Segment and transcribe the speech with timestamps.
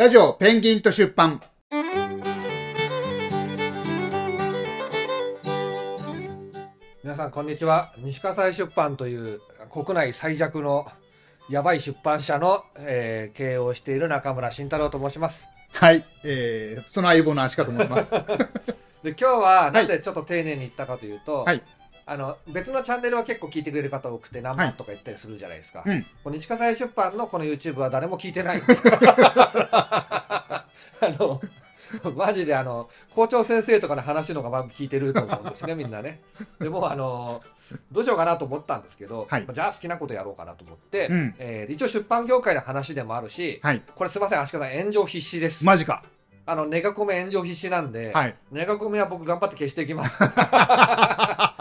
[0.00, 1.42] ラジオペンギンと出版。
[7.04, 10.86] 皆さんこんにちは西葛西出版という国内最弱の
[11.50, 16.02] やばい出版社の、えー経営をしている中村慎太郎と申しますはい。
[16.24, 18.12] えー、その相棒の足利と申します。
[19.04, 21.62] で今日はなんでちょっと丁寧に言ったかというと、はい
[22.10, 26.02] あの別のチャンネルは結構聞いてくれる方多くて何万とか言ったりするじゃないですか、うん。
[26.24, 28.62] この西葛西出版のこの YouTube は誰も聞いてない
[31.00, 31.40] あの
[32.16, 36.20] マジであの校長先生とかの話のがまあ聞いてると思うんですねみんなね
[36.58, 37.42] でもあの
[37.92, 43.82] どうしようかなと思ったんですけど、はいじゃあ好きなことやろうかなと思って、うんえー一応出版業界の話でもあるし、はい。
[43.94, 46.02] これすいません足利さん炎上必至です、マジか。
[46.46, 48.34] あのネガコメ炎上必至なんで、はい。
[48.50, 50.26] ネガコメは僕頑張って消していきますで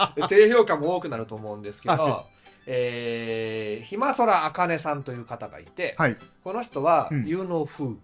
[0.30, 2.26] 低評価も多くなると思うんですけど、は
[2.66, 6.18] えー、ひまそらあかねさんという方がいて、はい。
[6.44, 7.96] この人はうん有能風、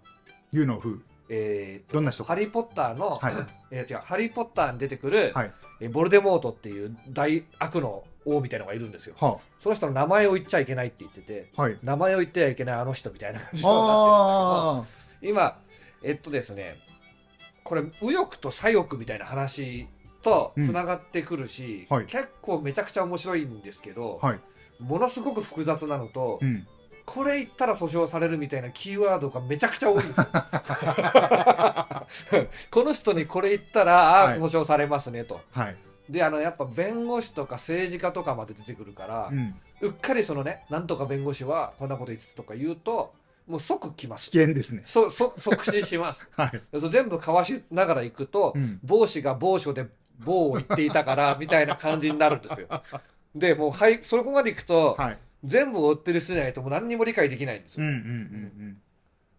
[0.51, 0.99] You know who.
[1.27, 3.33] えーとどんな人ハリー・ポッターの、はい
[3.71, 5.51] えー違うハリー・ポッターに出てくる、はい。
[5.81, 11.61] えーボルデモートっていう大悪の王みたいなのがいるんですよはその人の名前を言っちゃいけないって言っててあ。
[11.61, 11.77] はい。
[11.83, 14.85] 名前を言ってはいけないあの人みたいな感じになってるんだ
[15.21, 15.59] けどあ今
[16.01, 16.79] えっとですね
[17.63, 19.87] これ右翼と左翼みたいな話
[20.25, 24.27] とつながってくるし、うんはい結構めちゃくちゃ面白いんですけど、あ。
[24.27, 24.39] はい。
[24.79, 26.67] ものすごく複雑なのと、うん。
[27.05, 30.25] これ言ったら訴訟されるみたいなキーワードがめちゃくちゃ多いんですよ。
[32.71, 35.39] この人にこれ言ったら、あはいあ訴訟されますねと。
[35.51, 35.77] はい。
[36.09, 39.55] であのやっぱ弁護士とか政治家とかまで出てくるから、うん。
[39.81, 43.13] うっかりそのねなんとか弁護士はこんなこと言ってたとか言うと
[43.47, 44.39] もう即来ます危。
[44.39, 44.81] 険ですね。
[44.85, 46.27] そそ即死します。
[46.35, 46.61] はい。
[46.89, 48.79] 全部かわしながら行くと、うん。
[48.83, 49.87] 帽子が某所で
[50.19, 52.67] 某を言っていたからみたいな感じになるんですよ。
[53.35, 55.17] でもうはいそこまで行くと、はい。
[55.43, 57.85] 全部を追ってる人じゃないともう何にも理解できないんですよ。
[57.85, 58.07] うんうんうんう
[58.71, 58.81] ん。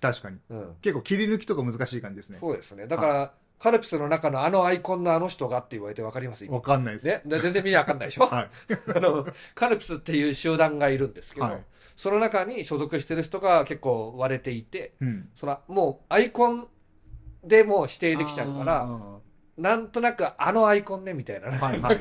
[0.01, 0.39] 確かに。
[0.51, 2.39] うん結構切り抜きとか難しい感じですね。
[2.39, 2.87] そうですね。
[2.87, 7.07] だから、カルピスの中のあのアイコンのあの人がって言われて分かりますわかんないです。
[7.07, 8.51] ね、で全然見に分かんないでしょ、はい。
[8.95, 11.65] あのカルピスっていう集団がいるんですけど、はい
[11.97, 15.29] その中に所属してる人が結構割れていてうん。
[15.35, 16.69] そのもうアイコン
[17.43, 19.19] でもう指定できちゃうからあ
[19.59, 21.99] なんとなくあのアイコンねみたいな、ねはいはい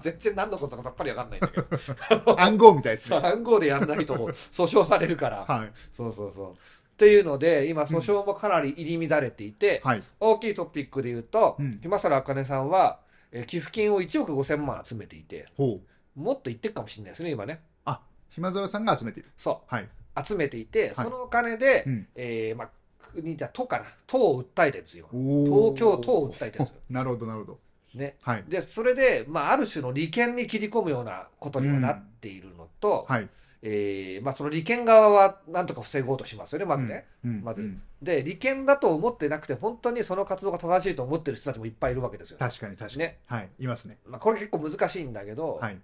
[0.00, 3.16] 全然何のことかさっぱり分かんないんだけどー 暗号みたいですね。
[3.16, 5.70] 暗号でやんないと訴訟されるから、はい。
[5.92, 6.56] そうそうそうっ
[6.98, 10.02] ていうので今訴訟もかなり入り乱れていて、はい。
[10.20, 13.00] 大きいトピックで言うと、うんひまさらあかねさんは、
[13.32, 15.80] えー寄付金を1億5000万集めていてほ
[16.16, 16.20] う。
[16.20, 19.30] もっと言ってるかもしれないですね今ねあ、暇空さんが集めている。
[19.38, 19.84] そはい。
[19.84, 19.88] う
[20.22, 22.08] 集めていてそのお金で、うん。
[22.14, 22.70] えーまあ
[23.12, 27.58] 国じゃ都かな都を訴えてるんですよお東京都を訴えてるんですよ なるほど、なるほど。
[27.94, 28.44] ねはい。
[28.48, 33.28] でそれで、まあ、ある種の利権に切り込むようなことにはなっているのと、はい。
[33.62, 37.42] えーまあ、その利権側はなんとか防ごうとしますよねまずね、うん。
[37.42, 43.00] まずうんで利権だと思ってなくて本当にその活動が正しいと思ってる人たちもいっぱいいるわけですよ、確かに確かに。
[43.00, 43.50] ねはい。
[43.58, 43.98] いますね。
[44.06, 45.78] まあ、これ結構難しいんだけど、はい。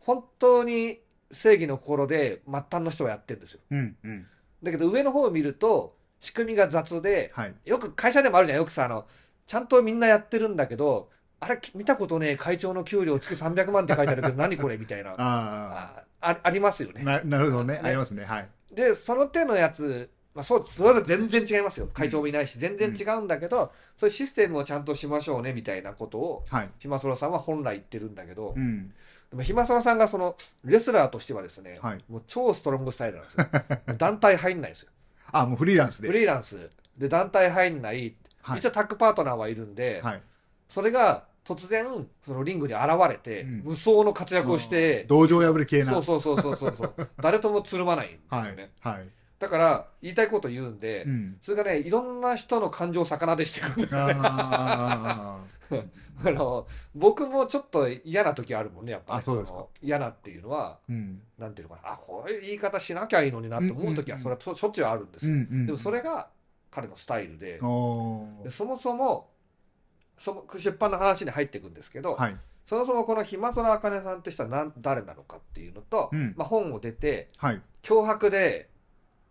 [0.00, 1.00] 本当に
[1.32, 3.96] 正義の心で末端の人はやってるんですようん。
[4.04, 4.26] うん。
[4.62, 7.54] だけど上の方を見ると仕組みが雑ではい。
[7.64, 9.06] よく会社でもあるじゃんよくさあの
[9.46, 11.08] ちゃんとみんなやってるんだけど
[11.40, 16.98] あれ見たことねえ会長の給料月300万って書いてあるけど何これみたいなあああありますよあ。
[16.98, 17.74] ねな、なるほどね。
[17.74, 18.24] ねありますね。
[18.24, 18.48] はい。
[18.72, 26.68] でその手のやつまあ、そうそれは全然違いますよ会長もいないし全然違うんだけど、そういうシステムをちゃんとしましょうねみたいなことをはい。
[26.78, 28.92] ひまそらさんは本来言ってるんだけど、うん。
[29.30, 33.46] でもひまそらさんがそのレスラーとしてはですね、はいもう超ストロングスタイルなんですよ
[33.96, 34.90] 団体入んないですよ
[35.40, 36.08] あ、もうフリーランスで。
[36.08, 40.22] フリーランスで団体入んない、はい一応タッグパートナーはいるんで、はい。
[40.68, 41.84] それが突然
[42.24, 45.86] そのリングに現れて、うん無双の活躍をして、道場破り系な。
[45.86, 48.70] そうそうそうそうそうそう 誰ともつるまないんですよはいね、。
[48.80, 49.08] はい。
[49.38, 51.36] だから言いたいこと言うんで、うん。
[51.40, 55.38] それがねいろんな人の感情を逆なでしていくんですよねあ
[56.24, 59.22] あの僕もちょっと嫌な時あるもんねやっぱ、ね、
[59.82, 61.22] 嫌なっていうのはーうん。
[61.38, 65.66] なんていうのかなあこういう言い方しなきゃいいのになって思う時はうんそれはしょっちゅうあるんですよ、うんうん。
[65.66, 66.28] でもそれが
[66.70, 69.30] 彼のスタイルででそもそも
[70.16, 72.36] その出版の話に入っていくんですけど、はい。
[72.64, 77.62] そもそもこのひまそらあかねさんって人は何誰なのかっていうのと、うんまあ、本を出てはい。
[77.82, 78.68] 脅迫で、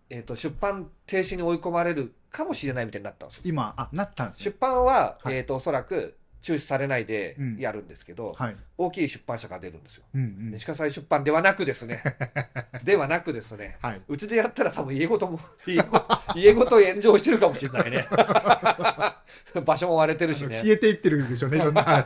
[0.10, 3.44] えー、と出版停止に追い込まれるかもしれないみたいになったんですよ。
[3.46, 8.56] 今、あ、なったんですね出版は、はいえー、とおそらく中止されないでうんやるんですけど、はい。
[8.78, 10.04] 大きい出版社が出るんですよ。
[10.14, 10.52] うんうん。
[10.52, 12.04] 西葛西出版ではなくですね
[12.86, 14.02] ではなくですねはい。
[14.08, 16.06] うちでやったら多分家ごとも 家ご
[16.38, 18.08] 家ごと炎上してるかもしれないね
[19.66, 22.06] 場所も割れてるしね消えていってるんでしょうね、いろんな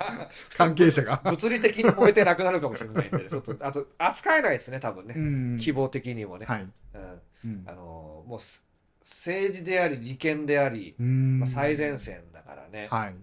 [0.56, 1.19] 関係者が。
[1.25, 6.62] 物理的に燃えてなくなるかもしれないんでね、ちょっとあと扱えないですね多分ね、ん希望的にもね、はい。
[6.62, 7.22] うんうん
[7.66, 8.66] あのーもうす
[9.02, 13.16] 政治であり利権であり、まあ、最前線だからね、はい。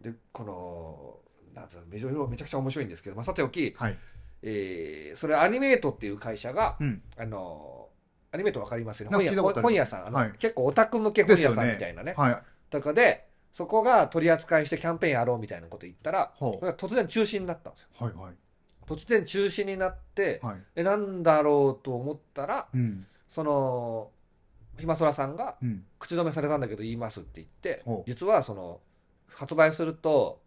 [0.00, 1.18] でこの
[1.54, 3.98] なんつうのめちゃくちゃ面白いんですけど、まあ、さておき、はい。
[4.42, 7.02] えーそれアニメートっていう会社が、うん。
[7.16, 7.88] あの
[8.32, 9.16] アニメートわかりますよね。
[9.16, 10.06] 本屋本屋さん。
[10.06, 10.32] あの、はい。
[10.38, 12.14] 結構オタク向け本屋さんみたいなね。
[12.16, 12.42] はい。
[12.70, 17.88] とかでそこが取り扱いしてキャンペーンやろうみたいなこと言ったら突然中止になったんですよ。
[18.00, 18.34] うはいはい。
[18.86, 20.56] 突然中止になって、はい。
[20.76, 24.10] えなんだろうと思ったらうんその
[24.78, 25.84] ひまそらさんがうん。
[25.98, 28.10] 口止めされたんだけど言いますって言ってほう。
[28.10, 28.80] 実はその
[29.28, 30.40] 発売すると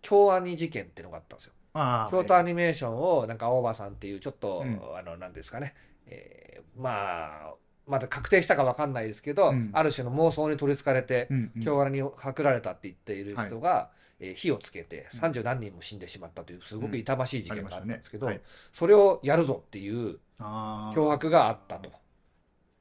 [0.00, 1.52] 京アニ事件っていうのがあったんですよ。
[1.74, 4.80] ああ京都アニメーションをなんか青葉さんっていうちょっと、うん。
[4.96, 5.74] あのなんですかね、
[6.06, 7.54] えーまあ
[7.86, 9.70] まだ確定したかわかんないですけど、うん。
[9.74, 11.62] ある種の妄想に取りつかれて、うんうん。
[11.62, 21.99] 京アニにパクられたって言っている人が、えー火をつけて30何人も死んでしまったというすごく痛ましい事件があったんですけど、ありましそれをやるぞっていうああ脅迫があったと。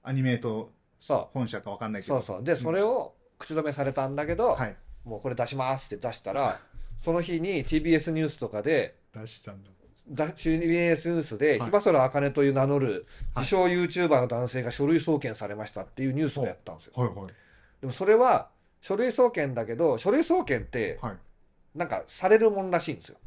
[0.04, 2.22] アニメートそ本社かわかんないうけど。
[2.22, 2.44] そうそう。
[2.44, 4.75] でそれを口止めされたんだけど、はい。
[5.06, 6.60] もうこれ出しますって出したら
[6.98, 9.69] その日に TBS ニュースとかで出したんだ。
[10.12, 11.72] だ TBS ニュースで、はい。
[11.72, 13.46] 日空茜という名乗るはい。
[13.46, 16.94] 自称 YouTuber の男性が書類送検されましたっていうニュースをやったんですよ。
[16.96, 17.28] はいはい。
[17.81, 18.50] でもそれは
[18.81, 21.18] 書類送検だけど書類送検ってはい。
[21.75, 23.18] なんかされるもんらしいんですよ。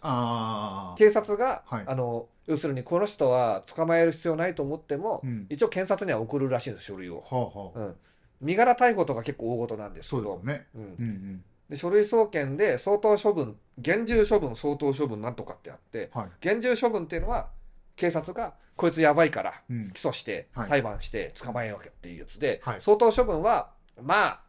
[0.00, 1.84] ああ警察が、はい。
[1.86, 5.46] あの要するにこの人は捕まえる必要ないと思っても、うん。
[5.48, 7.20] 一応検察には送るらしいんです書類を。
[7.20, 7.78] はあはあ。
[7.78, 7.96] うん、
[8.40, 10.40] 身柄逮捕とか結構大事なんですけど。
[10.42, 10.66] ね。
[10.74, 10.82] うん。
[10.82, 11.44] うんうん。
[11.70, 16.26] で書類送検で相当処分厳重処分相当処分なんとかってあってはい。
[16.40, 17.48] 厳重処分っていうのは
[17.96, 19.90] 警察がこいつやばいからうん。
[19.92, 20.68] 起訴してはい。
[20.68, 22.80] 裁判して捕まえようっていうやつで、はい。
[22.80, 23.70] 相当処分は
[24.02, 24.40] まあ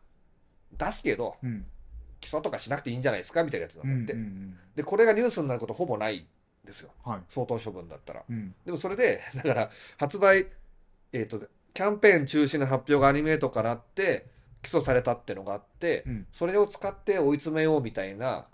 [0.78, 1.66] 出すけどうん。
[2.20, 6.18] 起訴とかしなくていいんじゃないですかみたいなやつなうんんだって、うんでこれがニュースになることほぼない。
[6.18, 6.26] ん
[6.66, 6.90] ですよ。
[7.04, 7.20] はい。
[7.30, 8.24] 相当処分だったら。
[8.30, 8.54] うん。
[8.66, 10.48] でもそれで だから発売
[11.12, 11.40] えっ、と
[11.74, 14.28] キャンペーン中止の発表がアニメートからあって
[14.62, 16.28] 起訴されたってのがあって、うん。
[16.32, 18.46] それを使って追い詰めようみたいな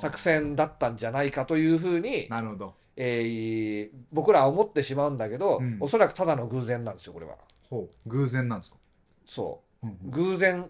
[0.00, 2.74] 作戦だったんじゃないかというふうに、なるほど。
[2.96, 5.76] えー僕らは思ってしまうんだけど、うん。
[5.80, 7.36] おそらくただの偶然なんですよこれは。
[7.70, 8.08] ほう。
[8.08, 8.76] 偶然なんですか？
[9.24, 9.86] そう。
[9.86, 10.10] うんうん。
[10.10, 10.68] 偶然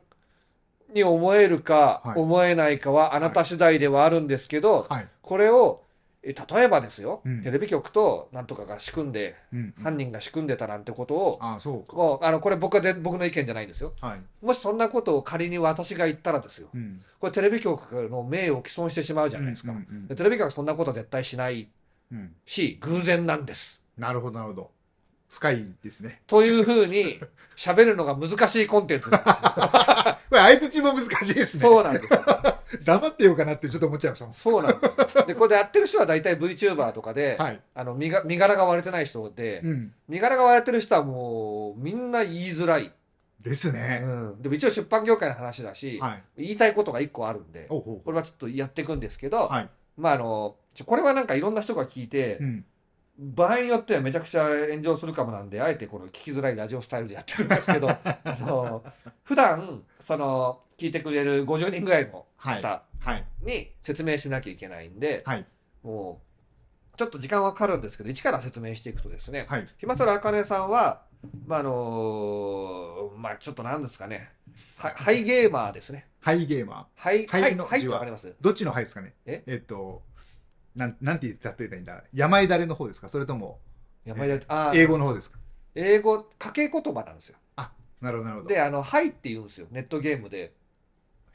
[0.92, 2.20] に思えるかはい。
[2.20, 5.08] 思えないかはあなた次第ではあるんですけど、はい。
[5.22, 5.82] これを
[6.28, 7.42] え例えばですよ、うん。
[7.42, 9.58] テレビ局となんとかが仕組んでうん。
[9.58, 11.96] うん犯人が仕組んでたなんてことを、ああそうか。
[11.96, 13.94] もうあのこれ僕は全僕の意見じゃないんですよ。
[14.00, 14.44] はい。
[14.44, 16.68] もしそんなことを仮に私が言ったらですよ。
[16.74, 17.00] うん。
[17.18, 21.68] これテレビ局の名誉を毀損してしまうじゃないですか、うんうんでテレビ局はそんなことは絶対しない
[22.12, 22.18] うん。
[22.18, 23.80] うんし偶然なんです。
[23.96, 24.70] なるほどなるほど。
[25.28, 26.22] 深いですね。
[26.26, 27.20] というふうに
[27.56, 29.50] 喋るのが難しいコンテンツなんですよ。
[30.28, 31.62] これ相づちも難しいですね。
[31.62, 32.24] そうなんですよ
[32.84, 34.34] 黙ってようかなってちょっと思っちゃいましたもん。
[34.34, 35.26] そうなんです。
[35.26, 37.60] でこれでやってる人は大体 VTuber とかで、はい。
[37.74, 39.92] あの身が身柄が割れてない人で、うん。
[40.08, 42.92] 身柄が割れてる人はもうみんな言いづらい、
[43.42, 44.00] ですね。
[44.02, 46.22] うん、でも一応出版業界の話だし、はい。
[46.36, 49.70] 言いたいことが一個あるんでこれはちょっとやっていくんですけど、はい。
[49.96, 52.64] まああのこれはなんかいろんな人が聞いて、うん
[53.18, 57.98] 場合によってはめちゃくちゃ炎上するかもなんであえてこの聞きづらいラジオスタイルでやってるんですけど あ
[58.40, 58.84] の
[59.24, 63.24] 普段その聞いてくれる50人ぐらいのはい方はい。
[63.42, 65.46] に説明しなきゃいけないんで、はい。
[65.82, 66.20] も
[66.94, 69.66] うちょっと時間はかかるんですけど一から説明していくとですね、はい。
[69.78, 71.02] ひまそらあかねさんは
[71.46, 74.30] まああのまあちょっとなんですかね
[74.76, 76.06] はハイゲーマーですね。
[76.20, 78.28] ハイゲーマハイハイハイの字はてわかります？
[78.28, 79.14] ーどっちのハイですかね？
[79.26, 79.42] え？
[79.46, 80.02] えっと
[80.76, 82.02] なんなんて言って例えばいいんだ？
[82.12, 83.08] やまいだれの方ですか？
[83.08, 83.58] それとも
[84.04, 85.38] 山田あー英語の方ですか？
[85.74, 87.36] 英語掛け言葉なんですよ。
[88.00, 88.54] なるほどなるほど。
[88.54, 89.66] であのハイって言うんですよ。
[89.72, 90.52] ネットゲームで。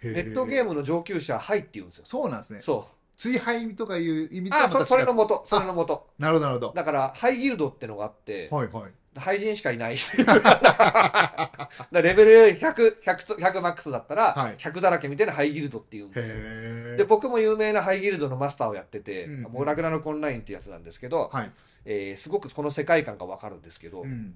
[0.02, 2.06] ネネットゲームムの上級者はハイって言うんですよ。
[2.06, 2.62] そうなんですね。
[2.62, 2.96] そう。
[3.18, 6.08] 追廃とかいう意味とあはまた違うそそれの元それの元。
[6.18, 6.74] なるほどなるほど。
[6.74, 8.48] だからハイギルドってのがあって。
[8.50, 9.96] はいはい廃人しかいない。
[11.92, 14.58] レベル100 100, 100マックスだったらはい。
[14.58, 16.08] 100だらけみたいなハイギルドっていう。
[16.08, 21.52] んですよで僕も有名なハイギルドのマスターをやってて、うんもうラグナロクオンラインってやつなんですけど、はい。
[21.86, 24.36] えーすごくこの世界観がわかるんですけど、うん。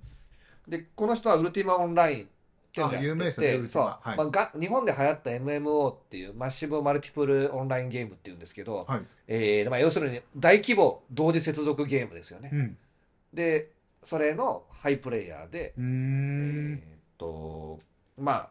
[0.67, 2.27] でこの人はウルティマオンラインっ
[2.71, 4.17] ていうのをやっててあ有名ですねそう、マはい。
[4.17, 9.01] まあ、が日本で流行った MMO っていうマッシブマルティプルオンラインゲームっていうんですけど、はい。
[9.27, 12.77] えーまあ、要するに大規模同時接続ゲームですよね、うん。
[13.33, 13.69] で
[14.07, 15.83] それのハイプレイヤーで、えん。
[16.75, 16.81] ーっ
[17.17, 17.77] と
[18.17, 18.49] ま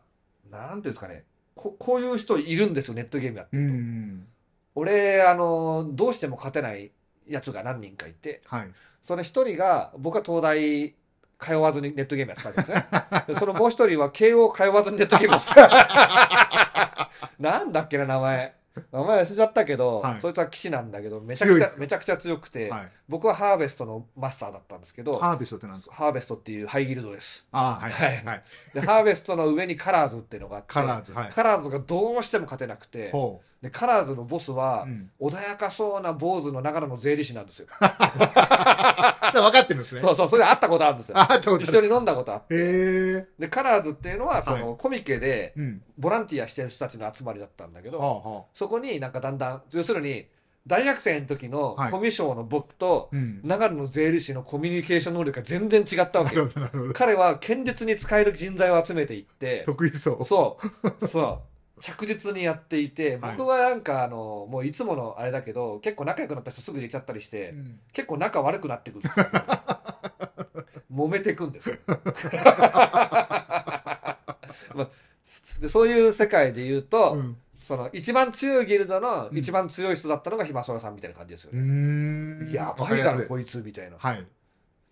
[0.51, 1.25] あなんていうんですかね。
[1.55, 4.27] ここういう人いるんですよネットゲームやってうると、ん
[4.75, 6.91] 俺あのどうしても勝てない
[7.27, 8.71] やつが何人かいてはい。
[9.03, 10.95] その一人が僕は東大
[11.39, 12.87] 通わずにネットゲームやってたわけですね。
[13.27, 17.11] でそのもう一人は慶応通わずにネットゲームやってた。
[17.41, 18.55] なんだっけな名前
[18.93, 22.89] 名前忘れちゃったけど、はいそいつは騎士なんだけどめちゃくち強いですかゃめちゃくちゃ強くて、はい。
[23.09, 25.95] 僕はハーベストのマスターだったんですけどハーベストってなんですか？
[25.95, 27.93] ハーベストっていうハイギルドですああ、はい。
[27.93, 28.43] はいはい。
[28.75, 31.13] でハーベストの上にカラーズっていうのがあってカラーズ。
[31.13, 31.31] はい。
[31.31, 34.91] カラーズがどうしても勝てなくてほでカラーズのボスは、う。
[34.91, 35.11] うん。
[35.21, 37.67] 穏やかそうな坊主の長野の税理士なんですよ。
[37.69, 40.01] じゃあ分かってるんですね。
[40.01, 41.19] そうそう、それで会ったことあるんですよ。
[41.19, 42.55] あ あ、ってこと一緒に飲んだことあって。
[42.55, 43.27] へえ。
[43.39, 45.83] で、カラーズっていうのは、その、コミケでうん。
[45.99, 48.43] ボランティアしてる人たちの集まりだったんだけど、はあはあ。
[48.53, 50.29] そこになんかだんだん、要するに、
[50.67, 53.41] 大学生の時のはいコミュ障の僕と、うん。
[53.45, 56.45] 長野の税理士のコミュニケーション能力が全然違ったわけよ。
[56.47, 56.93] なるほど、なるほど。
[56.93, 60.25] 彼は堅実に使える人材を集めていって、得意そう。
[60.25, 60.59] そ
[61.01, 61.56] う、そう。
[61.81, 69.27] 着実にやっていて、はい僕はなんかあの、もういつものあれだけど、結構仲良くなった人すぐ入れちゃったりして、うん結構仲悪くなってくるんですよ。
[70.93, 71.77] 揉めてくんですよ。
[74.75, 74.89] まあ
[75.61, 82.53] でそういう世界で言うと、うんその一番強いギルドの一番強い人だったのがひまそらさんみたいな感じですようね。
[82.53, 83.97] やばいだろこいつみたいな。
[83.99, 84.25] はい。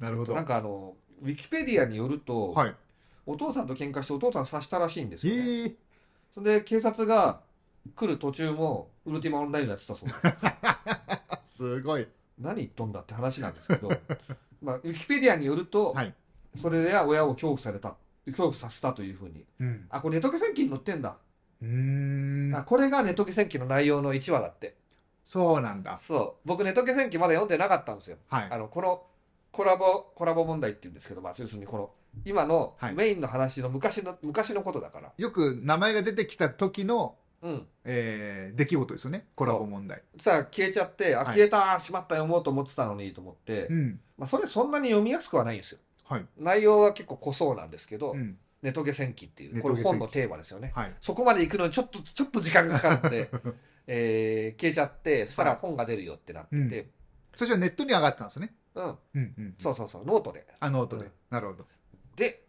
[0.01, 0.35] なるほど。
[0.35, 2.75] なんかあのウィキペディアによると、はい。
[3.27, 5.43] お父さんと喧嘩してお父さん刺したらしいんですよ、ね。
[5.43, 5.75] ええ。
[6.35, 7.43] それで警察が
[7.95, 10.15] 来る途中もウルティマオンラインやってたそうで
[11.45, 11.59] す。
[11.63, 12.09] すごい。
[12.41, 13.89] 何言っとんだって話なんですけど、
[14.61, 16.13] まあ、ウィキペディアによると、はい。
[16.57, 17.95] それで親を恐怖された
[18.27, 19.87] 恐怖させたというふうにうん。
[19.91, 21.19] あこれネトゲ戦記に載ってんだ、
[21.63, 22.65] うーんあ。
[22.65, 24.77] これがネトゲ戦記の内容の1話だって
[25.23, 25.97] そうなんだ。
[25.99, 28.59] そう僕ネトゲ戦記まだ読んでなかったんですよはいあ。
[28.59, 29.07] のこの
[29.53, 31.93] コラボコラボ問題って言うんですけど、まあ、要するにこの
[32.25, 39.27] 今のはいメインの話の昔の昔のことだからよく名前が出てきた時の、うんえー出来事ですよね。
[39.35, 40.03] コラボ問題。
[40.21, 44.01] さあ消えちゃってあはい消えた、しまった読もうと思ってたのにと思って、うん。
[44.17, 46.27] まあ、それそんなに読みやすくはないんですよはい。
[46.39, 48.37] 内容は結構濃そうなんですけど、うん。
[48.63, 50.95] ネトゲ戦記っていうネトゲ戦記これ本のテーマですよねはい。
[51.01, 53.29] そこまで行くのにちょっとちょっと時間がかかって、
[53.87, 56.89] えー消えちゃってそしたら本が出るよってなってて、
[57.35, 58.55] そしてネットに上がったんですね。
[58.75, 59.55] うんうんうん。
[59.59, 61.13] そうそうそうノートであ、ノートでうん。
[61.31, 61.67] なるほど。
[62.17, 62.45] で、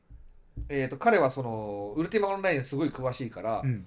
[0.69, 3.85] えー、と彼はそのウルティマオンラインすごい詳しいから、うん。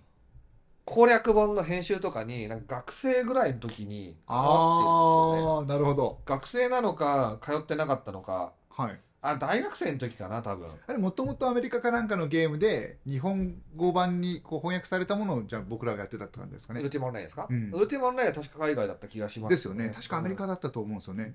[0.84, 6.18] 攻略本の編集とかになんか学生ぐらいの時に関わってるんですよねああ、なるほど。
[6.24, 8.98] 学生なのか通ってなかったのかはい。
[9.20, 16.88] あ大学生の時かな多分あれ、もともとアメリカかなんかのゲームで、日本語版にこう翻訳されたものを、じゃあ僕らがやってたって感じですかねウル。
[16.90, 19.92] ティマオンラインですか、うんウルティマオンラインは確か海外だった気がしますですよね。
[19.94, 21.24] 確かアメリカだったと思うんですよね。
[21.24, 21.34] うん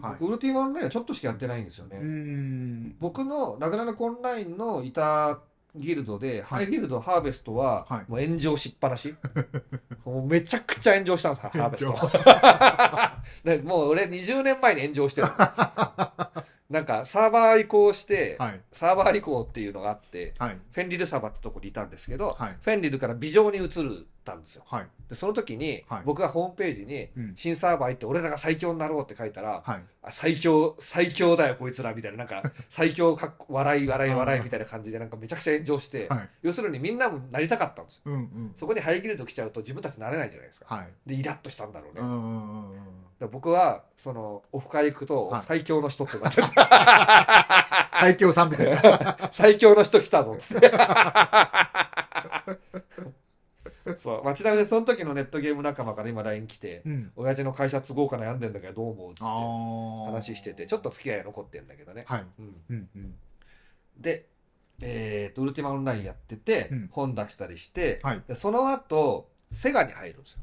[0.00, 0.16] はい。
[0.20, 2.94] 僕ウルティマオンラインはちょっとしかやってないんですよね。
[2.98, 5.40] 僕のラグナロクオンラインのいた
[5.76, 8.10] ギルドで、ハイギルドハーベストははい。
[8.10, 9.14] もう炎上しっぱなし、
[10.04, 12.08] もうめちゃくちゃ炎上したんですハーベス炎ト
[13.58, 15.28] でもう俺20年前に炎上してる
[16.74, 18.60] なんかサーバー移行して、はい。
[18.72, 20.58] サーバー移行っていうのがあってはい。
[20.72, 24.86] フェンリルサーバーってとこにいたんですけど、はいフェンリルからビジョーに移ったんですよはい。
[25.08, 29.82] でその時に、はい僕がホームページにうん新サーバー行って俺らが最強になろうって書いたら、はい。
[30.02, 36.28] あ最強最強だよこいつらみたいななんか 最強かっこ笑い笑い笑いみたいな感じでなんかめちゃくちゃ炎上して、はい。
[36.42, 38.52] 要するにみんなもなりたかったんですようんうん。
[38.56, 40.88] そこにハイギルド来ちゃうと自分たちなれないじゃないですかはい。
[41.06, 42.00] でイラッとしたんだろうね、
[43.28, 49.16] 僕はそのオフ会行くとはい最強の人ってなってた、 最強さんみたいな。
[49.32, 50.70] 最強の人来たぞっつって
[53.96, 57.12] そう、まあ、ちなみにその時のネットゲーム仲間から今 LINE 来てうん。
[57.16, 59.10] 親父の会社都合か悩んでんだけどどう思う？
[59.12, 59.22] って。
[59.22, 62.24] 話しててちょっと付き合いが残ってんだけどね、はい。
[62.38, 63.14] うん、うんうん。
[63.98, 64.26] で、
[64.82, 68.22] えーと、ウルティマオンラインやってて、うん本出したりして、はい。
[68.26, 70.40] でその後、セガに入るんですよ。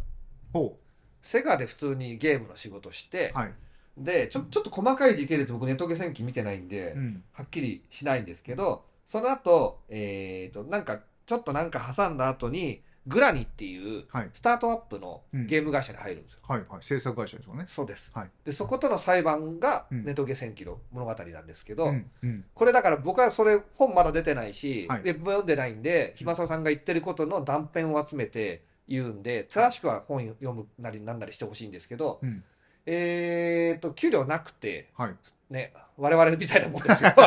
[0.53, 0.77] ほ
[1.21, 3.53] セガで普通にゲームの仕事してう。、はい。
[3.97, 7.23] で、ちょ、ちょっと細かい時系列僕ネトゲ戦記見てないんで、うん。
[7.33, 14.29] はっきりしないんですけど、その後、えーと、なんか、ちょっとなんか挟んだ後に、グラニっていうはい。
[14.31, 16.39] スタートアップのうんゲーム会社に入るんですよ。
[16.47, 16.59] はい。
[16.69, 16.83] はい。
[16.83, 17.65] 制作会社ですよね。
[17.67, 18.11] そうです。
[18.13, 18.29] はい。
[18.45, 22.11] で、そことの裁判がうんネトゲ戦記の物語なんですけど、うん。
[22.21, 22.45] うん。
[22.53, 32.43] これだから僕はそれ本まだ出てないし、はいで読んでないんで、ひまささんが言ってることの断片を集めて言うんで、正しくは本読むなりなんなりしてほしいんですけど、うん。
[32.85, 35.15] えーと、給料なくて、はい。
[35.49, 37.13] ね、我々みたいなもんですよ。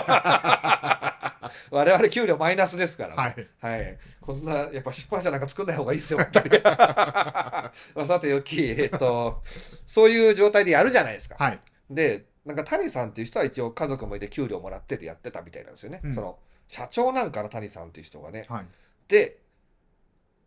[1.70, 3.48] 我々給料マイナスですから、はい。
[3.60, 3.98] はい。
[4.20, 6.62] こんな、やっぱ出版社なんか作んない方がいいですよ、本当に。
[6.64, 9.42] まあさておき、えっと、
[9.86, 11.36] そういう状態でやるじゃないですか。
[11.38, 11.60] はい。
[11.90, 16.00] で、なんか谷さんっていう人は一応家族もいて給料もらっててやってたみたいなんですよね。
[16.04, 18.46] うんその、社長なんかな、谷さんっていう人がね。
[18.48, 18.66] はい。
[19.08, 19.38] で、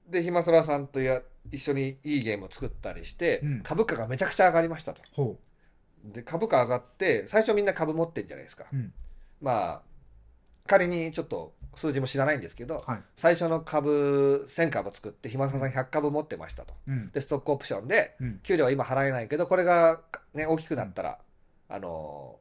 [0.10, 1.22] で、ひまそらさんとや
[1.52, 3.62] 一緒にいいゲームを作ったりして、うん。
[3.62, 5.02] 株価がめちゃくちゃ上がりましたと。
[5.14, 5.38] ほ
[6.04, 8.66] で、株価上がって、最初みんな株持ってんじゃないですか。
[8.72, 8.94] うん。
[9.42, 9.82] まあ、
[10.66, 13.00] 仮にちょっと数字も知らないんですけど、はい。
[13.16, 16.74] 最初の株1000株作って暇ささん100株持ってましたと。
[16.88, 17.12] うん。
[17.12, 18.40] でストックオプションでうん。
[18.40, 20.02] 給料は今払えないけどこれが、
[20.34, 21.20] ね、大きくなったら、
[21.70, 22.38] あの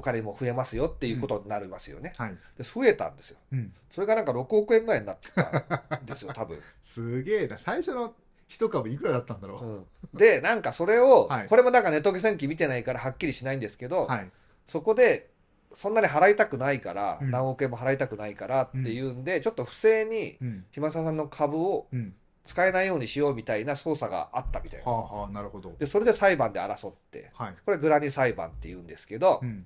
[0.00, 2.36] お金も増えますよっていうことになりますよね、はい。
[2.56, 3.38] で増えたんですよ。
[3.52, 3.72] うん。
[3.90, 7.58] それがなんか6億円ぐらいになってたんですよ 多分、すげえな。
[7.58, 8.14] 最初の
[8.48, 10.16] 一株いくらだったんだろう。
[10.16, 11.48] ん、でなんかそれを、はい。
[11.48, 14.30] これもなんかネトゲ戦記見てないからはっきりしないんですけど、うはい。
[14.66, 15.30] そこで
[15.74, 17.30] そんなに払いたくないから、うん。
[17.30, 20.64] 何億円も払いたくないからっていうんで、ちょっと不正にうん。
[20.70, 22.14] 暇ささんの株をうん。
[22.46, 24.90] 使えないようにしようみたいな捜査があったみたいな。
[24.90, 25.72] はあはあなるほど。
[25.78, 27.54] で、それで裁判で争って、はい。
[27.64, 29.64] これグラニ裁判って言うんですけど、うん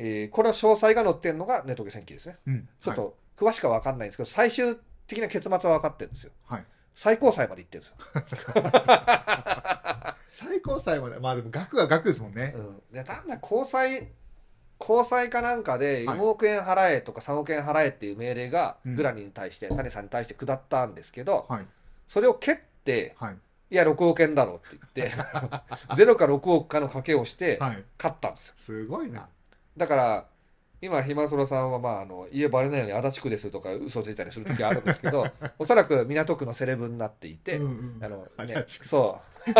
[0.00, 2.36] えーこれは詳細が載ってるのがネトゲ戦記ですね。
[2.46, 2.68] うん。
[2.80, 4.76] ちょっと詳しくは分かんないんですけど、最終
[5.06, 6.32] 的な結末は分かってるんですよ。
[6.46, 6.64] はい。
[6.94, 7.86] 最高裁まで行ってるん
[8.30, 8.54] ですよ。
[10.32, 11.18] 最高裁まで。
[11.18, 12.54] まあでも額は額ですもんね。
[12.56, 14.08] うん、でただ高裁
[14.78, 16.18] 高裁かなんかではい。
[16.18, 18.94] 4億円払えとか3億円払えっていう命令がうん。
[18.94, 21.66] グラニに対して、谷さんに対して下ったんですけど、はい。
[22.06, 23.36] それを蹴ってはい。
[23.70, 25.14] いや6億円だろうって言って
[25.94, 27.84] 0か6億かの賭けをしてはい。
[27.98, 28.54] 勝ったんですよ。
[28.56, 29.28] すごいな
[29.78, 30.26] だから
[30.80, 35.26] 今ひまそらさんはまああの家バレないように足立区ですとか嘘ついたりする時あるんですけど
[35.58, 38.04] おそらく港区のセレブになっていて、うんうん。
[38.04, 39.50] あのねそう。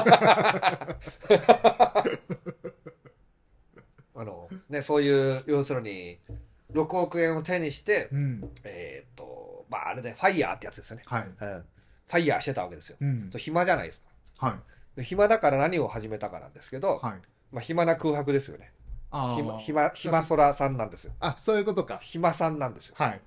[4.14, 6.18] あのねそういう要するに
[6.72, 8.50] 6億円を手にしてうん。
[8.62, 11.22] えっ、とまああれでファイヤーってやつですよね、はい。
[11.22, 12.96] うん、ファイヤーしてたわけですよ。
[13.00, 13.28] うん。
[13.32, 14.02] そう暇じゃないです
[14.38, 14.46] か。
[14.46, 14.98] はい。
[14.98, 17.22] で暇だから何を始めたかなんですけど、はい。
[17.50, 18.72] まあ、暇な空白ですよね
[19.10, 21.12] あ暇ー暇暇そらさんなんですよ。
[21.20, 21.98] あそういうことか。
[22.02, 22.94] 暇さんなんですよ。
[22.98, 23.20] はい。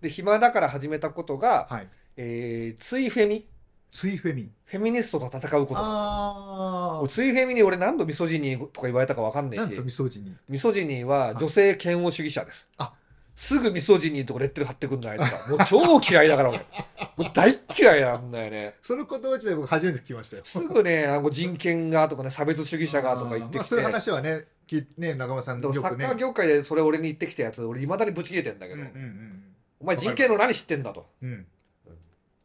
[0.00, 1.88] で暇だから始めたことが、はい。
[2.16, 3.46] えー、ツイフェミ。
[3.90, 4.50] ツイフェミ。
[4.64, 7.24] フェミニストと戦うことなんあですよ。
[7.24, 12.68] ツイフェミに俺何度ミソジニーとか言われたか分かんないしミソジニミソジニーは女性嫌悪主義者です。
[12.78, 12.92] あ。
[13.34, 15.46] すぐミソジニーとかレッテル貼ってくんないとか。
[15.48, 16.58] もう超嫌いだから俺。
[17.16, 18.74] もう大っ嫌いなんだよね。
[18.82, 20.42] その言葉自体僕初めて聞きましたよ。
[20.44, 23.58] すぐね、あの人権がとかね、差別主義者がとか言ってきて。
[23.58, 24.57] まあそういう話はねき
[24.96, 25.80] ね中村さんでよくね。
[25.80, 29.42] もサッカー業界でそれ俺に言ってきたやつ、俺未だにブチ切れてんだけど、うんうん
[29.80, 31.06] お前人権の何知ってんだと。
[31.22, 31.30] うん。
[31.30, 31.46] うん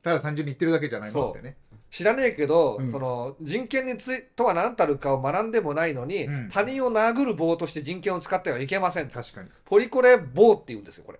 [0.04, 1.56] ただ単純に言ってるだけじゃないのってね。
[1.90, 2.92] 知らねえけど、うん。
[2.92, 6.50] その人権についとは何たるかを学んでもないのに、うん。
[6.50, 9.14] 他人を殴る棒として人権を使ってはいけませんと。
[9.14, 9.50] 確かに。
[9.64, 11.20] ポリコレ棒って言うんですよ、これ。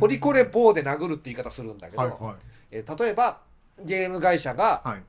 [0.00, 2.36] ポリコレ棒で殴るって言い方するんだけど、はいは
[2.70, 3.40] えー例えば
[3.84, 5.02] ゲーム会社がいはい。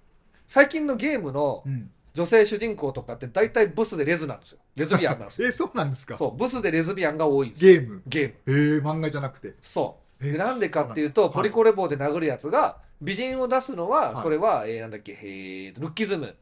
[0.45, 4.59] 最近のゲームのうん女性主人公とかって大体ブスでレズなんですよ。
[4.75, 5.47] レズビアンなんですよ。
[5.49, 6.15] えそうなんですか？
[6.17, 7.73] そうブスでレズビアンが多いんですよ。
[7.73, 8.01] ゲーム。
[8.05, 8.33] ゲーム。
[8.45, 9.53] えー、漫画じゃなくて。
[9.61, 10.27] そう。
[10.27, 14.23] えでなんでかっていうと、はいポリコレ棒で殴るやつが美人を出すのは、はい。
[14.23, 16.35] それは、えーなんだっけ、えールッキズム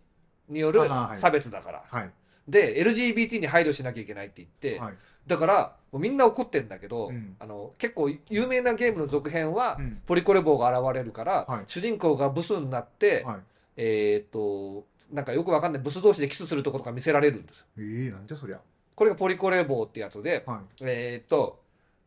[0.49, 0.81] による
[1.19, 2.11] 差別だから、はい。
[2.47, 4.93] で LGBT に配慮しなきゃいけないって言って、はい。
[5.25, 7.35] だからみんな怒ってんだけど、うん。
[7.39, 10.01] あの結構有名なゲームの続編は、うん。
[10.05, 11.63] ポリコレ棒が現れるから、はい。
[11.67, 13.37] 主人公がブスになって、はい。
[13.77, 17.65] えーっとなんかよくわかんないブス同士でキスするところとか見せられるんですよ。
[17.77, 18.59] えー、なんじゃそりゃ。
[18.95, 20.83] これがポリコレ棒ってやつではい。
[20.83, 21.59] えーっと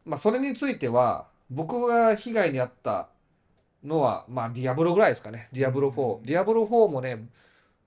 [0.04, 3.08] まあそれについては僕が被害に遭った
[3.82, 5.48] のはまあディアブロぐらいですかね。
[5.52, 6.24] ディアブロ4、うん。
[6.24, 7.26] ディアブロ4もね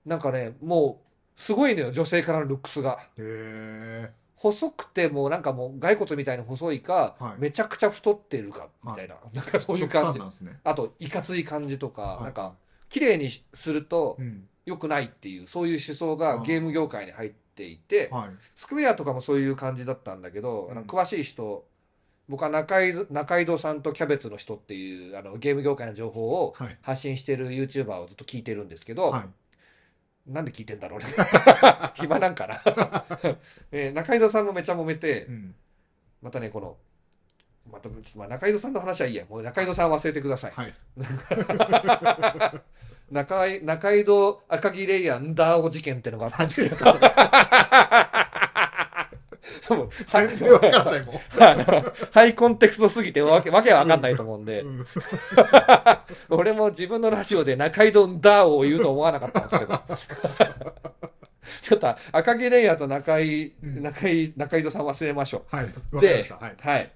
[0.06, 1.00] なんかねも
[1.36, 2.98] うすごいのよ女性からのルックスが。
[3.16, 7.40] へえ細くてもうなんかもう骸骨みたいに細いか、はい。
[7.40, 10.20] めちゃくちゃ太ってるかみたいな、なんかそういう感じ。
[10.44, 10.60] ね。
[10.62, 12.22] あといかつい感じとか、はい。
[12.24, 12.54] なんか
[12.88, 18.30] 綺麗にするとうん良くないっていうそういう思想がゲーム業界に入っていてはい。
[18.54, 21.66] スクエアとかもそういう感じだったんだけど、あのうん詳しい人
[22.28, 26.76] 僕は中井中井戸さんとキャベツの人っていうあのゲーム業界の情報をはい。
[26.82, 29.22] 発信してる YouTuber をずっと聞いてるんですけど、はい。
[30.32, 31.06] なんで聞いてんだろうね。
[31.96, 32.60] 暇なんかな、
[33.72, 35.54] え ー中井戸さんもめちゃ揉めてうん。
[36.20, 36.76] またねこの
[37.72, 39.24] またまあ中井戸さんの話はいいや。
[39.26, 40.52] もう中井戸さん忘れてください。
[40.52, 40.74] はい
[43.10, 48.28] 中井中井戸赤木レイヤーンダーオ事件ってのがあったん何でですすか
[49.62, 49.88] そう。
[50.06, 51.16] 全然わからないもん。
[52.12, 54.86] ハイコンテクストすぎてわけわけわかんないと思うんで、うん。
[56.28, 59.82] 俺も自分のラジオで中井戸ンダーを言うと思わなかったんですけど。
[61.62, 63.82] ちょっと赤木レイヤーと中井、うん。
[63.82, 66.36] 中井中井戸さん忘れましょはいわうかりまでした。
[66.36, 66.56] はい。
[66.58, 66.92] はい。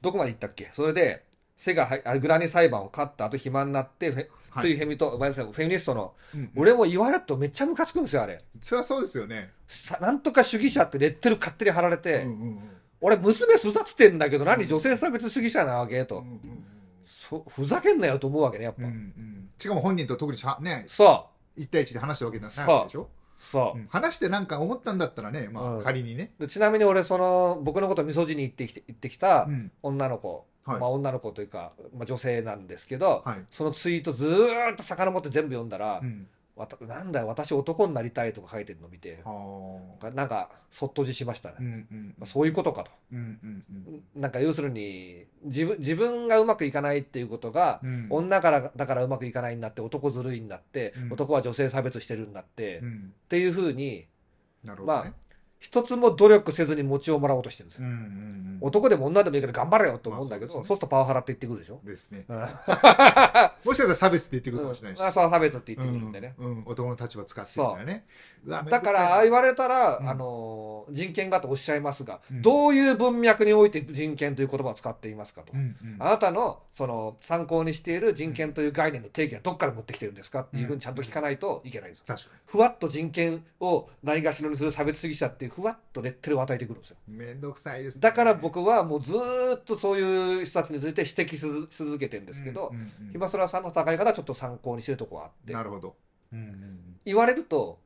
[0.00, 0.70] どこまで行ったっけ？
[0.72, 1.24] それで
[1.60, 4.26] セガはあグラニ裁判を勝った後暇になってフい。
[4.50, 8.42] フイフェミとごめんなさいフェミニストのうん俺も言われるとめっちゃムカつくんですよあれ。
[8.62, 9.50] そりゃそうですよね。
[9.66, 12.60] さなんとか主義者ってレッテル勝手に貼られて、うんうんうん。
[13.02, 16.64] 俺娘育ててんだけど何女性差別主義者なわけと、うんうん
[17.04, 23.02] そふざけんなよと思うわけねやっぱ、うんうんしかも本人と特にしゃねそ一対一で話したわけじゃないでしょ？
[23.02, 23.06] う。
[23.36, 23.78] そう。
[23.78, 23.86] うん。
[23.88, 25.80] 話してなんか思ったんだったらね、まうん。
[25.80, 26.32] あ仮にね。
[26.38, 29.72] でちなみに俺その僕のことみそじに行ってきて行ってきたうん。
[29.82, 33.44] 女の子、はいまあ女の子というか、まあ、女性なんですけど、はい。
[33.50, 36.26] そのツイートずーっと遡って全部読んだらう、ん。
[36.56, 40.10] わたなんだよ私男になりたいとか書いてるの見てはあ。
[40.10, 53.12] なんかそっとじしましたね、うんうんまあ、そういうことかとうんうんうんなんか要するに自分自分がうまくいかないっていうことが、うん女からだからうまくいかないんだって男ずるいんだって、うん男は女性差別してるんだって、っうん。
[53.30, 54.06] ていうふうに
[54.62, 55.14] なるほどね。
[55.60, 58.58] 一つも努力せずに餅をもらおうとしてるんですよ、うんうんうん。
[58.62, 60.68] 男でも女でもいいから頑張れよと思うんだけど、まあそうね。
[60.68, 62.24] そうするとパワハラって言ってくるでしょ、ですね。
[62.28, 62.38] うん。
[62.40, 65.00] もしかしたら差別って言ってくるかもしれないし。
[65.04, 66.46] あそう差別って言ってくるんでね、うん。
[66.46, 66.62] うん。
[66.64, 67.84] 男の立場使ってみたいな。
[67.84, 68.04] ね。
[68.46, 70.08] だから言われたら、うん。
[70.08, 72.42] あの人権がとおっしゃいますが、うん。
[72.42, 75.96] どういう文脈において人権という言葉を使っていますかと、うんうん。
[75.98, 82.04] あなたのその参考にしている人権という概念の定義はどっから持ってきてるんですかっていうふうにちゃんと聞かないといけないんですよ。
[82.08, 86.96] 確かふわっと人権をないがしろにする差別主義者っていうふわっとレッテルを与えてくるんですよ。
[87.08, 87.16] に。
[87.16, 88.00] めんどくさいですね。
[88.00, 95.96] だから僕はもうずーっとそういう人たちについて指摘し続けてるんですけど、うんうんうんひまそらさんの戦い方はちょっと参考にしてるところがあってなるほど。
[96.32, 97.80] うんうんうん言われると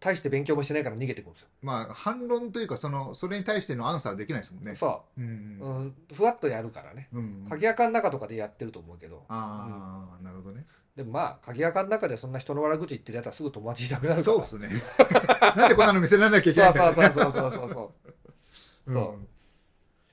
[0.00, 1.48] 大して勉強もしてないから逃げてくるんですよ。
[1.62, 4.74] まあ反論というかそのそれに対してのアンサーできないですもんね。
[4.74, 7.08] そうう、んうん、ふわっとやるからね。
[7.12, 10.66] うんうん鍵垢の中とかでやってると思うけど、ああなるほどね。
[10.98, 14.24] でもまあ鍵垢の中でそんな人の悪口言ってるやつはすぐ友達いなくなるから。
[14.24, 14.82] そうですね。
[15.56, 17.94] なんでこんなの見せられなきゃいけそないうかそうそうそうそうそうそ
[18.86, 18.90] う。
[18.90, 19.00] うんそ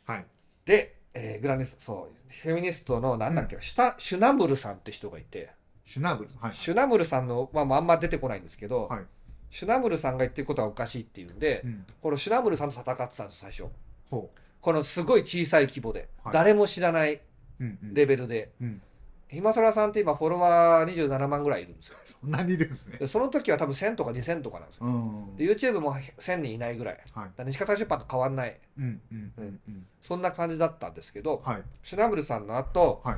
[0.08, 0.26] うはい。
[0.63, 5.50] で、えーグラニスそうフェミニストのなんだっけ、シュタシュナムルさんって人がいて
[5.86, 6.54] シュナブルはい。
[6.54, 9.06] シュナムルさんの、まあ、まああんま出てこないんですけど、はい
[9.50, 13.65] シュナムルさんが言ってることはおかしいっていうんで、うんこのシュナムルさんと戦ってたんです最初
[14.12, 14.30] ほ
[14.62, 17.21] このすごい小さい規模で、はい誰も知らない、う。
[17.62, 18.82] うんうんレベルで、うん
[19.27, 23.07] ひまそらさんって今フォロワー27万ぐらいいるんですよそんなにいるんですねで。
[23.07, 25.35] その時は多分1000とか2000とかなんですようん。
[25.35, 27.29] で YouTube も1000人いないぐらいだかはい。
[27.35, 29.88] ら西方出版と変わんないうんうんうんうん。
[30.01, 33.17] そんな感じだったんですけど、はいシュナムルさんの後、はい。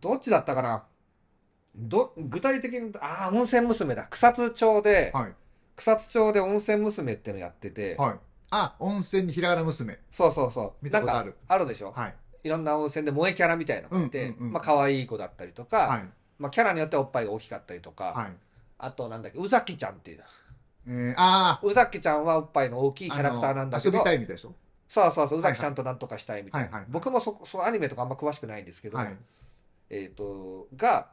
[0.00, 0.84] どっちだったかな？
[1.76, 5.32] ど具体的にああ温泉娘だ草津町で、はい
[5.76, 8.14] 草津町で温泉娘っていうのやってて、はい。
[8.50, 9.98] あ温泉にひらがな娘。
[10.10, 12.14] そうそうそう見たことあるなんかあるでしょ、はい。
[12.44, 16.04] いろんな温泉で萌えキャラみたいなのがいて、うんうんうんまあ可愛い子だったりとか、はい。
[16.38, 18.32] まあ、キャラによってはおっぱいが大きかったりとか、はい。
[18.78, 20.20] あとなんだっけ宇崎ちゃんっていう
[20.86, 23.14] えー、あ宇崎ちゃんはおっぱいの大きいあ。
[23.14, 24.54] キャラクターなんだけどあの遊びたいみたいでしょ？
[24.86, 29.16] そうそうそう宇崎ちゃんとなんとかしたいみたいな、はいはい僕もそそのアニメとかあんま詳しくないんですけど、はい。
[29.90, 31.08] えっ、とが、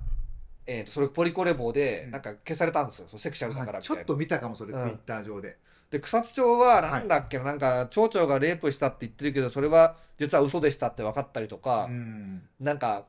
[0.65, 5.57] えー、とそれポリコレ棒でうんなんか消されたんですよ、そのセクシャルだからはいちょみたいなっと見たかも、それ、うんツイッター上で。
[5.91, 12.41] で草津町はなんだっけな、なんか町長がレイプしたって言ってるけどそれは実は嘘でしたって分かったりとか、うん。
[12.59, 13.05] なんか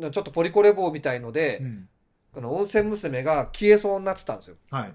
[0.00, 1.88] ちょっとポリコレ棒みたいので、うん。
[2.32, 4.94] この温泉娘が消えそうになってたんですよはい。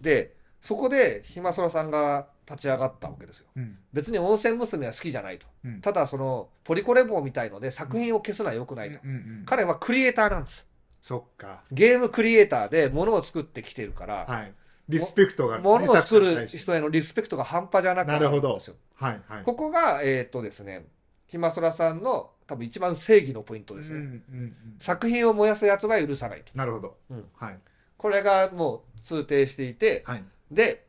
[0.00, 3.78] でそこでひまそらさんが立ち上がったわけですようん。
[3.92, 5.80] 別に温泉娘は好きじゃないとうん。
[5.80, 9.42] ただそのポリコレ棒みたいので作品を消すのは良くないと、うんうん。
[9.46, 10.66] 彼はクリエイターなんです
[11.00, 11.62] そっか。
[11.70, 14.52] ゲームクリエイターで物を作ってきてるから、はい。
[14.90, 19.42] リスペクトがあるんですね物を作る人へのリスペクトが半端じゃなくなるんですよはいはい。
[19.42, 20.86] ここがえっ、とですね
[21.26, 24.54] ひまそらさんの多分一番正義のポイントですね、うんうんうん。
[24.80, 26.96] 作品を燃やすやつは許さないとなるほど。
[27.10, 27.58] うんはい。
[27.96, 30.24] これがもう通底していてはい。
[30.50, 30.86] で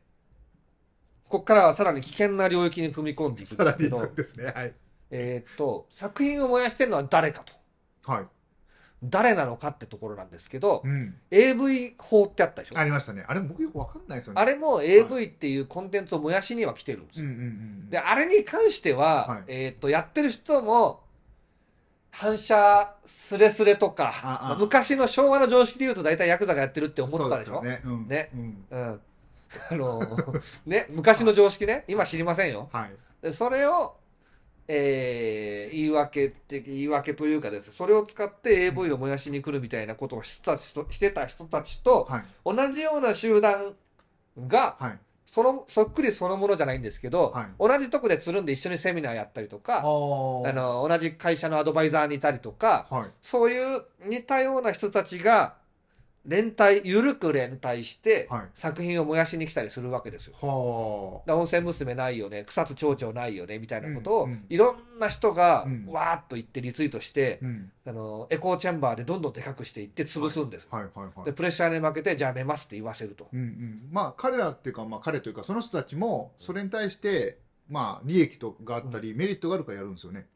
[1.28, 4.52] ここからはさらに危険な領域に踏み込んでいくんさらにですけど行くんですね。
[4.54, 4.74] はい。
[5.10, 7.52] えっと作品を燃やしてるのは誰かと
[8.12, 8.26] はい。
[9.04, 11.14] 誰なのかってところなんですけど、うん。
[11.30, 12.78] AV 法ってあったでしょ？
[12.78, 13.24] ありましたね。
[13.26, 14.40] あれ僕よくわかんないですよね。
[14.40, 17.26] あれも AV っていうコンテンツを燃やしには来てるんですよ。
[17.26, 17.90] うんうんうん。
[17.90, 21.00] で、あれに関しては、はいえーっと、やってる人も、
[22.10, 27.62] 反射スレスレとか、まあ昔の昭和の常識で言うと大体ヤクザがやってるって思ってたでしょ？
[27.62, 27.80] ね。
[27.84, 28.06] うん。
[28.06, 28.66] ねうん。
[28.70, 29.00] うん。
[29.70, 30.00] あの、
[30.66, 32.68] ね、昔の常識ね、今知りませんよ。
[32.72, 32.90] はい。
[33.22, 33.96] でそれを、
[34.68, 42.22] えー言い訳って、言い訳というかですね、それを使って AV を燃やしに来るみたいなことを人たちとしてた人たちと、はい。
[42.44, 43.74] 同じような集団
[44.46, 44.98] が、はい。
[45.24, 53.10] その、そっくりそのものじゃないんですけど、はい同じとこでつるんで一緒にセミナーやったりとか、ああの、同じ会社のアドバイザーにいたりとか、はい。
[53.22, 55.54] そういう似たような人たちが、
[56.24, 60.34] 連帯、ゆるく連帯して、はい作品を燃やしに来たりするわけですよ。
[60.34, 67.46] はだから温泉娘ないよね、草津町長ないよね、みたいなことを、うんうんいろんな人がうんわーっと言ってリツイートして、あ。
[67.46, 67.72] うん。
[67.86, 70.68] あの、エコーチェンバーでどんどんでかくしていって潰すんです。
[70.70, 71.32] はいはいはいで、。
[71.32, 73.28] プレッシャーに負けて、じゃあ寝ますって言わせると。
[73.32, 80.26] うんうん、まあ彼らっていうか、まあ、彼というかその人たちもそれに対してまあ利益とがあったり、メリットがあるからやるんですよね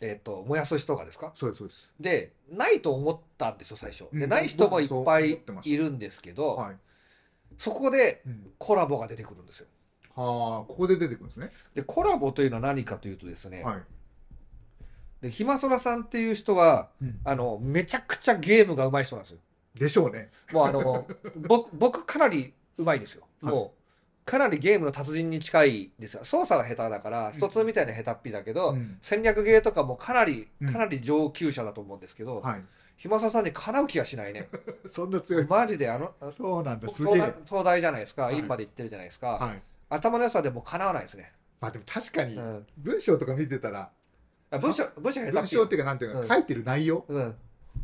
[0.00, 1.32] えっ、と、燃やす人がですか？
[1.34, 1.90] そうですそうです。
[2.00, 4.04] で、ないと思ったんですよ、最初。
[4.12, 6.76] で、うんない人もいっぱいいるんですけど、はい。
[7.56, 8.50] そこでうん。
[8.58, 9.66] コラボが出てくるんですよ。
[10.16, 11.50] はあここで出てくるんですね。
[11.74, 13.82] でコラボというのは何かというとですね、はい。
[15.22, 17.20] でひまそらさんっていう人はうん。
[17.24, 19.38] あのめちゃくちゃゲームが上手い人なんですよ。
[19.74, 20.30] でしょうね。
[20.52, 23.24] もうあの僕僕かなり上手いですよ。
[23.42, 23.54] はい。
[23.54, 23.83] もう
[24.24, 26.24] かなりゲームの達人に近いですよ。
[26.24, 28.98] 操作は下手だからスト2みたいな下手っぴだけど、うん。
[29.02, 32.62] 戦略ゲーとかもかなりうんかなり上級者だと思うんですけど、はい。
[32.96, 34.48] ひまささんにかなう気がしないね。
[34.88, 36.88] そんな強いマジであのそうなんだ。
[36.88, 37.34] すげ東大え。
[37.44, 38.38] 東大じゃないですか、はい。
[38.38, 39.62] 院まで行ってるじゃないですか、はい。
[39.90, 43.90] 頭の良さでもかなわないですね、まあでも確かにうん、文章とか見てたら
[44.50, 45.32] あ文章文章下手っぴ。
[45.32, 46.28] 文章っていうかなんていううん。
[46.28, 47.04] か書いてる内容？
[47.08, 47.36] うん。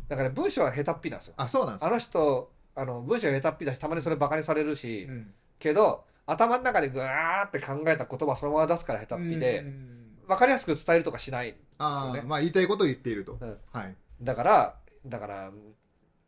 [0.07, 1.33] だから文章は下手っぴなんですよ。
[1.37, 5.33] あそうなんですあの人あの文章が下手っぴだしたまにそれバカにされるし、うん。
[5.59, 15.51] けど頭の中でぐわーって考えた言葉そのまま出すから下手っぴで、うん分かりやすく伝えるとかしないああですよねまあ言いたいことを言っているとうんはいだからだから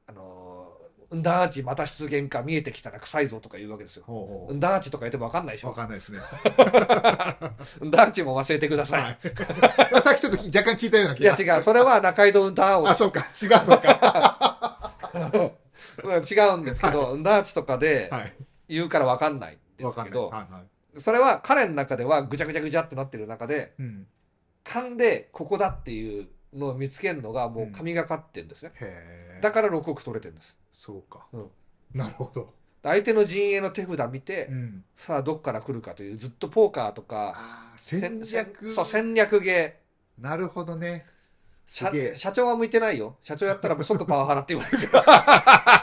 [0.08, 4.04] あのー、うんだーちまた出現か見えてきたら臭いぞとか言うわけですよ。
[4.06, 5.72] ほうほうんだーちとか言っても分かんないでしょ。
[5.72, 6.20] かんないですね
[7.80, 9.04] うんだーちも忘れてください。
[9.04, 9.18] はい
[9.94, 14.92] まあさっきちょっと若干聞いたようない気がや違う、それは中井戸うんだーをあそうか違うのか
[16.04, 18.34] うん違うんですけど、うんだーちとかではい
[18.68, 20.60] 言うから分かんないですけど、はいは
[20.96, 21.02] い。
[21.02, 24.08] それは彼の中ではぐちゃぐちゃぐちゃってなってる中で、うん。
[24.64, 28.72] 勘でここだっていうのを見つけるのがもう神がかってるんですね。
[28.76, 30.56] へえだから6億取れてるんです。
[30.72, 31.26] そうか。
[31.34, 31.50] うん。
[31.94, 32.54] なるほど。
[32.84, 34.84] 相手の陣営の手札見て、うん。
[34.96, 37.36] さあどっから来るかというずっとポーカーとか
[37.76, 38.72] 戦略。
[38.72, 40.24] そう戦略ゲー。
[40.24, 41.06] なるほどね。
[41.66, 41.92] 社
[42.34, 43.16] 長は向いてないよ。
[43.22, 44.88] 社長やったらもう即パワハラって言われる。
[44.90, 45.83] から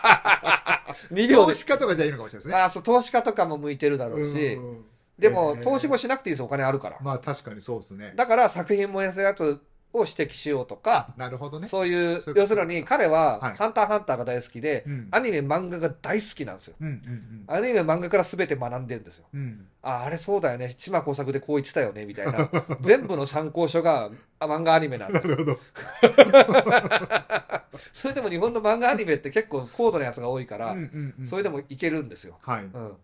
[1.13, 2.55] 2秒投で資家とかじゃいいのかもしれないですね。
[2.57, 4.85] あそう投資家とかも向いてるだろうし、うんうん
[5.21, 8.15] でも、投資もしなくていいですお金あるから、まあ確かにそうですね。
[8.17, 9.61] だから作品燃やすやつ
[9.93, 11.67] を指摘しようとか、なるほどね。
[11.67, 15.09] そういう要するに彼ははい「ハンターハンター」が大好きで、うん。
[15.11, 16.75] アニメ漫画が大好きなんですよ。
[17.49, 19.25] アニメ漫画から全て学んでるんですよ。
[19.83, 20.73] ああれそうだよね。
[20.77, 22.07] 島耕作でこう言ってたよね。
[22.07, 22.49] みたいな。
[22.81, 25.59] 全部の参考書があ漫画アニメなんでなるほど。
[27.93, 30.77] それでも日本の漫画アニメって結構高度なやつが多いから、
[31.25, 32.65] それでもいけるんですよ、はい。
[32.65, 32.97] うん、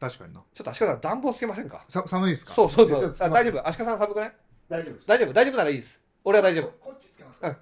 [0.00, 0.42] 確かにな。
[0.52, 1.84] ちょっと足利さん暖房つけませんか？
[1.88, 2.52] さ寒いですか？
[2.52, 3.14] そうそうそう。
[3.20, 3.68] あ大丈夫？
[3.68, 4.32] 足利さん寒くない？
[4.68, 5.32] 大丈夫大丈夫？
[5.32, 6.66] 大丈夫ならいいです俺は大丈夫。
[6.80, 7.52] こっちつけますうん。
[7.52, 7.58] か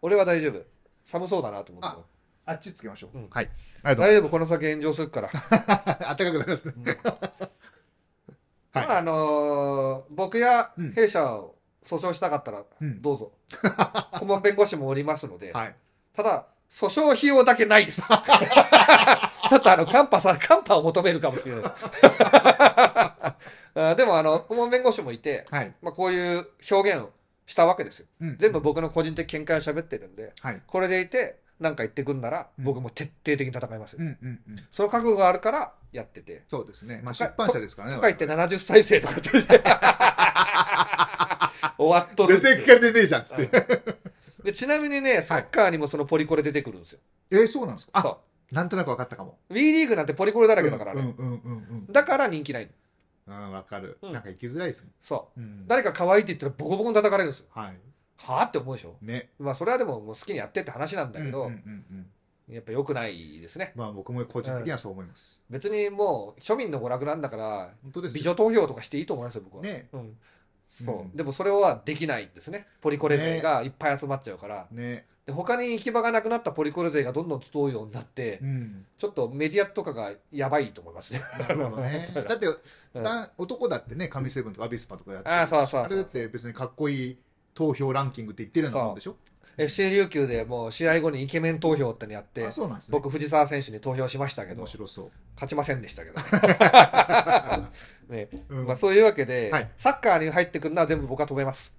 [0.00, 0.62] 俺は大丈夫。
[1.04, 1.88] 寒そうだなと思って。
[2.46, 3.18] ああっちつけましょう。
[3.18, 3.28] うん。
[3.30, 3.50] はい。
[3.82, 4.30] ありがとうござい大丈夫。
[4.30, 6.74] この先炎上するから、ます暖かくなりますね。
[6.76, 6.84] うん。
[8.72, 8.86] はい。
[8.86, 10.92] まああのー僕やうん。
[10.92, 13.02] 弊社を訴訟したかったらうん。
[13.02, 13.32] どうぞ、
[14.18, 15.76] 顧問弁護士もおりますので、はい。
[16.14, 18.00] ただ訴訟費用だけないです。
[18.08, 21.72] ちょっとあのカンパさカンパを求めるかもしれない。
[23.78, 25.74] あでもあの顧問弁護士もいて、はい。
[25.82, 27.12] まあ、こういう表現を
[27.46, 28.06] したわけですよ。
[28.20, 28.36] うん。
[28.38, 30.60] 全部僕の個人的見解を喋ってるんではい。
[30.66, 32.64] これでいて何か言ってくんならうん。
[32.64, 34.60] 僕も徹底的に戦いますよ、うんうんうん。
[34.70, 36.42] その覚悟があるからやってて。
[36.48, 37.00] そうですね。
[37.04, 39.62] まあ出版社ですからねとか言って70再生とか言って
[41.78, 43.48] 終わっとる全然聞かれてねえじゃんっつって。
[44.44, 47.00] でちなみにねサッカーにもそのポリコレ出てくるんですよ、
[47.32, 47.92] えーそうなんですか？
[47.94, 48.20] あそ
[48.52, 49.38] なんとなく分かったかも。
[49.50, 51.56] う WE リーグなんてポリコレだらけだからね、うんうんうんう
[51.90, 52.68] んだから人気ない
[53.26, 53.98] うん分かる。
[54.02, 54.12] うん。
[54.12, 54.92] なんか行きづらいですもん。
[55.02, 55.40] そう。
[55.40, 55.66] うん。
[55.66, 57.46] 誰か可愛いって言ったらボコボコに叩かれるんですよ。
[57.50, 57.76] はい。
[58.18, 58.96] はあって思うでしょ。
[59.02, 59.30] ね。
[59.38, 62.06] まあそれはでももう好きにやってって話なんだけど、うんうんうん
[62.48, 62.54] うん。
[62.54, 63.72] やっぱ良くないですね。
[63.74, 65.42] まあ僕も個人的にはそう思います。
[65.50, 68.20] 別にもう庶民の娯楽なんだから本当ですよ。
[68.20, 69.88] 美女投票とかしていいと思いますよ僕は、ね。
[69.92, 70.16] うん。
[70.68, 72.66] そう、うんでもそれはできないんですね。
[72.80, 78.86] ポリコレ勢がいっぱい集まっちゃうから、ねで他に行き場がなくなったポリコレ勢がどんどん集うようになって、うん。
[78.96, 81.20] ちょっとメディアとかがやばいと思いますね。
[81.40, 82.06] なるほどね。
[82.14, 82.36] だ。
[82.36, 82.46] って
[82.94, 83.02] うん。
[83.02, 87.18] だ男だってね神セブンとかアビスパとかやってああそうそうれだって別にかっこいい
[87.54, 89.16] 投票ランキングって言ってるようなもんでしょ
[89.56, 92.50] ？FC 琉球でもう試合後にイケメン投票ってのやってね。
[92.90, 94.86] 僕藤澤選手に投票しましたけど勝
[95.48, 96.20] ちませんでしたけど。
[98.14, 98.66] ね、うん。
[98.66, 99.70] まあ、そういうわけで、はい。
[99.76, 101.74] サッカーに入ってくるのは全部僕は止めます。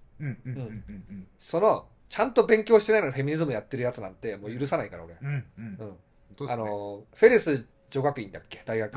[1.37, 5.77] そのちゃんと勉強してないのにフェミニズムやってるやつなんてもう許さないから俺、うんうん。
[5.79, 5.83] う
[6.39, 8.61] うんあのフェレス女学院だっけ？
[8.65, 8.93] 大学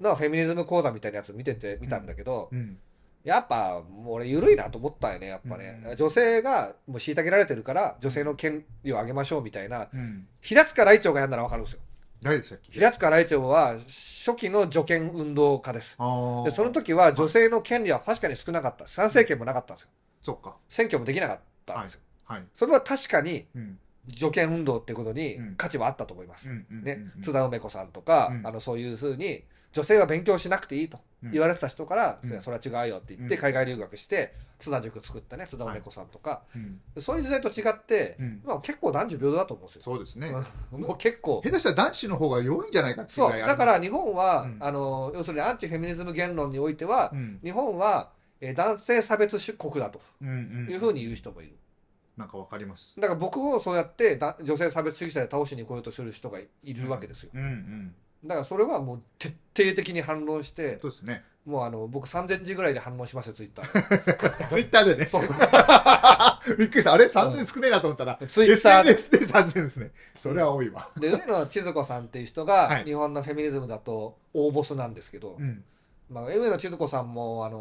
[0.00, 2.78] のフェミニズム講座みたいなやつ見てて見たんだけど、うん。
[3.22, 5.96] やっぱもう俺緩いなと思ったよねやっぱね、うん。
[5.96, 10.26] 女性がもう虐げられてるから女性の権利を上げましょうみたいなうん。
[10.40, 11.80] 平塚雷鳥がやるなら分かるんですよ。
[12.22, 12.72] 誰でしたっけ？
[12.72, 15.98] 平塚雷鳥は初期の女権運動家です。
[16.44, 18.86] でその時は女性の権利は確かに少なかった。
[18.86, 19.90] 参政権もなかったんですよ。
[20.22, 20.56] そっか。
[20.68, 22.44] 選挙もできなかったんですよ、はい。
[22.54, 23.78] それは確かにうん。
[24.08, 25.54] 女権運動ってことにうん。
[25.56, 28.46] 価値はあったと思います、ねうん津田梅子さんとか、うん。
[28.46, 33.40] あのそういうふうに女性は勉強しなくていいとうん言われてた人から、それは違うよって言ってうん。
[33.40, 36.80] 海外留学して津田塾作ったね津田梅子さんとか、うん。
[37.00, 38.40] そういう時代と違って、うん。
[38.44, 39.82] まあ、結構男女平等だと思うんですよ。
[39.82, 40.32] そうですね。
[40.72, 40.80] うん。
[40.80, 41.42] もう結構。
[41.44, 43.38] 下手したら男子の方が弱いんじゃないかっていうそう。
[43.38, 44.56] だから日本は、うん。
[44.60, 47.38] あの要するにアンチフェミニズム言論においては、うん。
[47.42, 51.52] 日本は、えー男性差別主国だというふうに言う人もいる。
[52.20, 52.94] なんかわかります。
[53.00, 57.30] だから僕をそうやってだ女性差別主義者で倒しに来ようとする人がいるわけですよ。
[57.34, 57.94] うんうん。
[58.24, 61.24] だからそれはもう徹底的に反論して、そうですね。
[61.46, 64.46] もうあの僕3000字ぐらいで反論しますよ、ツイッター。
[64.48, 65.06] ツイッターでね。
[65.06, 65.22] そう。
[66.58, 66.92] びっくりした。
[66.92, 68.18] あれ？3000少ねえなと思ったら。
[68.28, 68.84] ツイッター。
[68.84, 68.90] で。
[68.90, 69.90] SNS で3000ですね。
[70.14, 70.90] それは多いわ。
[70.98, 72.68] で、上野千鶴子さんっていう人はい。
[72.80, 75.64] が日本のフェミニズムだと大ボスなんですけど、うん
[76.10, 77.58] まあ、上野千鶴子さんもあの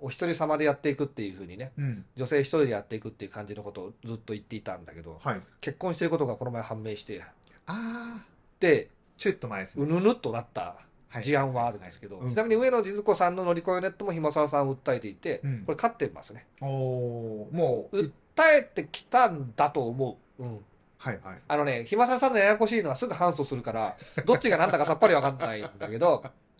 [0.00, 2.04] お一人様でやっていくっていうふうにね、うん。
[2.16, 5.40] 女性一人でやっていくっていう感じのことをずっと言っていたんだけど、はい。
[5.60, 7.22] 結婚していることがこの前判明して、
[7.66, 8.24] ああ
[8.60, 9.84] で、ちょっと前ですね。
[9.84, 10.76] うぬぬっとなった
[11.08, 11.22] はい。
[11.22, 15.62] 事案はあるんですけど、はいちなみに上野千鶴子さんの乗り越えネットも暇沢さんを訴えていて、うん。
[15.66, 16.46] これ勝ってますね。
[16.62, 17.56] おおー。
[17.56, 18.12] もう訴
[18.58, 20.42] えてきたんだと思う。
[20.42, 20.60] うん。
[20.96, 21.38] はいはい。
[21.48, 26.24] あのね、暇沢さんのややこしいのはすぐ反訴するから、どっちが何だかさっぱりわかんないんだけど、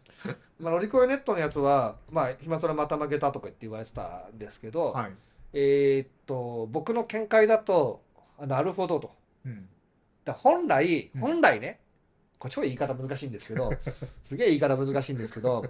[0.58, 5.12] まあ、乗り越えネットのやつは、まあ、暇沢また負けたとか言って言われてたんですけど、はい。
[5.54, 8.02] えーっと、僕の見解だと、
[8.38, 9.12] あなるほどと。
[9.44, 9.68] うん。
[10.24, 11.20] だ本来、うん。
[11.20, 11.80] 本来ね、
[12.38, 13.70] これ超言い方難しいんですけど、
[14.22, 15.64] すげえ言い方難しいんですけど、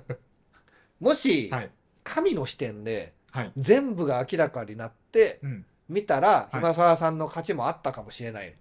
[1.00, 1.70] もし、はい。
[2.04, 3.52] 神の視点ではい。
[3.56, 5.64] 全部が明らかになってうん。
[5.88, 6.56] 見たら、い。
[6.56, 8.54] 暇沢さんの勝ちもあったかもしれない。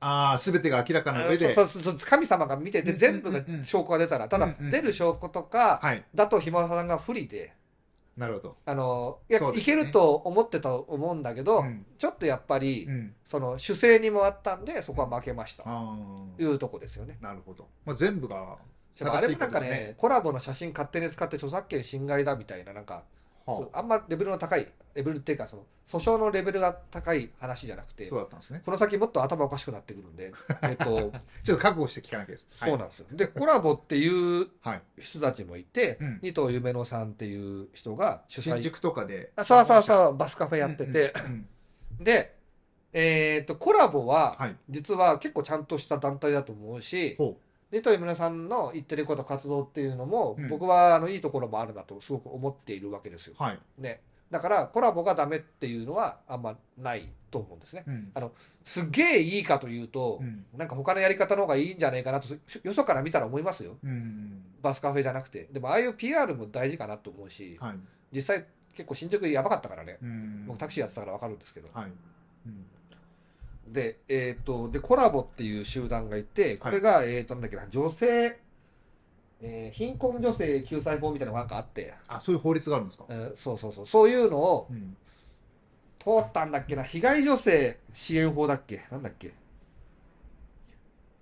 [0.00, 1.54] ああ全てが明らかな上で。
[1.54, 3.44] そうそうそう神様が見ててうん全部がうん。
[3.46, 3.64] うんうん。
[3.64, 6.04] 証拠が出たら、ただうんうん出る証拠とかはい。
[6.14, 7.52] だと暇沢さんが不利で、
[8.16, 8.56] なるほど。
[8.66, 9.52] あの、いや、ね。
[9.60, 11.86] けると思ってたと思うんだけど、うん。
[11.96, 13.14] ちょっとやっぱり、うん。
[13.24, 15.62] その主勢にもあったんで、そこは負けました。
[15.62, 17.16] とああいうとこですよね。
[17.20, 17.68] なるほど。
[17.84, 18.58] まあ全部が
[18.98, 23.04] でもあれもなんかね、コラボの写真勝手に使って著作権侵害だみたいな、なんか、
[23.52, 23.82] はあ。
[23.82, 28.62] んまレベルの高い、レベルっていうか、その、訴訟のレベルが高い話じゃなくあてそう、だったんですね。
[28.64, 30.32] この先もっと頭おかしくなってくるんで、
[30.62, 32.46] えっと、ちょっと覚悟して聞かなきゃです。
[32.50, 33.06] そうなんですよ。
[33.12, 34.82] で、コラボっていうはい。
[34.98, 36.18] 人たちもいて、うん。
[36.22, 38.42] 二藤夢乃さんっていう人が主催。
[38.54, 39.32] 新宿とかで。
[39.36, 41.48] あそうそううそう、バスカフェやってて、うん
[42.00, 42.36] で、
[42.92, 44.56] えっと、コラボは、はい。
[44.70, 47.38] 実は結構ちゃんとした団体だと思うし、ほ
[47.70, 53.34] 二藤夢乃さんの言ってること活動っていうのも、うん僕はあのいいところもあるなとすごく思っているわけですよ。
[53.38, 54.00] うはいね。
[54.30, 57.84] だからコラボがダメっていうのはあんまないと思うんですね。
[57.86, 58.12] うん
[58.64, 62.28] すっげえいいかというと、うんなんか他のやり方の方がいいんじゃないかなと、
[62.62, 63.76] よそから見たら思いますよ。
[63.82, 65.48] うんバスカフェじゃなくて。
[65.52, 67.76] でもああいう PR も大事かなと思うし、はい
[68.12, 69.98] 実際結構新宿やばかったからね。
[70.02, 71.68] うん僕タクシーやってたからわかるんですけど。
[71.72, 71.92] はい
[72.46, 72.66] うん
[73.72, 78.40] で、えっ、と、で、コラボっていう集団がいて、これが、えっ、と、なんだっけな、女性、
[79.40, 83.04] えー貧困女性救済法みたいなのがなんかあって、あそういう法律があるんですか？
[83.08, 84.96] えーそうそうそう、そういうのをうん。
[86.00, 88.84] 通ったんだっけな、被害女性支援法だっけ？
[88.90, 89.32] なんだっけ？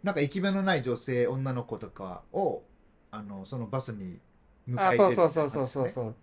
[0.03, 2.63] なんか行き場のない女性女の子とかを
[3.11, 4.19] あのそのバスに
[4.69, 5.89] 迎あえてそうそうそうそうそうう。
[5.91, 6.15] そう。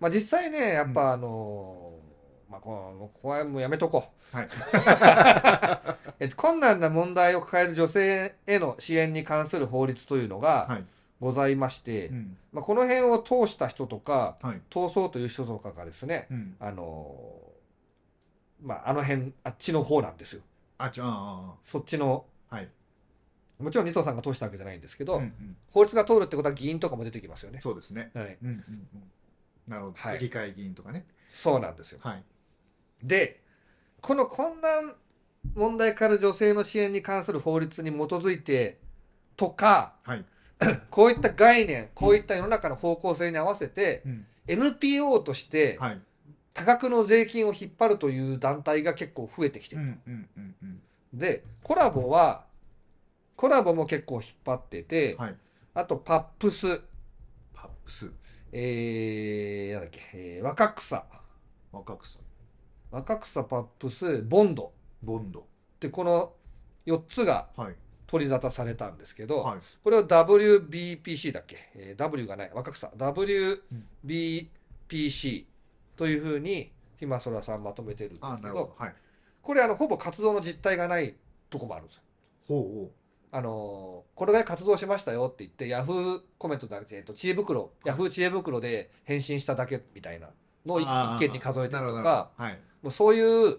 [0.00, 2.01] まあ実際ね、やっぱあのー
[2.52, 4.36] まあこの、ここはもうやめとこう。
[4.36, 4.48] はい。
[6.20, 10.84] えっと、困難な問題を抱える女性への支援に関する法律というのがはい。
[11.18, 12.36] ございまして、うん。
[12.52, 14.60] まあ、この辺を通した人とか、はい。
[14.70, 16.56] 通そうという人とかがですね、うん。
[16.60, 20.42] あのーまあ、あの辺、あっちの方なんですよ。
[20.78, 22.68] あちょあそっちの、あはい。
[23.58, 25.56] もちろん二藤さんが通したわけじゃないんですけど、うんうん。
[25.70, 27.60] 法律が通るってことは議員とかも出てきますよね。
[27.62, 28.10] そうですね。
[28.14, 28.36] はい。
[28.42, 29.12] うんうんうん。
[29.68, 30.18] なるほど、はい。
[30.18, 31.06] 議会議員とかね。
[31.28, 32.00] そうなんですよ。
[32.02, 32.24] はい
[33.02, 33.40] で、
[34.00, 34.94] この困難
[35.54, 38.78] 問題から女性の支援に関する法律に基づいて
[39.36, 40.24] とか、はい、
[40.90, 46.00] こういった概念、こういった世の中の方向性に合わせて、うん、NPO としてはい。
[46.54, 49.82] 多額の税金を引っ張るという団体が結構増えてきてる。
[49.82, 50.82] うんうんうんうん。
[51.14, 52.44] で、 Colabo は、
[53.36, 55.36] Colabo も結構引っ張ってて、はい。
[55.74, 58.10] あと PAPS、PAPS。
[58.52, 61.06] えー、なんだっけ、えー若草、
[61.72, 62.18] 若草
[62.92, 65.40] 若草 PAPS、BOND。BOND。
[65.40, 65.44] っ
[65.80, 66.34] てこの
[66.86, 67.74] 4つがはい。
[68.06, 69.60] 取り沙汰されたんですけど、はい。
[69.82, 75.46] これを WBPC だっけ、えー ?W がない、若草、WBPC
[75.96, 78.74] というふうに、ひまそらさんまとめてるんですあけど、なるほど。
[78.76, 78.94] はい。
[79.40, 81.16] これあの、ほぼ活動の実態がない
[81.48, 82.02] とこもあるんですよ。
[82.46, 82.90] ほうほ
[83.34, 90.28] あのーこれぐらい活動しましたよって言って、ヤフーコメントだけ、えっと、知恵袋、ヤフー知恵袋で返信しただけみたいな
[90.66, 93.58] のを一あー一件に数えてるなるほどとか、はいもうそういう、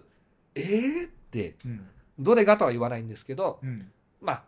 [0.54, 3.90] えーって、うんどれがとは言わないんですけど、うん。
[4.20, 4.42] まあ、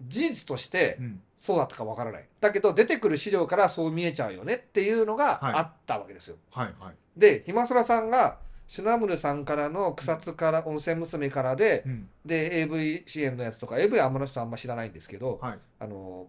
[0.00, 1.20] 事実としてうん。
[1.36, 2.28] そうだったかわからない。
[2.40, 5.54] だけど出てくる資料からそう見えちゃうよねっていうのがはい。
[5.56, 6.94] あったわけですよ、はいはい。
[7.16, 12.08] でひまそらさんがシナムルさんからの草津から温泉娘からでうん。
[12.24, 15.58] で AV 支援のやつとか AV はあんまの人あんま知らないんですけど、はい。
[15.80, 16.28] あの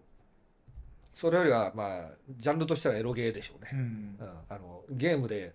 [1.14, 4.16] それよりはまあジャンルとしてはエロゲーでしょうね、うん。
[4.20, 4.28] うん。
[4.50, 5.54] あのゲームで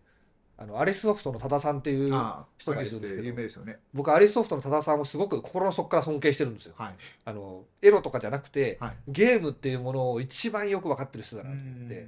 [0.62, 3.80] あのアリスソフトの多田さんっていうああ人がいるんですけど有名ですよね。
[3.94, 6.74] 僕アリスソフトの多田さんをすごく心の底から尊敬してるんですよ。
[6.78, 6.96] はい。
[7.24, 8.94] あのエロとかじゃなくてはい。
[9.08, 12.08] ゲームっていうものを一番よく分かってる人だなと思って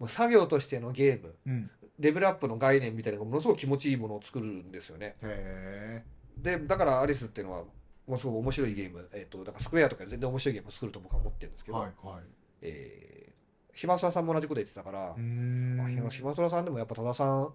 [0.00, 1.70] もう作業としてのゲームうん。
[2.00, 5.14] レベルアップの概念みたいなのがものすごく気持ちいいものを作るんですよね。
[5.22, 6.02] へ
[6.36, 7.68] でだからアリスっていうのはも
[8.08, 12.22] のすごく面白いゲーム、えっとだからスクエアとかで全然面白いゲームを作ると僕は思ってるんですえけど、はいはい。
[12.62, 17.52] えー、ひさんも同じこと言ってたから、まひまそらさんでもやっぱ多田さん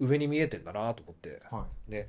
[0.00, 1.42] 上に見えてんだなと思って。
[1.50, 2.08] はね。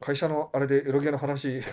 [0.00, 1.62] 会社のあれでエロゲーの話。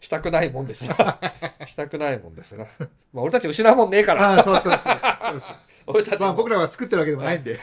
[0.00, 0.94] したくないもんですよ。
[1.66, 2.66] したくないもんですな、
[3.12, 4.34] まあ、俺たち失うもんねえかいら。
[4.34, 5.56] ああそうそうそうそうそう
[5.96, 6.26] 俺たちも。
[6.26, 7.58] まあ僕らは作ってるわけでもないんで。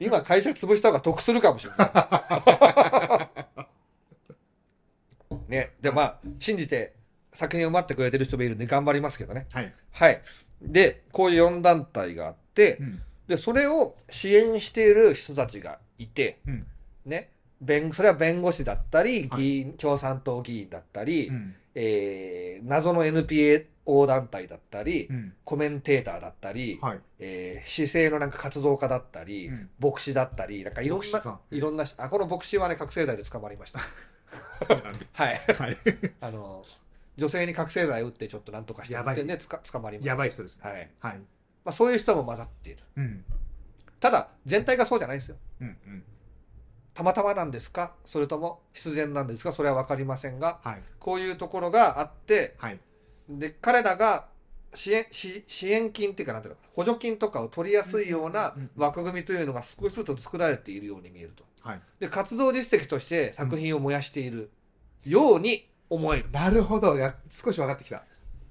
[0.00, 3.28] 今会社潰した方が得するかもしれな
[5.28, 5.48] い。
[5.48, 5.74] ね。
[5.80, 6.94] でまあ信じて
[7.32, 9.46] 作品を待ってくれてる人もいるんで頑張りますけどね。
[9.52, 9.72] はい。
[9.92, 10.20] はい。
[10.60, 13.02] でこういう4団体があってうん
[13.32, 16.66] でそれを支援している人たちがいて、うん。
[17.06, 17.30] ね。
[17.62, 19.40] 弁それは弁護士だったりはい。
[19.40, 21.54] 議員、共産党議員だったり、うん。
[21.74, 25.32] えー謎の NPO 団体だったり、うん。
[25.44, 27.00] コメンテーターだったり、はい。
[27.20, 29.70] えー姿勢のなんか活動家だったり、うん。
[29.80, 31.06] 牧師だったりなんかいろんな
[31.50, 33.78] いろんな人あこの牧師はね覚醒剤で捕まりました。
[35.14, 35.40] はい。
[35.58, 35.78] はい。
[36.20, 36.66] あの
[37.16, 39.16] 女性に覚醒剤打ってちょっとなんとかしてやばい。
[39.16, 40.10] でねつか捕まりました。
[40.10, 40.70] やばい人ですね。
[40.70, 40.90] はい。
[41.00, 41.20] はい
[41.64, 42.82] まあ、そういう人も混ざっている。
[42.96, 43.24] うん。
[44.00, 45.36] ただ全体がそうじゃないですよ。
[45.60, 46.04] うんうん。
[46.94, 47.92] たまたまなんですか？
[48.04, 49.52] それとも必然なんですか？
[49.52, 50.82] それは分かりませんがはい。
[50.98, 52.80] こういうところがあってはい。
[53.28, 54.26] で彼らが
[54.74, 56.60] 支援支支援金っていうかなんていうの？
[56.74, 61.44] 補助金とかを取りやすいようなうんうんうん枠組みというのが少しずつ作られているように見えると。
[61.60, 61.80] はい。
[62.00, 64.50] で活動実績として作品を燃やしている
[65.04, 66.96] ように思える、なるほど。
[66.96, 68.02] や少し分かってきた。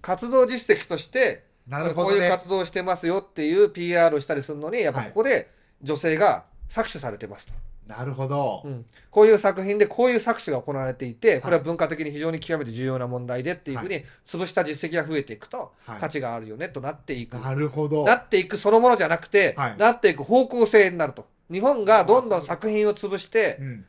[0.02, 5.50] 活動実績としてなるほこういうどね活動をしてますよっていう PR をしたりするのにやっぱここで
[5.82, 7.54] 女性が搾取されてますと、
[7.88, 8.62] なるほど。
[8.64, 8.86] うん。
[9.10, 16.00] こういう作品でこういう搾取が行われていてこれは文化的に非常に極めて重要な問題でっていうふうに潰した実績が増えていくとはい。
[16.00, 18.04] 価値があるよねとなっていく、なるほど。
[18.04, 19.78] なっていくそのものじゃなくて、はい。
[19.78, 21.26] なっていく方向性になると。
[21.52, 23.86] 日本がどんどん作品を潰してうん。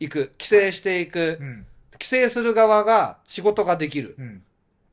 [0.00, 0.32] いく。
[0.38, 1.38] 規制していく。
[1.40, 1.66] うん。
[1.92, 4.14] 規制する側が仕事ができる。
[4.18, 4.42] うん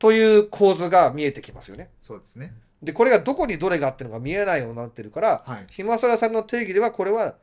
[0.02, 1.88] という構図が見えてきますよね。
[2.02, 2.52] そうですね。
[2.82, 5.66] で、これがどこにどれがあってるのが見えないようになってるから、はい。
[5.70, 7.36] ひまそらさんの定義ではこれは、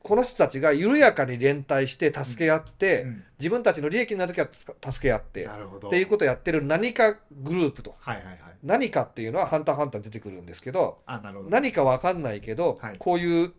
[0.00, 3.24] この人たちが緩やかに連帯して助け合って、うん。
[3.38, 5.86] 自分たちの利益になるときは助け合って、なるほど。
[5.86, 7.94] っていうことをやってる何かグループと。
[8.00, 8.38] はいはいはい。
[8.64, 11.50] 何かっていうのはハンターハンターに出てくるんですけど、あなるほど。
[11.50, 12.96] 何かわかんないけど、はい。
[12.98, 13.52] こういう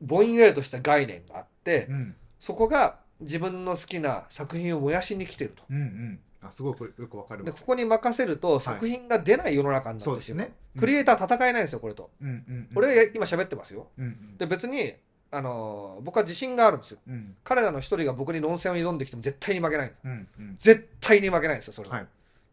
[0.00, 2.16] ぼんやりとした概念があって、うん。
[2.40, 5.64] そこが自分の好きな作品を燃やしに来てると。
[5.68, 7.54] うんうんあすごくよくわかります。
[7.54, 10.54] でここに任せると作品が出ない世の中になってしまう,、そうですね。
[10.76, 10.80] うん。
[10.80, 12.68] クリエイター戦えないんですよこれと、うんうんうん。
[12.76, 13.88] 俺今喋ってますよ。
[13.98, 14.36] うんうん。
[14.36, 14.92] で別に
[15.30, 16.98] あのー僕は自信があるんですよ。
[17.08, 17.36] うん。
[17.42, 20.56] 彼らの一人が僕に論戦を挑んできても絶対に負けないうんうん。
[20.58, 22.06] 絶対に負けないんですよそれは、はい。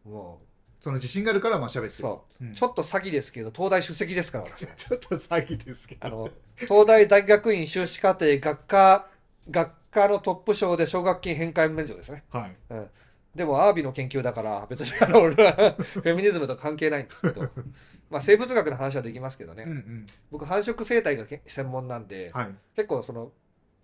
[0.08, 0.40] も
[0.80, 1.88] その自信があるからまあ喋ってる。
[1.88, 2.54] うそう、うん。
[2.54, 6.06] ちょっと詐欺ですけど東大出席ですから ちょっと詐欺ですけど。
[6.06, 9.08] あの東大大学院修士課程学科
[9.48, 12.24] 学科のトップ賞で奨学金返還免除ですね。
[12.30, 12.56] はい。
[12.70, 12.90] うん
[13.36, 17.48] でもアワビの研究だから別にあの俺はフェミニズムと関係ないんですけど。
[18.08, 20.06] まあ生物学の話はできますけどね、うんうん。
[20.30, 22.54] 僕繁殖生態がけ専門なんで、はい。
[22.74, 23.32] 結構その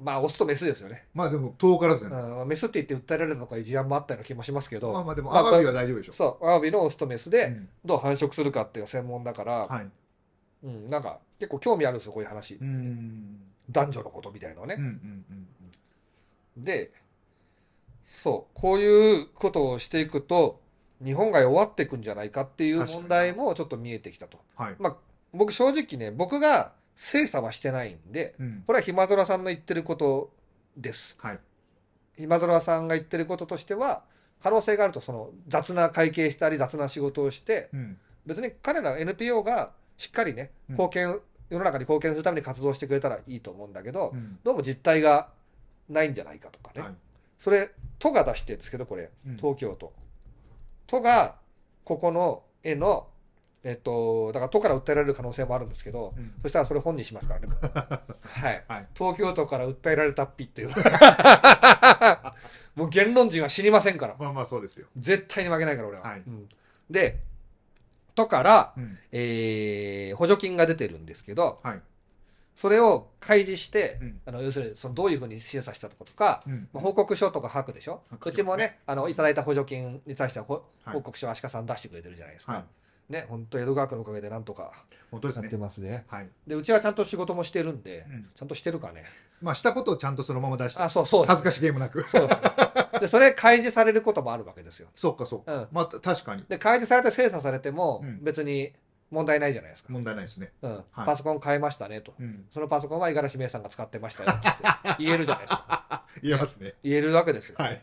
[0.01, 7.69] まあオスとメスですよね、まあでも遠からずじゃないですうんメスって言って訴えられるのか事案もあったような気もしますけど、かまあまあでもまあアワビは大丈夫でしょそうアワビのオスとメスでうん。
[7.85, 9.89] どう繁殖するかっていう専門だから、はい。
[10.65, 13.53] うん、なんか結構興味あるんですよこういう話、うん。
[13.71, 15.25] 男女のことみたいなのね、うんうん
[16.57, 16.65] うん。
[16.65, 16.91] で
[18.13, 18.61] そう。
[18.61, 20.61] こういうことをしていくと
[21.03, 24.39] 日本が弱っていくんじゃないかっていう問題もちょっと見えてきたと。
[24.55, 24.77] はい。
[24.79, 24.97] まあ
[25.33, 28.63] 僕正直ね僕が精査はしてないんでうん。
[28.67, 30.31] これはひまぞらさんの言ってること
[30.77, 31.17] です。
[31.19, 31.39] はい。
[32.19, 34.05] ひまぞらさんが言ってることとしては
[34.43, 37.99] 可能性があるとその雑な会計したり雑な仕事をしてうん。
[38.27, 40.75] 別に彼ら NPO がしっかりねうん。
[40.75, 44.39] 貢献、世の中に貢献するために活動してくれたらいいと思うんだけど、うん。
[44.45, 45.31] どうも実態が
[45.89, 46.95] ないんじゃないかとかね、はい
[47.43, 49.93] それ都が出してるんですけどこれうん東京都、
[50.87, 51.35] 都が
[51.83, 53.09] ここの絵の
[53.65, 57.49] えっとだから都から訴えられる可能性もあるんですけど、うんそしたらそれ本にしますからね
[58.23, 60.69] はいはい東京都から訴えられたっぴっていう
[62.77, 64.15] もう言論人は死にませんから。
[64.19, 64.87] まあまあそうですよ。
[64.97, 66.05] 絶対に負けないから、俺は。
[66.05, 66.49] はいうん
[66.91, 67.21] で、
[68.15, 68.99] とから、うん。
[69.13, 71.81] えー補助金が出てるんですけど、はい。
[72.63, 74.21] それを開示して、うん。
[74.25, 76.69] あの要するにそのどういうふうに審査したとかとか、うん。
[76.73, 80.95] まあ、報告書とか書くでしょ、うちもねあのいただいた補助金に対してはほはい。
[80.95, 82.59] 報告書を足利さん出してくれてるじゃないですか、は
[83.11, 83.13] い。
[83.13, 84.71] ね本当江戸川区のおかげでなんとか
[85.11, 85.57] やって。
[85.57, 86.05] ますね。
[86.07, 86.29] はい。
[86.47, 88.29] でうちはちゃんと仕事もしてるんで、うん。
[88.33, 89.03] ちゃんとしてるかね。
[89.41, 92.09] まあしたことをちゃんとそのまま出して、あそうそうです恥ずかしげもなく。
[92.09, 93.01] そうですね。
[93.01, 94.87] でそれ開示されることもあるわけですよ。
[94.95, 95.53] そうかそうか。
[95.53, 95.69] うん。
[95.73, 96.45] まあ確かに。
[96.49, 98.23] で開示されて精査されてもうん。
[98.23, 98.73] 別に
[99.13, 100.51] 問題ないじゃないですか、問題ないですね。
[100.63, 102.47] うんはいパソコン変えましたねとうん。
[102.51, 104.49] そのパソコンは五十嵐芽衣さんが使ってましたよって
[105.05, 106.75] 言えるじゃないですか言えますね。
[106.83, 107.83] 言えるわけですよはい。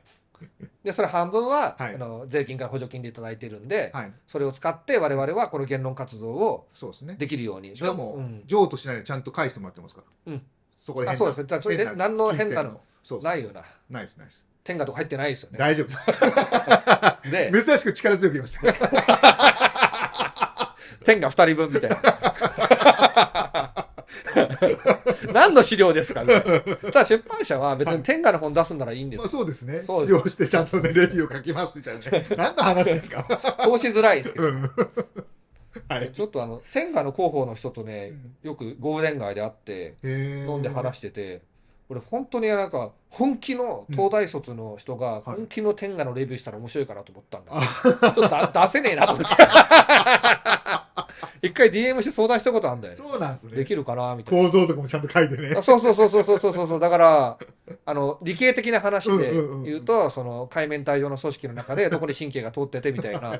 [0.84, 4.13] でそれ半分は、はいあの税金から補助金でいただいてるんで、はい。
[4.25, 7.15] それを使って我々はこの言論活動をそうですね。
[7.15, 10.34] できるようにしかも、うん譲渡しないでちゃんと返してもらってますから。
[10.34, 10.45] うん。
[10.80, 12.82] そこであそうですねそれで何の変なの？
[13.21, 14.45] ないよなないです、ないです。
[14.63, 16.11] 天下とか入ってないですよね大丈夫です。
[17.32, 20.45] で 珍しく力強く言いました。
[21.10, 21.97] 天下二人分みたいな。
[25.34, 26.39] 何の資料ですかね。
[26.82, 29.20] ただ出版社は別に天下の本出すんならいいんです。
[29.20, 29.82] まあよそうですね。
[29.82, 32.24] そう使用してちゃんとね、レビューを書きますみたいなね。
[32.38, 33.24] 何の話ですか？
[33.24, 34.47] 通しづらいですけど。
[34.49, 34.72] うん。
[35.88, 36.12] はい。
[36.12, 41.41] ちょっとあの天下の広報の人とねよくゴールデン街で会ってへ飲んで話してて、
[41.89, 45.22] 俺本当になんか本気の東大卒の人がはい。
[45.24, 47.51] 本気の天下のレビューしたら面白いかなと思ったんだ。
[47.84, 49.36] けど、ちょっとだ出せねえなと思って
[51.41, 52.93] 一回 DM して相談したことあるんだよ。
[52.93, 53.55] ねそうなんですね。
[53.55, 54.43] できるかなみたいな。
[54.43, 55.53] 構造とかもちゃんと書いてね。
[55.57, 55.61] あ。
[55.61, 56.80] そうそうそうそうそうそうそう。
[56.80, 57.38] だから
[57.86, 59.63] あの理系的な話でうんうんうんうん。
[59.63, 63.39] 言うとその海面体上の組織の中でどこに神経が通っててみたいな。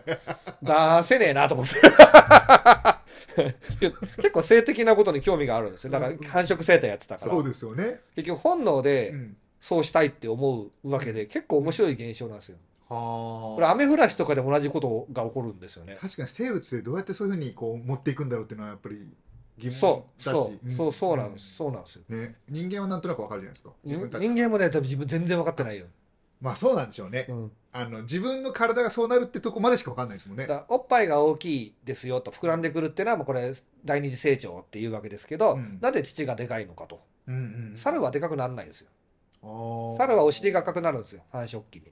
[1.00, 1.76] 出せねえなと思って。
[4.18, 5.92] 結構性的なことに興味があるんですよ。
[5.92, 7.32] だから繁殖生態やってたから。
[7.32, 8.00] そうですよね。
[8.16, 9.38] 結局本能でうん。
[9.60, 12.56] そうしたいって思うわけで結構面白い現象なんですよ。
[12.56, 13.72] はこれあ。
[13.72, 15.98] 雨降らしとかでも同じことが起こるんですよね。
[16.02, 19.08] 確かに生物でどうやってそういうふうにこう持っていくんだろうっていうのはやっぱり
[19.58, 19.80] 疑問だし。
[19.80, 21.56] そうそうそうそうなんです。
[21.56, 22.02] そうなんですよ。
[22.10, 23.70] ね、人間はなんとなくわかるじゃないですか。
[23.84, 24.22] 自分たち。
[24.22, 25.86] 人間もね多分自分全然分かってないよ、
[26.42, 27.26] まあそうなんでしょうね。
[27.30, 30.48] うん、あの自分の体がそうなるってとこまでしかわかんないですもんね。
[30.68, 33.54] おっぱいが大きいですよと膨らんでくるっていうのはもうこれ
[33.86, 35.80] 第二次成長っていうわけですけど、うん。
[35.82, 37.02] なぜ乳がでかいのかと。
[37.28, 37.38] うんう
[37.74, 37.78] ん。
[37.78, 38.88] 猿はでかくならないんですよ。
[39.98, 41.22] 猿猿はお尻が赤くなるんですよ。
[41.32, 41.84] 繁殖期に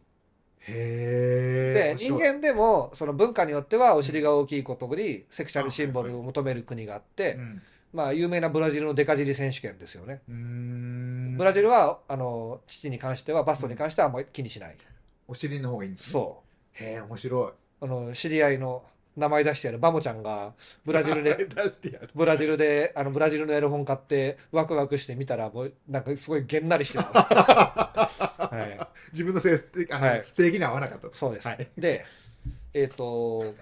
[0.62, 1.96] へえ。
[1.96, 7.62] で人間でもその文化によってはお尻が大きいことにセクシャルシンボルを求める国があって、うん
[7.94, 14.76] まあ有名なブラジルのデカ尻選手権ですよねブラジルはあの父に関してはバストに関してはあんまり気にしない、
[15.28, 16.12] お尻の方がいいんですね。
[16.12, 16.44] そ
[16.74, 17.50] へえ、面白い。
[17.50, 18.84] うあの知り合いの
[19.18, 19.80] 名前出してやる。
[19.80, 20.54] バモちゃんが
[20.86, 21.50] ブラジルで。
[22.14, 29.60] ブラジルであのブラジルのエロ本買ってワクワクして見たらもうなんかすごいげんなりしてる、 は自分の性
[29.92, 30.26] あの、はい。
[30.32, 31.10] 性癖に合わなかったい、。
[31.14, 31.68] そうです、はい。
[31.78, 32.06] で
[32.74, 33.56] えっ、と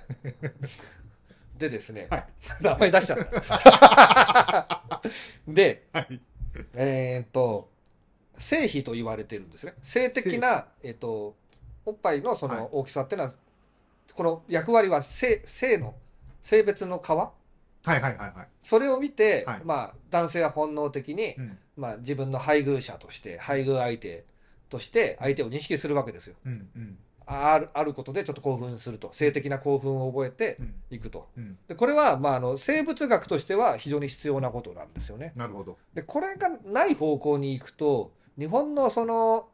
[1.57, 2.27] でですね、はい。
[2.61, 5.01] 名前出しちゃった。
[5.47, 6.19] ではい。
[6.75, 7.69] えっ、と
[8.37, 9.73] 性比と言われてるんですね。
[9.81, 11.35] 性的な、えっと
[11.85, 12.57] おっぱいのそはい。
[12.57, 13.33] の大きさっていうのは、
[14.15, 15.95] この役割は性性の
[16.41, 17.09] 性別の皮？
[17.09, 17.33] は
[17.87, 18.47] いはいはいはい。
[18.61, 21.57] それを見て、はいまあ、男性は本能的に、うん。
[21.77, 24.23] まあ、自分の配偶者として配偶相手
[24.69, 26.97] として相手を認識するわけですようんうん
[27.27, 31.57] あるあることでちょっと興奮すると性的な興奮を覚えてうんいくとうん。
[31.67, 35.77] でこれは、まあ、あの生物学としては非常に必要なことなんですよねなるほど。
[35.93, 39.49] でこれがない方向に行くと日本のその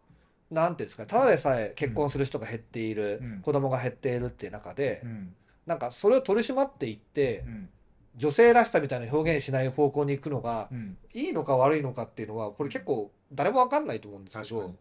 [0.51, 5.33] なんていうんですかただでさえ結婚する人が減っている、うん子供が減っているっていう中で、うん
[5.65, 7.69] なんかそれを取り締まっていってうん
[8.17, 10.97] 女性らしさみたいな表現しない方向に行くのがうん。
[11.13, 14.75] いいのか悪いのかっていうのはこれ結構誰も分かんないと思うんですけど。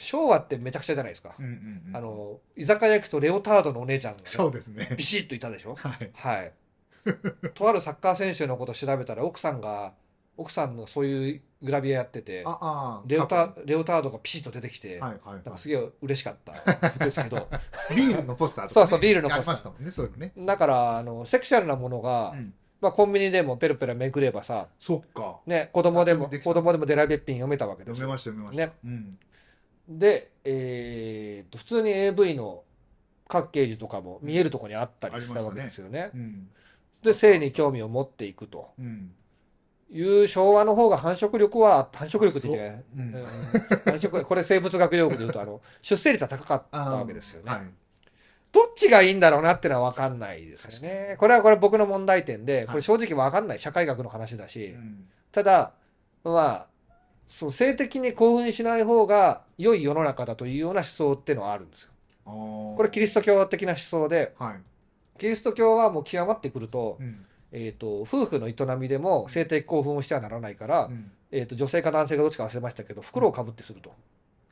[0.00, 1.96] 昭和ってめちゃくちゃじゃないですか、うんうんうん。
[1.96, 4.94] あの居酒屋行くとレオタードのお姉ちゃんがね、そうですね。
[4.96, 5.74] ビシッといたでしょ？
[5.74, 6.10] はい。
[6.14, 6.52] はい
[7.54, 9.92] とあるサッカー選手のことを調べたら奥さんが
[10.38, 13.02] 奥さんのそういうグラビアやっててああ。
[13.06, 17.42] レオタ過レオタードがピシッと出てきて、去はいはいなんかはすげえ嬉しかったですけどい。
[17.94, 18.86] ビールのポスターとかね。
[18.86, 20.32] そうそうビールのポスターありましたもんね、そういうのね。
[20.38, 25.40] だからあのセクシャルなものが、うんまあ、コンビニでもペラペラめくればさ、そっか。
[25.46, 28.66] ね、子供でも子供でもデラべっぴん読めたわけですよ読めました読めました。
[28.66, 28.72] ね
[29.88, 29.98] うん。
[29.98, 32.62] で、えーと普通に AV の
[33.26, 36.10] 各ケージとかも見えるところにあったりしたわけですよね。
[36.14, 36.48] うん。
[37.02, 39.12] で性に興味を持っていくとうん。
[39.90, 43.26] いう昭和の方が繁殖力は繁殖力って言ってない、うんうん
[43.84, 47.50] 繁殖 これ生物学用語で言うとあの出生率は高かったわけですよね。
[47.50, 47.62] はい。
[48.50, 51.16] どっちがいいんだろうなってのは分かんないですよね。
[51.18, 55.72] これはこれ僕の問題点でこれ正直分かんない社会学の話だし、うんただ
[56.24, 56.66] まあ
[57.26, 61.90] そう性的に興奮しない方が良い世の中だというような思想っていうのはあるんですよ。
[62.24, 64.60] ここれキリスト教的な思想ではい。
[65.18, 67.26] キリスト教はもう極まってくると,、うん。
[67.52, 71.10] えー、と夫婦の営みでも性的興奮をしてはならないから、うん。
[71.30, 73.92] えー、と女性か男性かどっちか忘れましたけど袋をかぶってすると、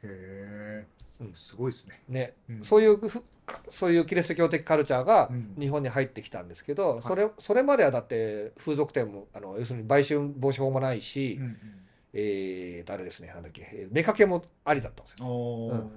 [0.03, 0.84] へ
[1.20, 1.26] うん。
[1.28, 1.30] え。
[1.34, 2.03] すごいですね。
[2.09, 2.34] ね。
[2.51, 2.62] うん。
[2.62, 3.22] そういうふ
[3.68, 5.55] そういうキリスト教的カルチャーがうん。
[5.59, 7.03] 日本に入ってきたんですけど、い。
[7.03, 11.57] それそれまではだって風俗店もあの要するに売春防止法もないし、うん
[12.12, 15.90] えーとあれですねなんだっけえー目かけもありだったんですよ。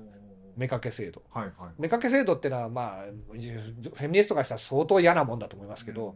[0.58, 1.24] 目かけ制度。
[1.32, 1.70] はいはい。
[1.78, 6.16] 目かけ制度っていうのはまあフェミニストがしたら相当嫌なもんだと思いますけど、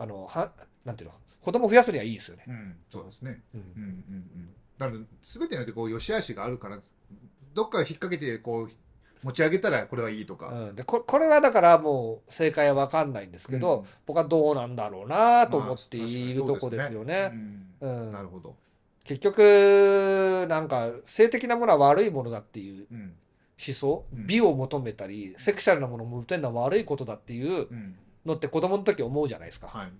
[0.00, 0.50] あのは
[0.84, 1.14] なんていうの？
[1.42, 2.44] 子供増やすにはいいですよね。
[2.48, 2.54] うん。
[2.54, 2.76] うん。
[2.88, 3.42] そうですね。
[3.54, 4.48] うんうんうんうん。
[4.78, 6.78] だから全てにおいてこう良し悪しがあるから、
[7.54, 8.70] どっか引っ掛けてこう
[9.22, 10.48] 持ち上げたらこれはいいとか。
[10.48, 17.30] うん、でここれはだからもう正解は分かんないんですけど、うん僕はどうなんだろうなと思まあっているとこですよね。
[17.80, 18.56] うんうんなるほど。
[19.04, 23.14] 結局なんか性的なものは悪いものだっていううん。
[23.62, 27.94] 思想、うん美を求めたりセクシャルなものを求めるのは悪いことだっていううん。
[28.26, 29.68] のって子供の時思うじゃないですか。
[29.68, 29.92] はい。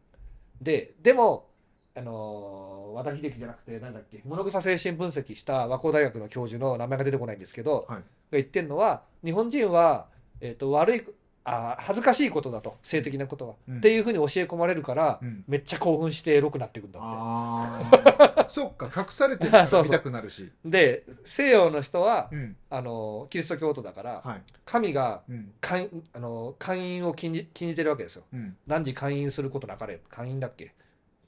[0.60, 1.46] ででも
[1.94, 8.02] あのー和田秀樹じゃなくてなんだっけ物草精神分析した和光大学の教授の名前が出てこないんですけど、はいが
[8.32, 10.06] 言ってるのは日本人は、
[10.40, 11.04] えー、と悪い
[11.52, 17.08] あ恥ずかしいことだと性的なことは、うんっていうふうに教え込まれるから、うんめっちゃ興奮してエロくなっていくんだって。
[17.10, 18.46] ああ。
[18.50, 20.50] そっか、隠されてるから見たくなるし。
[20.64, 22.56] で西洋の人は、うん。
[22.68, 24.42] あのキリスト教徒だから、はい。
[24.64, 25.52] 神がうん。
[25.60, 28.24] 会あの会員を禁じ禁じてるわけですよ。
[28.32, 28.56] うん。
[28.66, 30.74] 何時会員することなかれ会員だっけ？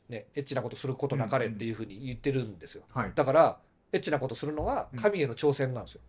[0.08, 2.82] ねエッチなことすることなかれっていうふうに言ってるんですよ。
[2.92, 3.12] はい。
[3.14, 3.58] だから
[3.92, 6.00] エッチなことするのはうん神への挑戦なんですよ。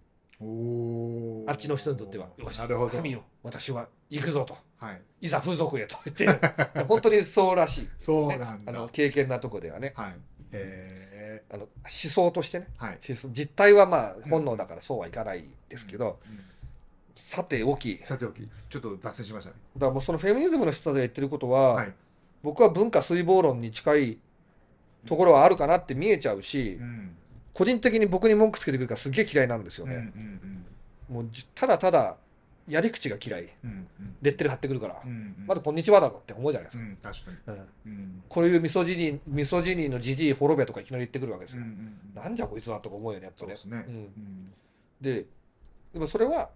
[1.47, 2.27] あっちの人にとっては。
[2.37, 2.61] よし。
[2.91, 4.57] 神よ私は行くぞと。
[4.77, 5.01] はい。
[5.21, 6.27] いざ風俗へと言って
[6.87, 8.71] 本当にそうらしい、ねそうなんだ。
[8.71, 10.15] あの経験なとこではねはい。
[10.51, 12.85] へあの思想としてねえ。
[12.85, 12.99] はい。
[13.01, 16.39] 実態はまあ本能だからそうはいかないですけど、うん
[17.15, 19.55] さておきだかさておき、ちょっと脱線しましたね。
[19.77, 21.93] らもうそのフェミニズムの人たちが言ってることは、はい。
[22.41, 24.17] 僕は文化水防論に近い
[25.05, 27.15] ところはあるかなって見えちゃうし、うん。
[27.54, 30.12] 個人的に僕に文句つけてくるからすげえ嫌いなんですようんうんね、
[31.10, 32.18] もうじただただ
[32.68, 33.70] やり口が嫌いうん。
[33.70, 33.88] うん
[34.22, 35.12] レッテル貼ってくるから、うん。
[35.12, 35.36] うん。
[35.45, 37.58] まず「こんにちは」だろって思うじゃないですか、うん、確かに。
[37.58, 38.24] うんうん。
[38.30, 41.68] こういうミソジニーミソジニーのじじい滅べとかいきなり言ってくるわけですよ、うん
[42.16, 42.24] うん。
[42.24, 43.84] なんじゃこいつはとか思うよねやっぱねですね。
[43.86, 44.54] うんうん。
[45.01, 45.26] で
[45.91, 46.51] でもそれは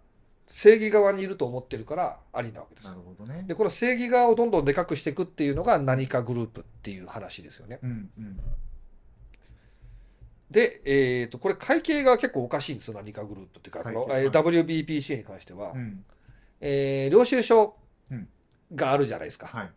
[0.48, 3.44] 正義側にいると思ってるからありなわけですなよるほどね。
[3.46, 8.40] でこの正義側をどんどんでかくしていくっていうのが何かグループっていう話ですよねうんうん。
[10.50, 16.06] で、えー、とこれ会計が結構おかしいんですよ何かグループっていうかこの、会計えー WBPC に関しては、うん。
[16.62, 17.76] えー領収書
[18.10, 18.28] うん。
[18.74, 19.72] があるじゃないですか、はい。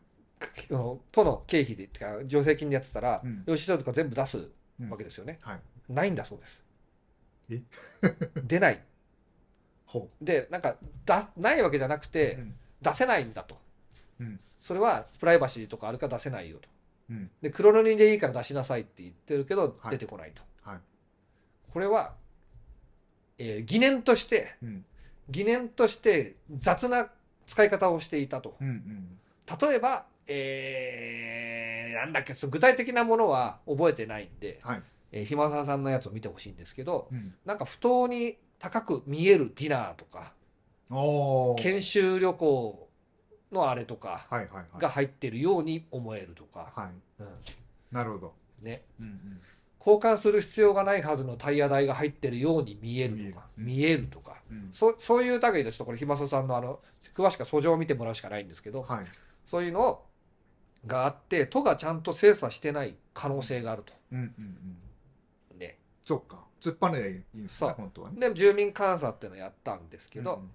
[0.68, 3.45] この都の経費でってか助成金でやってたら、うん。
[3.47, 4.39] 領収書とか全部出す
[4.81, 4.91] うん。
[4.91, 5.61] わけですよね、はい。
[5.93, 6.62] ないんだそうです。
[7.51, 7.62] え？
[8.45, 8.81] 出ない。
[9.87, 12.55] ほでなんか出ないわけじゃなくて、うん。
[12.81, 13.59] 出せないんだと、
[14.21, 14.41] うん。
[14.61, 16.68] それはプライバシーとかあるから出せないよと。
[17.11, 17.31] うん。
[17.43, 19.91] で黒塗りでいいから出しなさいって言ってるけどはい。
[19.93, 20.49] 出てこないと、はい。
[21.73, 22.14] これは、
[23.39, 24.85] えー疑念としてうん。
[25.29, 27.09] 疑念として雑な
[27.47, 29.18] 使い方をしていたとうんうん。
[29.71, 34.83] 例えば、えーなんだっけ具体的なものは覚えてないんで、はい。
[35.12, 37.35] えー、ひまささんのやつを見てほしいんですけどうん。
[37.45, 40.33] なんか不当に高く見えるディナーとか。
[41.59, 42.89] 研修旅行
[43.53, 44.66] のあれとかはいはいはい。
[44.79, 47.23] が入ってるように思えるとか、はい。
[47.23, 47.29] うん
[47.93, 48.35] なるほど。
[48.62, 49.41] ね、うんうん。
[49.85, 54.68] 交換する必要がないはずのタイヤ代が入ってるように見えるとか見見えるとかうん。
[54.72, 56.81] そそういう類でちょっとこれひまさんのあの
[57.14, 59.07] 詳しくは訴状を見てもらうしかないんですけどはい。
[59.47, 60.03] そういうの
[60.87, 63.93] があって都がちゃんと精査してない可能性があると。
[64.12, 64.57] うんうん
[65.53, 65.59] うん。
[65.59, 66.45] ね、そっか。
[66.61, 68.28] 突っ張ねいいんです本当はね。
[68.28, 70.51] で住民監査っていうのをやったんですけど、うん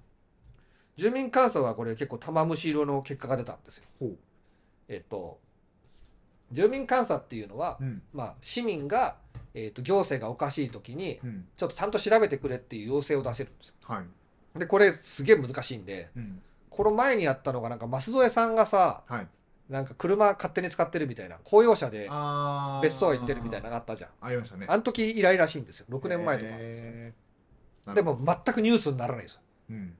[0.95, 3.83] 住民監査はこれ結構玉虫色の結果が出たんですよ。
[3.99, 4.17] ほう。
[4.87, 5.39] えっと
[6.51, 8.01] 住民監査っていうのは、うん。
[8.13, 9.15] まあ、市民が、
[9.53, 11.47] えっと行政がおかしい時にうん。
[11.55, 13.75] ちょっとちゃんと調べてくれっていう要請を出せるんですよ。
[13.81, 14.59] はい。
[14.59, 16.41] でこれすげえ難しいんでうん。
[16.69, 19.27] この前にやったのがなんか舛添さんがさはい。
[19.69, 22.07] なんか車勝手に使ってるみたいな公用車で
[22.83, 24.09] 別荘行ってるみたいなのがあったじゃん。
[24.21, 24.67] ありましたね。
[24.69, 29.41] あの時以来らしいんですよ6年前とかなんですよへーで、も全くニュースにならないんですよ
[29.71, 29.97] うん。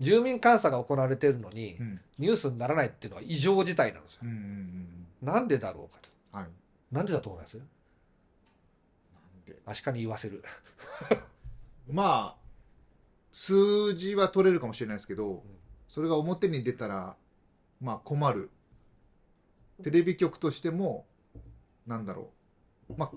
[0.00, 2.00] 住民監査が行われてるのにうん。
[2.18, 6.40] ニュースにならないっていうのは異常事態なんですようんうんうんなんでだろうかとうん。
[6.40, 6.50] はい。
[6.92, 7.58] なんでだと思います？
[9.46, 9.56] で？
[9.66, 10.42] アシカに言わせる
[11.90, 12.36] まあ、
[13.32, 15.42] 数字は取れるかもしれないですけど、
[15.88, 17.16] それが表に出たら、
[17.80, 18.50] まあ困る。
[19.82, 21.06] テレビ局としても、
[21.86, 22.30] なんだろ
[22.90, 22.94] う。
[22.96, 23.10] まあ、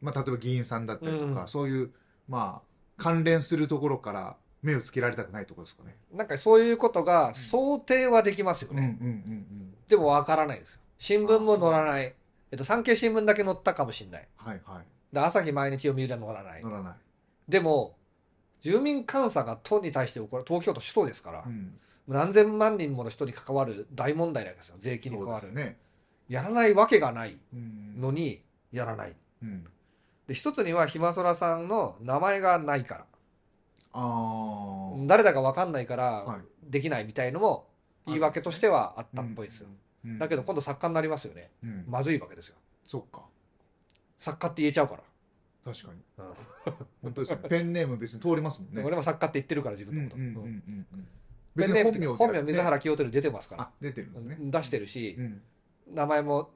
[0.00, 1.92] まあ、例えば議員さんだったりとか、うんそういう、
[2.26, 5.96] まあ、関連するところから目をつけられたくないところですかね。
[6.12, 8.98] なんかそういうことが想定はできますようんうんね。
[9.00, 10.79] うんでもわからないですよ。
[11.00, 12.14] 新聞も載らない。
[12.52, 14.28] えっと、産経新聞だけ載ったかもしれない。
[14.38, 14.46] うん。
[14.46, 15.14] はいはい。
[15.14, 16.70] で、朝日毎日読売は載らない乗。
[16.70, 16.94] らない。
[17.48, 17.96] でも、
[18.60, 21.72] 住民監査が都に対して起こる、東京都首都ですから、うん。
[22.06, 24.74] 何千万人もの人に関わる大問題なんですよ。
[24.78, 25.52] 税金に関わる。
[25.54, 25.78] ね。
[26.28, 29.16] やらないわけがないうんのに、やらない。
[29.42, 29.64] うん。
[30.26, 33.06] で、一つには、ひまそらさんの名前がないから。
[33.94, 35.06] ああ。
[35.06, 37.68] 誰だかわかんないからはい、できないみたいのも、
[38.04, 39.68] 言い訳としてはあったっぽいですよ。
[39.68, 39.76] うん。
[40.18, 41.50] だけど今度作家になりますよね。
[41.62, 41.84] うん。
[41.88, 42.56] まずいわけですよ。
[42.84, 43.28] そっか。
[44.18, 45.02] 作家って言えちゃうから。
[45.72, 46.00] 確かに。
[46.18, 46.34] うん
[47.02, 47.48] 本当ですね。
[47.48, 48.82] ペンネーム別に通りますもんね。
[48.82, 50.20] 俺も作家って言ってるから自うん分のこと。
[50.20, 51.08] うんうんうんうんうん。
[51.56, 53.62] ペンネーム本名水原清輝出てますから。
[53.64, 54.36] あ、出てるんですね。
[54.50, 55.42] 出してるしう、ん。
[55.92, 56.50] 名前も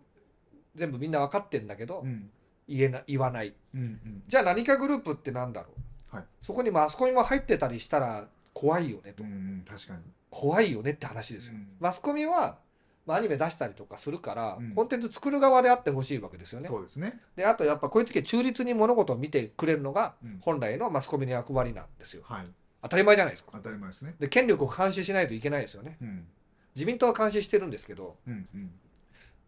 [0.74, 2.30] 全部みんな分かってんだけどう、ん。
[2.68, 3.54] 言えな、言わない。
[3.74, 4.22] うんうん。
[4.26, 5.68] じゃあ何かグループってなんだろ
[6.12, 9.64] う、はいそこにマスコミも入ってたりしたら怖いよねと、うんうん。
[9.68, 10.02] 確かに。
[10.30, 12.58] 怖いよねって話ですよ、うんマスコミは、
[13.06, 17.20] まあ、アニメ出したりとかするから、うんコンテンツ作る側であってほしいわけですよねそうですね。
[17.36, 22.46] であとやっぱこういう時は中立に物事を見てくれるのがうん本来のマスコミの役割なんですよはい。
[22.82, 24.14] 当たり前じゃないですか当たり前ですね。
[24.18, 26.26] で権力を監視しないといけないですよねうん。
[26.74, 28.70] 自民党は監視してるんですけどうんうん。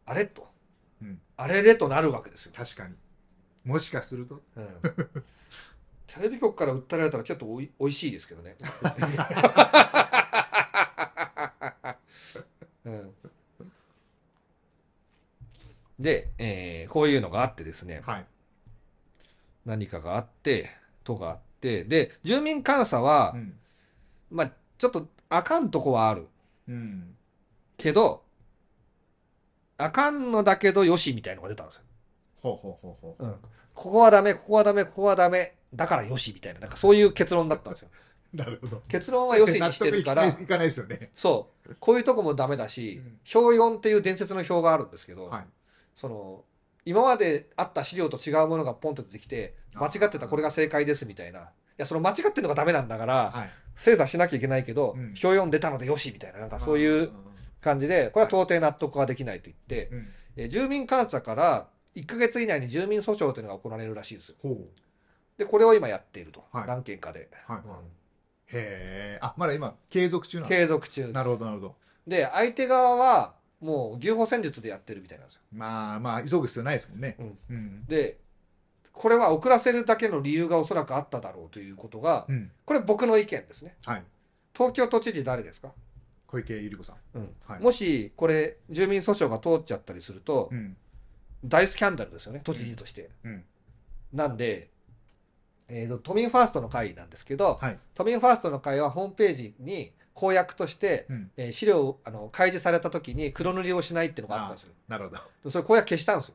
[0.04, 0.48] あれと、
[1.02, 2.94] うんあれれとなるわけですよ、確かに。
[3.64, 4.40] もしかすると。
[4.56, 4.68] うん
[6.06, 8.56] テレビ局から訴えられたらちょっとおいおいしいですけどね。
[12.86, 13.14] うん、
[15.98, 18.26] で、えーこういうのがあってですねはい。
[19.64, 20.70] 何かがあって
[21.04, 23.54] とがあってで住民監査は、うん。
[24.30, 26.28] まあちょっとあかんとこはある
[26.68, 27.14] うん。
[27.76, 28.22] けど
[29.78, 31.82] あかんのだけどよしみたいのが出たんですよ。
[32.42, 33.24] ほうほうほうほう。
[33.24, 33.32] うん、
[33.74, 37.88] ここはダメここはダメここはダメだからよしみたいななんかそういう結論だったんですよ。
[38.32, 38.82] なるほど。
[38.88, 41.10] 結論はよしにしてるから納得いかないですよね。
[41.14, 45.46] そうこういうとこもダメだしうん表4っていう伝説の表があるんですけど、はい。
[45.96, 46.44] その
[46.84, 51.44] 今まであった資料と違うものがポンと出てきて間違ってたこれが正解ですみたいない
[51.78, 53.50] やその間違ってるのがダメなんだからはい。
[53.74, 57.10] 精査しなきゃいけないけど、うん表4出たのでよしみたいななんかそういう
[57.60, 60.08] 感じでこれは到底納得ができないと言って、うん。
[60.36, 64.36] えー住民監査から1ヶ月以内に住民訴訟というのが行われるらしいですよ。
[65.36, 67.58] でこれを今やっていると、はい何件かで、はい。
[67.58, 67.72] うん
[68.48, 69.18] へえ。
[69.20, 71.76] あ、まだ今、継続中なんです継続中なるほど、なるほど。
[72.06, 73.34] で相手側は
[73.66, 77.16] もう牛歩戦術でやってるみたいなんですよまあまあ、急ぐ必要ないですもんね。
[77.18, 77.84] うんうん。
[77.86, 78.18] で
[78.92, 82.50] これは遅らせるだけの理由がおそらくあっただろうということがうん。
[82.64, 84.04] これ僕の意見ですねはい。
[84.54, 85.72] 東京都知事誰ですか、
[86.28, 86.96] 小池百合子さん。
[87.14, 87.60] うんはい。
[87.60, 90.76] もしこれ住民訴訟が通っちゃったりするとうん。
[91.44, 93.44] 大スキャンダルですよね都知事として、うん。
[94.12, 94.70] なんで、
[95.68, 97.78] えーと都民ファーストの会なんですけど、はい。
[97.94, 101.30] 都民ファーストの会はホームページに公約として、うん。
[101.36, 104.72] えー資料をあの開示された時に黒塗りをしないっていうのがあったんですよ。
[104.88, 105.22] なるほど。
[105.44, 106.34] でそれ公約消したんですよ。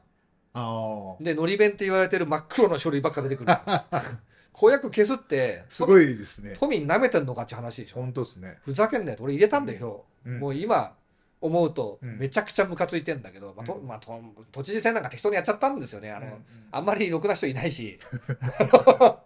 [0.54, 1.24] ああ。
[1.24, 3.54] でのり弁って言われてる真っ黒の書類ばっか出てくる。
[4.54, 6.54] 公約消すってすごいですね。
[6.60, 8.02] 都民舐めてんのかって話でしょ。
[8.02, 8.60] 本当ですね。
[8.64, 10.40] ふざけんなよ俺入れたんだよ、うん。
[10.40, 10.96] もう今
[11.40, 12.20] 思うとうん。
[12.20, 13.88] めちゃくちゃムカついてんだけど、まあとうん。
[13.88, 14.22] まあ、と
[14.52, 16.12] 都知事選なんか適当にやっちゃったんですよね。
[16.12, 16.44] あの、うん。
[16.72, 17.98] あんまりろくな人いないし。
[18.60, 19.20] あの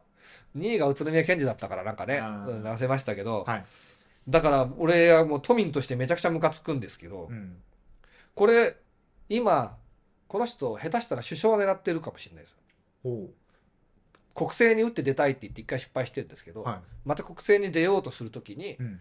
[0.55, 3.63] 2位が宇都宮健治だったからなんかねうん流せましたけど、はい。
[4.27, 7.57] だから俺はもう都民としてめちゃくちゃムカつくんですけど、うん。
[8.33, 8.75] これ
[9.29, 9.77] 今
[10.27, 12.55] この人下手したら首相を狙ってるかもしれないです
[13.03, 13.29] ほ
[14.33, 16.63] 国政に打って出たいって言って一回失敗してるんですけど、う。
[16.63, 16.79] はい。
[17.05, 18.99] また国政に出ようとするときにうん。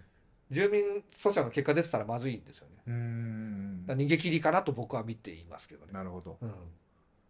[0.50, 0.82] 住民
[1.16, 6.36] 訴訟の結果出てたらまずいんですよね逃げ切りかなと僕は見ていますけどね、なるほど。
[6.40, 6.52] うん、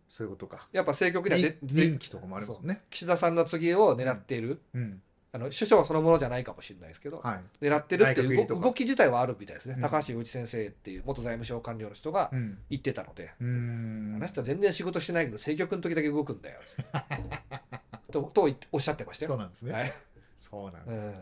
[0.09, 0.69] そういうことか。
[0.73, 2.83] やっぱ政局にはで人で人気とかもありますもんね。
[2.91, 5.01] 岸田さんの次を狙っている、うん。
[5.35, 7.65] あの首相そのものじゃないかもしれないですけど、はい。
[7.65, 12.59] 狙ってるっていう動動き自体はあるみたいですね、うん高橋洋一先生っていう元財務省官僚の人がうん。
[12.71, 16.85] 言ってたので、うーんあの人は全然仕事してないけど政局の時だけ動くんだよつって
[18.13, 19.33] ととおっしゃってましたよ。
[19.33, 19.73] そうなんですね。
[19.73, 19.93] はい
[20.37, 20.93] そうなんだ。
[20.93, 21.15] うん、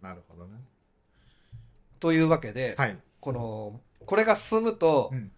[0.00, 0.60] なるほどね。
[1.98, 2.96] というわけで、はい。
[3.18, 5.32] このこれが進むと、うん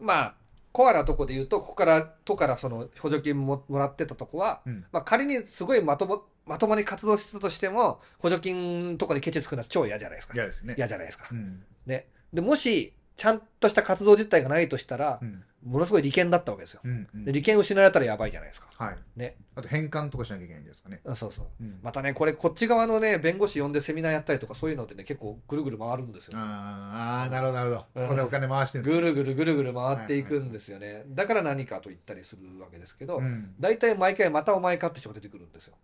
[0.00, 0.34] まあ
[0.76, 4.84] コアなとこで言うとここから都からその補助金ももらってたとこは、うん。
[4.92, 10.74] まあ、仮にすごいまともまともに活動してたとしても補助金とかにケチつくのは超嫌じゃないですか嫌ですね。
[10.76, 11.28] 嫌じゃないですか。
[11.32, 11.62] うん。
[11.86, 15.42] ね、でもしちゃんとした活動実態がないとしたら、うん。
[15.66, 16.80] ものすごい利権だったわけですよ。
[16.84, 18.68] うんうんで利権失われたらやばいじゃないですか。
[18.76, 19.36] はいね。
[19.56, 21.46] あと返還とかしなきゃいけないんですかねあそうそう。
[21.60, 26.38] うんまたね、これこっち側のね、弁護士呼んでセミナーやったりとかそういうのでね、結構ぐるぐる回るんですよ。
[26.38, 31.04] あーあーなるほどなるほどうんここでお金回してるぐるぐるぐるぐる回っていくんですよね。
[31.08, 35.74] だから何かと言ったりするわけですけど、うん大体毎回またお前かって人が出てくるんですよ。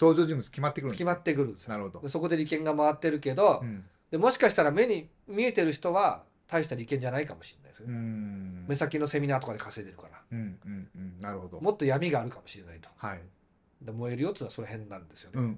[0.00, 1.70] 登場人物決まってくるんです決まってくるんですよ。
[1.70, 7.82] なるほどでそこで利権が回ってるけど、うんでもしかしたら目に見えてる人は大した利権じゃないかもしれないです
[8.68, 10.20] 目先のセミナーとかで稼いでるから。
[10.32, 11.20] うんうんうん。
[11.20, 11.60] なるほど。
[11.60, 12.88] もっと闇があるかもしれないと。
[12.96, 13.20] はい。
[13.82, 15.56] で燃えるよっていうのはその辺なんですよね。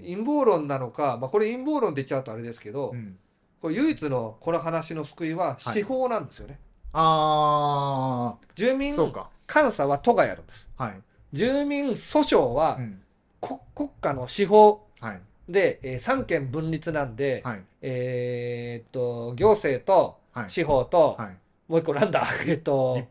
[0.00, 3.18] 陰謀論なのか、まあ、これ陰謀論って言っちゃうとあれですけど、うん。
[3.60, 6.58] これ唯一のこの話の救いは司法なんですよね。
[6.92, 9.30] あ住民あそうか。
[9.52, 10.68] 監査は都がやるんです。
[10.76, 11.00] はい。
[11.32, 13.02] 住民訴訟はうん。
[13.40, 15.20] こ国家の司法はい。
[15.48, 17.62] で、えー三権分立なんで、はい。
[17.82, 21.36] えーっと行政とはい司法と、はい。
[21.68, 23.06] もう一個なんだえっと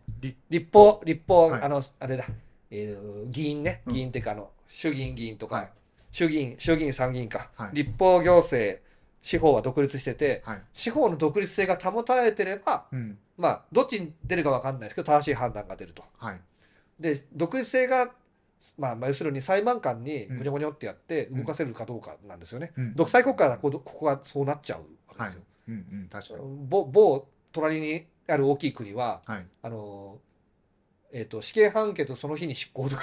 [0.49, 1.61] 立法立法、はい。
[1.61, 2.25] あのあれだ、
[2.71, 3.81] えー議員ね。
[3.85, 3.93] うん。
[3.93, 5.71] 議員っていうかあの衆議院議員とか、はい。
[6.11, 7.69] 衆議院衆議院参議院か、はい。
[7.73, 8.79] 立法行政
[9.21, 10.61] 司法は独立しててはい。
[10.73, 13.17] 司法の独立性が保たれてればうん。
[13.37, 16.03] まあどっちに出るか分かんないですけど正しい判断が出ると。
[16.17, 16.41] はい。
[16.99, 18.11] で独立性が、
[18.77, 20.37] まあ、まあ要するに裁判官にうん。
[20.39, 22.71] ぐにょぐにょってやって動かせるかどうかなんですよね。
[22.75, 22.95] うん。
[22.95, 25.43] 独裁国家だとこここがそうなっちゃうわけはいですよ。
[25.69, 26.39] うんうん確かに。
[26.67, 29.45] 某某隣にある大きい国ははい。
[29.61, 30.19] あの
[31.11, 33.01] えっ、と死刑判決その日に執行とか。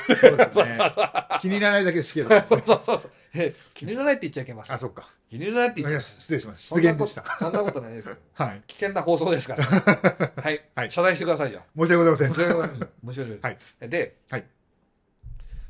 [0.65, 0.79] ね。
[1.41, 2.47] 気に入らないだけで死刑だね。
[2.47, 4.77] そうそうそうえ気に入らないって言っちゃいけません。
[4.77, 5.09] あそっか。
[5.29, 6.21] 気に入らないって言っちゃいけません。
[6.21, 7.37] 失礼しました失言でした。
[7.39, 8.17] そんなことないですよ。
[8.35, 8.63] はい。
[8.67, 9.65] 危険な放送ですから、
[10.41, 10.91] はい、はい。
[10.91, 12.29] 謝罪してくださいじゃあ申し訳ございません。
[12.29, 12.89] 申し訳ございません。
[12.89, 13.55] 申し訳ござい。
[13.55, 14.47] ませんで、はい。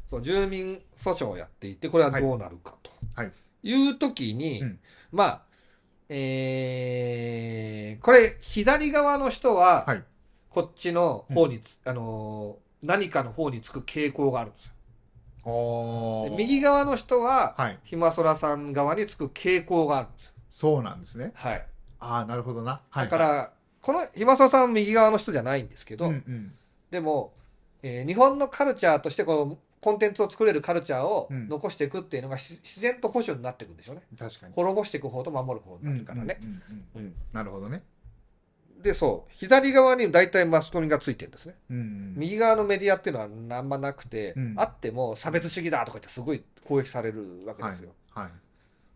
[0.07, 3.33] そう住民訴訟をやっていてこれはどうなるかと、はい。
[3.63, 4.81] い、う時に、うん。
[5.11, 5.46] まあ
[6.09, 10.05] えーこれ左側の人は、はい。
[10.51, 14.73] こっちの方につ、あのー何かの方につく傾向があるんですよ。
[16.37, 17.79] 右側の人は、はい。
[17.85, 20.33] ひまそらさん側につく傾向があるんですよ。
[20.51, 21.33] そうなんですね。
[21.35, 21.67] はい。
[21.99, 22.83] ああなるほどな。
[22.91, 23.09] はい。
[23.09, 23.51] だから、
[23.81, 26.53] このひまそらさんは右側の人じゃないんですけど、うんうん。
[26.91, 27.33] でも、
[27.83, 34.03] えー日本のカルチャーとしてこうコンテンツを作れるカルチャーをうん残していくっていうのがし自然と保守になっていくんでしょうね。
[34.19, 36.41] 確かに滅ぼしていく方と守る方になるからね。
[37.33, 37.85] なるほどね
[38.83, 39.33] で、そう。
[39.33, 41.55] 左側に大体マスコミがついてるんですね。
[41.71, 43.21] うんうん右側のメディアっていうの
[43.53, 47.91] はあんまなくて、うんあっても差別主義だとか言ってすごい攻撃されるわけですよ。
[48.11, 48.29] はい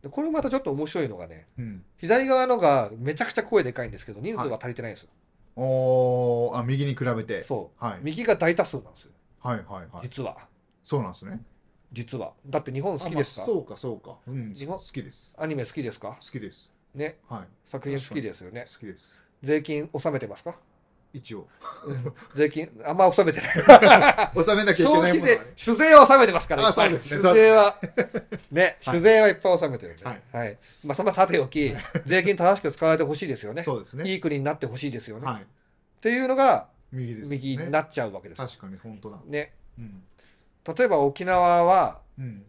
[0.02, 5.10] でこれまたちょっと面白いのがね、うん左側のがめちゃくちゃ声でかいんですけど、人数が足りてないんですよ。
[5.54, 7.84] おーあ右に比べてそう。
[7.84, 9.12] はい右が大多数なんですよ。
[9.40, 10.49] はいはいはい実は。
[10.82, 11.40] そうなんですね
[11.92, 12.32] 実は。
[12.46, 14.78] だって日本好きですか、あまあそうかそうかうん日本？
[14.78, 16.10] 好きですアニメ好きですか？
[16.10, 17.18] 好きですね。
[17.28, 18.66] はい作品好きですよね。
[18.72, 20.54] 好きです税金納めてますか？
[21.12, 21.48] 一応
[22.34, 24.30] 税金、あんま納めてない。
[24.36, 26.72] 納めなきゃいけ消費税ないものはね、酒税は納めてますから。
[26.72, 27.80] そうですね酒税は、
[28.52, 30.04] ね、はい酒税はいっぱい納めてるんで。
[30.04, 30.58] はいはい。
[30.84, 31.74] まあ、そんなさておき、
[32.06, 33.64] 税金正しく使われてほしいですよね。
[33.64, 35.26] そうですねいい国になってほしいですよね。
[35.26, 35.46] はいっ
[36.00, 38.46] ていうのが、右ですね右になっちゃうわけですよ。
[38.46, 39.52] 確かに本当だね。
[39.78, 40.04] うん
[40.66, 42.44] 例えば沖縄はうん。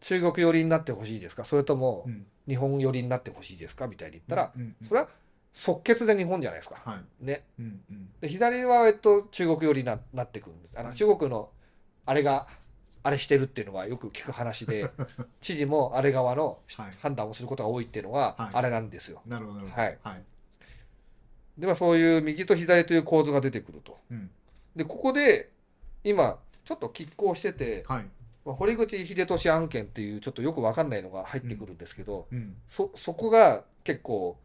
[0.00, 1.44] 中国寄りになってほしいですか？
[1.44, 2.26] それともうん。
[2.48, 3.86] 日本寄りになってほしいですか？
[3.86, 5.08] みたいに言ったら、それは
[5.52, 6.74] 即決で日本じゃないですか。
[6.84, 7.24] はい。
[7.24, 7.44] ね。
[7.58, 8.08] うんうん。
[8.20, 10.74] で左は、えっと、中国寄りにななってくるんです。
[10.76, 11.50] あの中国の
[12.04, 12.48] あれが、
[13.04, 14.90] あれしてるっていうのはよく聞く話で、
[15.40, 16.92] 知事もあれ側のはい。
[17.00, 18.56] 判断をすることが多いっていうのがはい。
[18.56, 19.22] あれなんですよ。
[19.26, 19.82] なるほどなるほど。
[19.82, 19.98] はい。
[20.02, 20.22] はい。
[21.58, 23.98] ではそういう右と左という構図が出てくると。
[24.10, 24.30] うん。
[24.74, 25.50] で、ここで
[26.02, 28.04] 今ちょっと拮抗してて、はい。
[28.44, 32.56] まあ堀口秀俊案件っていうちょっとよくわかんないのが入ってくるんですけど、うん。
[32.68, 34.36] そ、そこが結構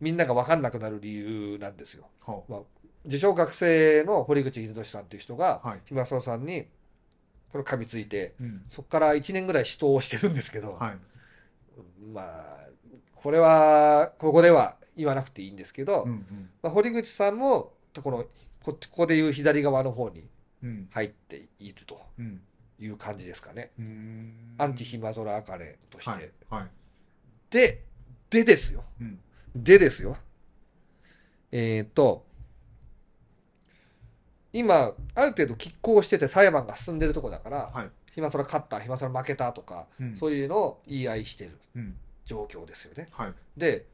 [0.00, 2.06] みんながわかんなくなる理由なんですよ。
[2.26, 2.62] は
[3.04, 5.80] 自称学生の堀口秀俊さんっていう人が、はい。
[5.86, 6.66] ひまそさんに
[7.52, 8.62] これ噛みついて、うん。
[8.68, 10.98] そこから1年ぐらい死闘をしてるんですけど、はい。
[12.12, 12.68] まあ、
[13.14, 16.50] これは、ここでは言わなくていいんですけど、うんうん。
[16.62, 18.24] まあ、堀口さんも、この、
[18.62, 20.28] こここでいう左側の方にうん
[20.90, 22.40] 入っているとうん
[22.78, 23.70] いう感じですかね。
[23.78, 26.10] うーんアンチヒマゾラアカレとして。
[26.10, 26.70] はいはい
[27.50, 27.84] で、
[28.30, 28.84] でですよ。
[29.00, 29.20] うん
[29.54, 30.16] でですよ。
[31.50, 32.24] えっ、と、
[34.54, 43.06] 今、ある程度拮抗してて裁判が進んでるとこだから、はいひまそら勝った、ひまそら負けたとか、うんそういうのを言い合いしてるうん状況ですよね。
[43.10, 43.86] はいで、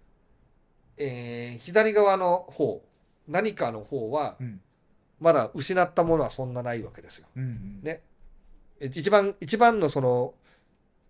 [0.96, 2.82] えー左側の方、
[3.26, 4.60] 何かの方は、うん
[5.20, 7.26] まだ失ったものはそんなないわけですよ。
[7.36, 7.80] うんうん。
[7.82, 8.02] ね。
[8.80, 10.34] え一番、一番のその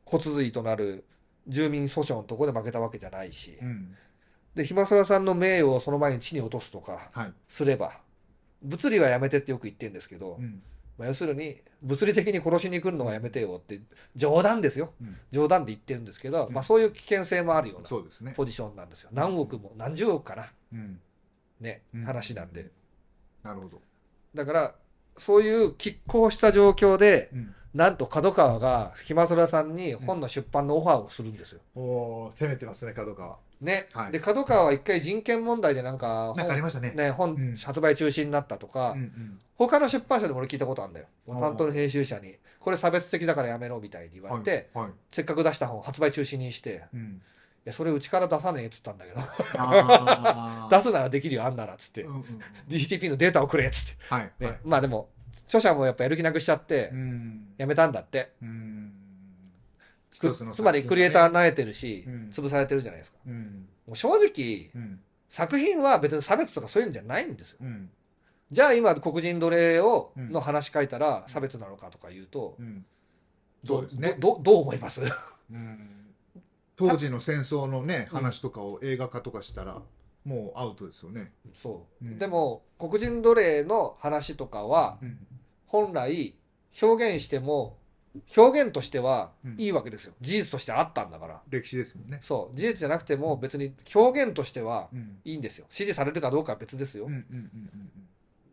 [0.04, 1.04] 骨髄となる
[1.46, 3.94] 住民訴訟のところで負けたわけじゃないし、うん。
[4.54, 7.32] で、ひまそらさんの名誉をその前に地に落とすとかはい。
[7.46, 7.92] すれば、
[8.62, 10.62] 物理はやめてってよく言ってるんですけど、うん。
[10.96, 13.80] まあ、要するに物理的に殺しに来るのはやめてよって
[14.16, 14.92] 冗談ですよ。
[15.00, 15.16] うん。
[15.30, 16.54] 冗談で言ってるんですけど、うん。
[16.54, 19.10] まあ、そういう危険性もあるようなポジションなんですよ。
[19.12, 20.46] 何億も何十億かな。
[20.72, 21.00] うん。
[21.60, 22.04] ねうん。
[22.04, 22.70] 話なんで。
[23.44, 23.80] なるほど
[24.34, 24.74] だから
[25.16, 27.54] そういう拮抗した状況でうん。
[27.74, 31.60] なんと角川が暇空さんに本の出版のオファーをするんですよ。
[31.74, 33.36] おお攻めてますね角川。
[33.60, 34.12] ね、はい。
[34.12, 36.92] で角川は一回人権問題でなんかなんかありましたね。
[36.92, 37.56] ね、本うん。
[37.56, 39.40] 発売中止になったとか、うんうん。
[39.56, 41.06] 他の出版社でも俺聞いたことあるんだよ。
[41.26, 44.84] 担当の編集者にこれ差別的だからやめろみたいに言われて、はい。
[44.86, 44.92] はい。
[45.10, 47.00] せっかく出した本発売中止にしてうん。
[47.00, 47.04] い
[47.68, 49.20] やそれうちから出さねえっつったんだけど
[50.70, 52.24] 出すならできるよあんならっつって、うんうんうん。
[52.68, 54.32] DTP のデータをくれっつって、はい。
[54.38, 54.46] ね。
[54.46, 54.58] はい。
[54.64, 55.10] まあでも
[55.46, 57.48] 著者もやっぱやる気なくしちゃってうん。
[57.56, 58.32] やめたんだって、
[60.52, 62.30] つまりクリエイターーなえてるし、うん。
[62.30, 63.18] 潰されてるじゃないですか。
[63.26, 63.68] うん。
[63.86, 65.00] もう正直うん。
[65.28, 67.58] 作品は別に差別とかそういうんじゃないんですよ。
[67.60, 67.90] うん。
[68.50, 70.32] じゃあ今黒人奴隷をうん。
[70.32, 72.56] の話書いたら差別なのかとか言うと、
[73.64, 74.16] そうですね。
[74.18, 75.02] どどどう思います？
[75.50, 75.97] うん
[76.78, 79.82] 当時の戦争のね話とかを映画化とかしたら
[80.24, 81.32] もうアウトですよね。
[81.52, 82.18] そう、うん。
[82.18, 85.18] でも黒人奴隷の話とかはうん。
[85.66, 86.34] 本来
[86.80, 87.76] 表現しても
[88.36, 89.54] 表現としてはうん。
[89.58, 90.14] いいわけですよ。
[90.20, 91.42] 事実としてあったんだから。
[91.48, 92.20] 歴史ですもんね。
[92.22, 92.56] そう。
[92.56, 95.18] 事実じゃなくても別に表現としてはうん。
[95.24, 95.66] いいんですよ。
[95.68, 97.50] 支持されるかどうかは別ですよ、うんうんうん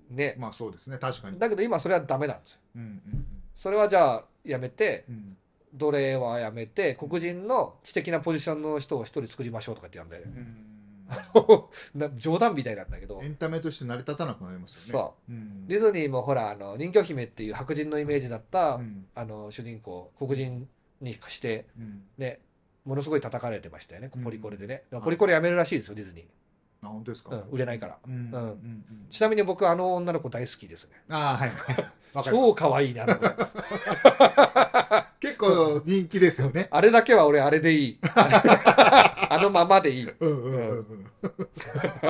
[0.09, 0.35] うんね。
[0.39, 0.97] まあそうですね。
[0.97, 1.37] 確かに。
[1.37, 2.59] だけど今それはダメなんですよ。
[2.77, 3.25] うんうん。
[3.53, 5.37] それはじゃあやめてうん
[5.75, 10.71] 奴隷はやめて黒人の知的なポジションの人を一人作りましょうとかって言うんでうん。
[11.93, 13.21] な冗談みたいなんだけど。
[13.21, 15.03] エンタメとして成り立たなくなりますよね。
[15.03, 15.31] そう。
[15.31, 15.67] うん。
[15.67, 19.05] ディズニーもほらあの人魚姫っていう白人のイメージだった、うん。
[19.13, 20.67] あの主人公黒人
[21.01, 22.03] にしてうん。
[22.17, 22.39] ね
[22.85, 24.09] ものすごい叩かれてましたよね。
[24.15, 24.23] うん。
[24.23, 25.01] ポリコレでね、はい。
[25.03, 26.25] ポリコレやめるらしいですよディズニー、
[26.87, 27.35] あ本当ですか？
[27.35, 27.97] うん、売れないから。
[28.05, 30.91] うんうんちなみに僕あの女の子大好きですね。
[31.09, 31.51] ああはい。
[32.23, 33.21] 超可愛いねあの子
[35.19, 36.67] 結構人気ですよね。
[36.71, 37.99] あれだけは俺あれでいい。
[38.05, 40.09] あのままでいい。
[40.19, 40.77] うんうんうん。
[40.79, 41.07] うん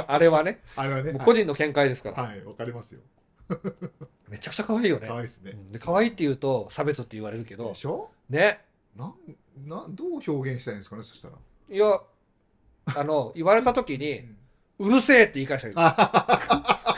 [0.08, 0.62] あれはね。
[0.76, 1.14] あれはね。
[1.24, 2.44] 個人の見解ですから、はい。
[2.44, 3.02] わかりますよ。
[4.28, 5.08] めちゃくちゃ可愛いよね。
[5.08, 5.52] 可愛いですね。
[5.52, 5.72] うん。
[5.72, 7.70] で可愛いって言うと差別って言われるけど。
[7.70, 8.10] でしょ？
[8.30, 8.60] ね。
[8.98, 9.14] なん
[9.68, 11.36] などう表現したいんですかねそしたら。
[11.70, 12.00] いや
[12.96, 14.26] あの言われた時に
[14.78, 15.82] 「うるせえ」って言い返したけど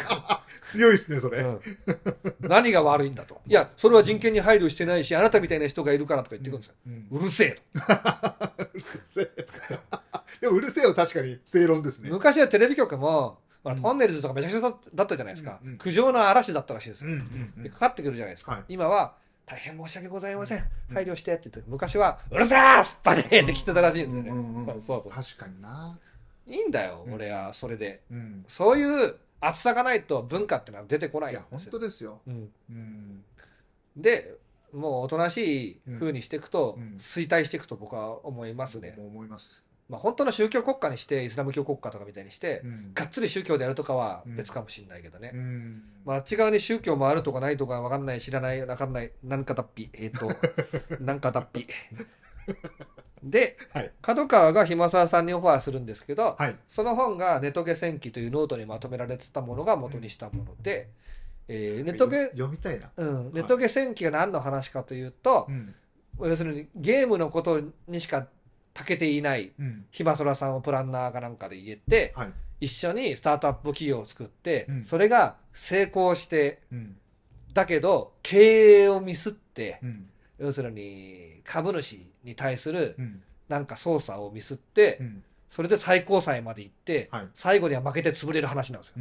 [0.68, 1.62] 強いですねそれうん
[2.42, 3.42] 何が悪いんだと。
[3.48, 6.76] いや、それは人権に配慮してないし、あなたみたいな人がいるからとか言ってくるんですよ。
[7.12, 8.68] うるせえと。
[8.74, 9.46] うるせえ
[10.42, 15.78] でもうるせえは確かに正論ですね昔はテレビ局も、ほらうんトンネルズとかめちゃくちゃだだったじゃないですかうんうん。
[15.78, 17.12] 苦情の嵐だったらしいですよ。
[17.72, 18.52] かかってくるじゃないですか。
[18.52, 19.16] はい今は、
[19.46, 20.58] 大変申し訳ございません。
[20.90, 24.32] うん配慮してって言って、昔は、うるせえすっぱねえって来てたらしいんですよね。
[24.86, 25.12] そうそう。
[25.12, 25.98] 確かにな
[26.46, 28.02] いいんだよ、うん俺は、それで。
[28.12, 31.60] うんそういう厚さがないと文化ってのは出てこないいや本。
[31.72, 32.22] 当ですよ。
[32.28, 32.50] うん。
[32.70, 33.24] うん。
[33.96, 34.36] で、
[34.74, 36.96] もうおとなしい風にしていくと、うん。
[36.98, 38.96] 衰退していくと僕は思いますね。
[38.98, 39.64] 思います。
[39.90, 42.94] まあ、本当の宗教国家にしてイスラム教国家とかみたいにして、うん。
[42.94, 45.84] がっつり宗教でやるとかは別かもしれないけどね、うん。
[46.04, 50.30] まあ、あっち側に宗教もあるとかないとか分かんない知らない分かんないなんか脱皮えっ、と
[51.00, 51.68] なんか脱皮
[53.24, 53.92] ではい。
[54.02, 56.56] 角川が暇空さんにオファーするんですけど、はい。
[56.68, 60.90] その本が「ネトゲ戦記」というノートにまとめられてたものが元にしたもので、
[61.48, 62.92] えーネトゲ戦記みたいな。
[62.96, 65.76] うん、ネトゲ戦記が何の話かというと、うん。
[66.20, 68.28] 要するにゲームのことにしか
[68.74, 69.86] 長けていないうん。
[69.92, 72.34] 暇空さんをプランナーかなんかで入れて、はい。
[72.60, 74.84] 一緒にスタートアップ企業を作って、うん。
[74.84, 76.98] それが成功してうん。
[77.54, 80.10] だけど経営をミスって、うん
[80.40, 83.22] 要するに株主に対するうん。
[83.48, 85.24] なんか操作をミスって、うん。
[85.50, 87.28] それで最高裁まで行って、はい。
[87.34, 88.96] 最後には負けて潰れる話なんですよ。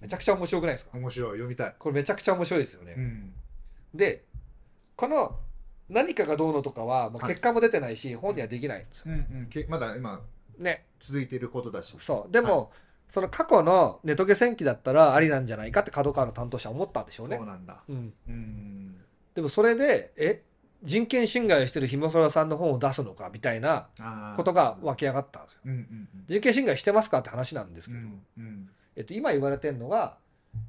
[0.00, 0.90] めちゃくちゃ面白くないですか？
[0.94, 1.30] うん面白い。
[1.30, 1.74] 読みたい。
[1.78, 3.32] これめちゃくちゃ面白いですよね、うん。
[3.94, 4.24] で
[4.96, 5.38] この
[5.88, 7.30] 何かがどうのとかはもうはい。
[7.30, 9.04] 結果も出てないし、本にはできないんですよ。
[9.06, 9.46] うんうん。
[9.46, 10.20] けまだ今
[10.58, 10.84] ね。
[10.98, 11.94] 続いていることだし。
[12.00, 12.32] そう。
[12.32, 12.72] でも、
[13.08, 17.36] その過去のネトゲ戦記だったらありなんじゃないかって角川の担当者は思ったんでしょうね。
[17.36, 17.84] そうなんだ。
[17.88, 18.96] うん、うん
[19.38, 20.42] でもそれでえ
[20.82, 23.86] 人権侵害をしてるひもそらさんの本を出すのかみたいな
[24.36, 25.60] ことが湧き上がったんですよ。
[25.66, 28.68] うんうん人権侵害してますかって話なんですけど、うんうん。
[28.96, 30.18] えっと、今言われてるのが、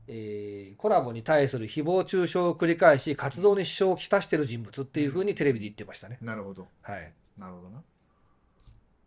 [0.07, 6.67] えーコラボに対する誹謗中傷を繰り返し活動に支障をきたしてる人物っていうふうにテレビで言ってましたね、なるほど。
[6.83, 7.11] はい。
[7.39, 7.83] なるほどな。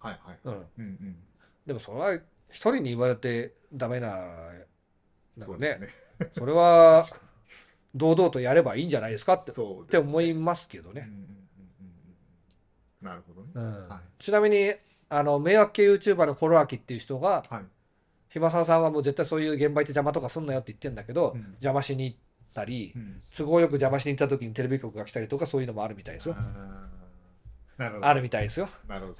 [0.00, 0.38] はいはい。
[0.42, 1.16] うん、うんうん。
[1.66, 4.10] でもそれは一人に言われてダメな
[5.36, 5.74] なんかね。
[6.18, 6.30] そね。
[6.36, 7.06] それは
[7.94, 9.54] 堂々とやればいいんじゃないですかってっ
[9.88, 11.10] て思いますけどね、
[13.02, 13.48] なるほどね。
[13.54, 13.88] うん。
[13.88, 14.00] はい。
[14.18, 14.72] ちなみに
[15.08, 17.64] あの迷惑系 YouTuber のコロアキっていう人がはい。
[18.28, 21.40] 暇沢さんはもう絶対そういう現場行って邪魔とかすんなよって言ってんだけど、うん。
[21.52, 22.16] 邪魔しに行っ
[22.54, 23.20] たり、うん。
[23.36, 26.36] 都合よく邪魔しに行った時にテレビ局が来たりとかそういうのもあるみたいですよ。
[27.76, 28.06] なるほど。
[28.06, 28.68] あるみたいですよ。
[28.88, 29.18] なるほど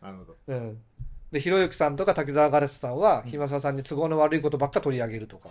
[0.00, 0.36] なるほど。
[0.48, 0.82] うん。
[1.32, 5.48] で、ひろゆきさんとか滝沢ガレスさんは、うん暇沢さんに都合の悪いことばっか取り上げるとか、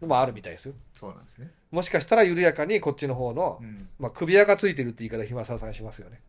[0.00, 0.74] のもあるみたいですよ。
[0.94, 6.20] そうなんですねもしかしたら緩やかにこっちの方の、うんまあ、首輪がついてるって言い方暇沢さんしますよね。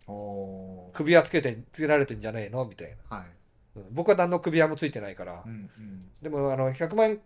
[0.93, 2.65] 首輪つけて、つけられてんじゃねえの？
[2.65, 3.17] みたいな。
[3.17, 3.33] はいうん
[3.91, 5.49] 僕は何の首輪もついてないからう。
[5.49, 7.19] んうんでも、あの、100万円、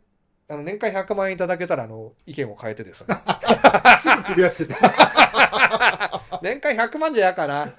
[0.49, 3.15] あの年間100万円いただけたら、あの、意見を変えてですね。
[3.99, 4.79] すぐ首輪つけて
[6.41, 7.73] 年間100万じゃやかな。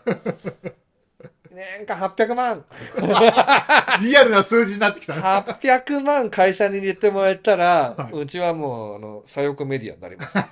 [1.58, 2.64] 年間800万。
[4.00, 10.38] リアルな数字になってきたな800万会社に入れてもらえたら、はいうちはもう、あの、左翼メディアになります。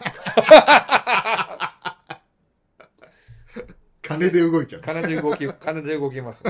[4.02, 6.42] 金で動いちゃう金で動き、金で動きます。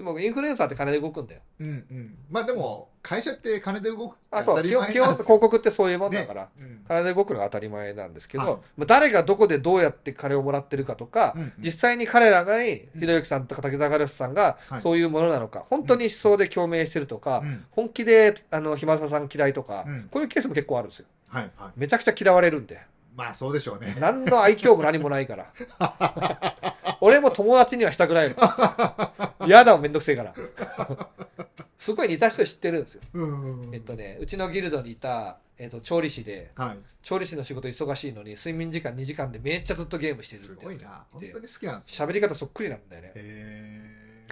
[0.00, 1.42] でも、インフルエンサーって金で動くんだよ。
[1.60, 4.62] うんうんまあでも会社って金で動くあ、そう。
[4.62, 6.48] 基本、基本広告ってそういうもんだから。
[6.58, 21.06] うん金で動くのが当たり前なんですけど、はいまあ誰がどこでどうやって金をもらってるかとか、うんうん実際に彼らがひろゆきさんとか滝沢ガレスさんがはいそういうものなのか、本当に思想で共鳴してるとか、うん本気であの暇沢さん嫌いとか、うんこういうケースも結構あるんですよ。
[21.28, 22.80] はいはいめちゃくちゃ嫌われるんで。
[23.16, 25.52] まあそうでしょうね何の愛嬌も何もないから。
[27.02, 28.36] 俺も友達にはしたくないの。
[29.46, 30.34] 嫌だもんめんどくせえから。
[31.78, 33.00] すごい似た人知ってるんですよ。
[33.72, 43.12] えっとね、うちのギルドにいた、えっと、調理師で、はい調理師の仕事忙しいのに、睡眠時間2時間でめっちゃずっとゲームしてるすってごいな本で当に好きなんですね喋り方そっくりなんだよね。
[43.14, 44.26] へ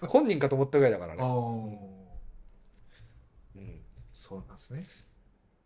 [0.08, 1.22] 本人かと思ったぐらいだからえね。
[3.56, 3.80] うん、
[4.14, 4.84] そうなんですね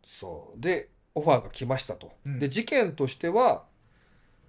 [0.04, 0.60] そう。
[0.60, 2.12] で、オファーが来ましたと。
[2.26, 3.64] うんで、事件としては、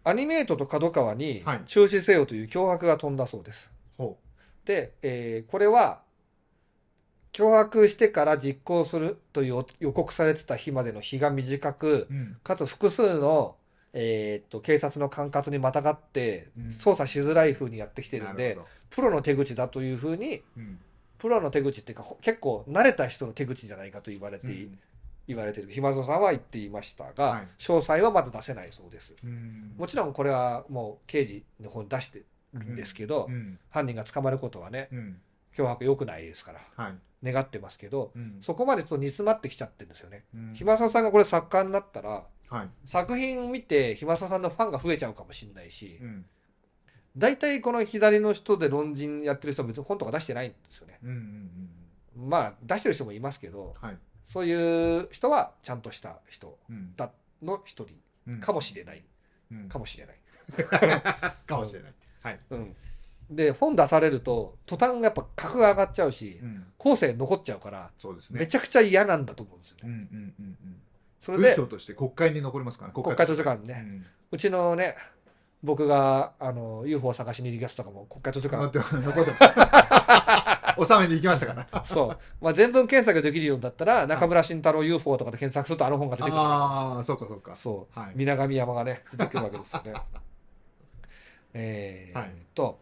[0.04, 3.70] アニメートと角川にはい中止せよという脅迫が飛んだそうです。
[3.70, 3.74] ほ
[4.66, 6.02] で、えーこれは、
[7.34, 12.38] 脅迫してから実行するという予告されてた日までの日が短く、ううん。
[12.44, 13.56] かつ複数の、
[13.94, 16.72] えーっと警察の管轄にまたがってうん。
[16.74, 20.80] 操作しづらい風にやってきてるんで、なほプロの手口だという風にどうん。
[21.18, 24.70] プロの手口っていうかほ結構慣れた人の手口じゃないかと言われてい、
[25.28, 25.70] 言われてる。
[25.70, 27.42] 暇蔵さんは言っていましたが、はい。
[27.58, 29.14] 詳細はまだ出せないそうです。
[29.24, 29.74] うん。
[29.78, 32.22] もちろんこれはもう刑事の方に出して
[32.54, 33.60] るんですけど、うん。
[33.70, 35.22] 犯人が捕まることはねうん。
[35.56, 36.96] 脅迫良くないですからはい。
[37.32, 38.38] 願ってますけどうん。
[38.42, 40.24] そこまでちょっと煮詰まってきちゃってるんですよね。
[40.36, 40.54] うん。
[40.54, 42.70] 暇沢さんがこれ作家になったらはい。
[42.86, 46.26] 作品を見て暇沢さんのファンが増えちゃうかもしれないし、うん。
[47.16, 51.00] 大体この左の人で論人やってる人は別に本とか出してないんですよね。
[52.16, 53.98] まあ出してる人もいますけど、はい。
[54.26, 56.96] そういう人はちゃんとした人うん。
[56.96, 57.96] だの一人
[58.28, 58.40] うん。
[58.40, 59.04] かもしれない。
[59.52, 59.70] うん。
[59.70, 60.18] かもしれない。
[61.48, 61.94] かもしれない
[62.24, 62.40] はい。
[62.50, 62.76] うん。
[63.30, 66.66] で、本出されると、途端やっぱ格が上がっちゃうしう、ん。
[66.78, 68.40] 後世残っちゃうから、そうですね。
[68.40, 69.78] めちゃくちゃ嫌なんだと思うんですよ。
[69.78, 69.82] ね。
[69.86, 70.76] うんうんうんうん。
[71.20, 73.02] それで、文章として国会に残りますからね。
[73.02, 73.84] 国会図書館にね。
[73.86, 74.06] うん。
[74.32, 74.96] うちのね、
[75.64, 78.64] 僕があの UFO を探しに行くやつとかも国会図書館。
[78.64, 79.44] 残って残ってます。
[80.94, 81.86] 収めに行きましたから。
[81.86, 82.18] そう。
[82.42, 86.42] まあ、全文検索できるようになったら、中村慎太郎 UFO とかで検索するとあの本が出てくる。
[86.42, 87.56] ああそうかそうか。
[87.56, 88.00] そう。
[88.00, 88.12] はい。
[88.16, 89.94] 水上山がね、出てくるわけですよね。
[91.54, 92.32] えーはい。
[92.54, 92.80] と、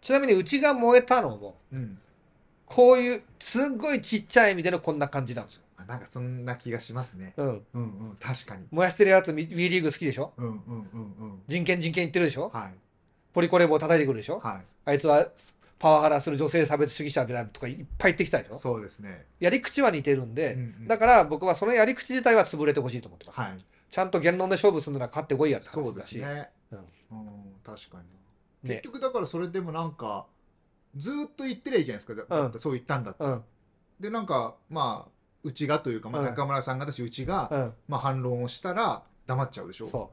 [0.00, 1.98] ちなみにうちが燃えたのも、うん。
[2.66, 5.62] こういう、すっごいちっちゃい意味でのこんな感じなんですよ。
[5.76, 7.34] あなんかそんな気がしますね。
[7.36, 7.46] うん。
[7.46, 7.80] うんう
[8.12, 8.64] ん確かに。
[8.70, 10.32] 燃やしてるやつ、WE リーグ好きでしょ？
[10.36, 11.42] うんうんうんうん。
[11.46, 12.50] 人権人権言ってるでしょ？
[12.52, 12.74] はい。
[13.32, 14.40] ポリコレ棒叩いてくるでしょ？
[14.40, 14.60] はい。
[14.86, 15.28] あいつは
[15.78, 18.58] パワハラする女性差別主義者であるとかいっぱい言ってきたでしょ？
[18.58, 19.26] そうですね。
[19.40, 20.88] やり口は似てるんで、うんうん。
[20.88, 23.40] だから僕はそのやり口自体は潰れてほしいと思ってます。
[23.40, 23.58] はい。
[23.90, 26.10] ちゃんと言論で勝負するなら勝ってこいやってそうで話だし。
[26.14, 26.48] すね
[27.14, 27.98] うんうん確か
[28.62, 28.68] に。
[28.68, 28.76] ね。
[28.76, 30.26] 結局だからそれでもなんか
[30.96, 32.14] ずーっと言ってりゃいいじゃないですか。
[32.14, 33.42] だだってそう言ったんだってうん。
[34.00, 35.10] でなんかまあ
[35.42, 36.26] うちがというか、まあ、うん。
[36.26, 37.72] 中村さんがだしうちが、うん。
[37.88, 39.88] まあ、反論をしたら黙っちゃうでしょ。
[39.88, 40.10] そ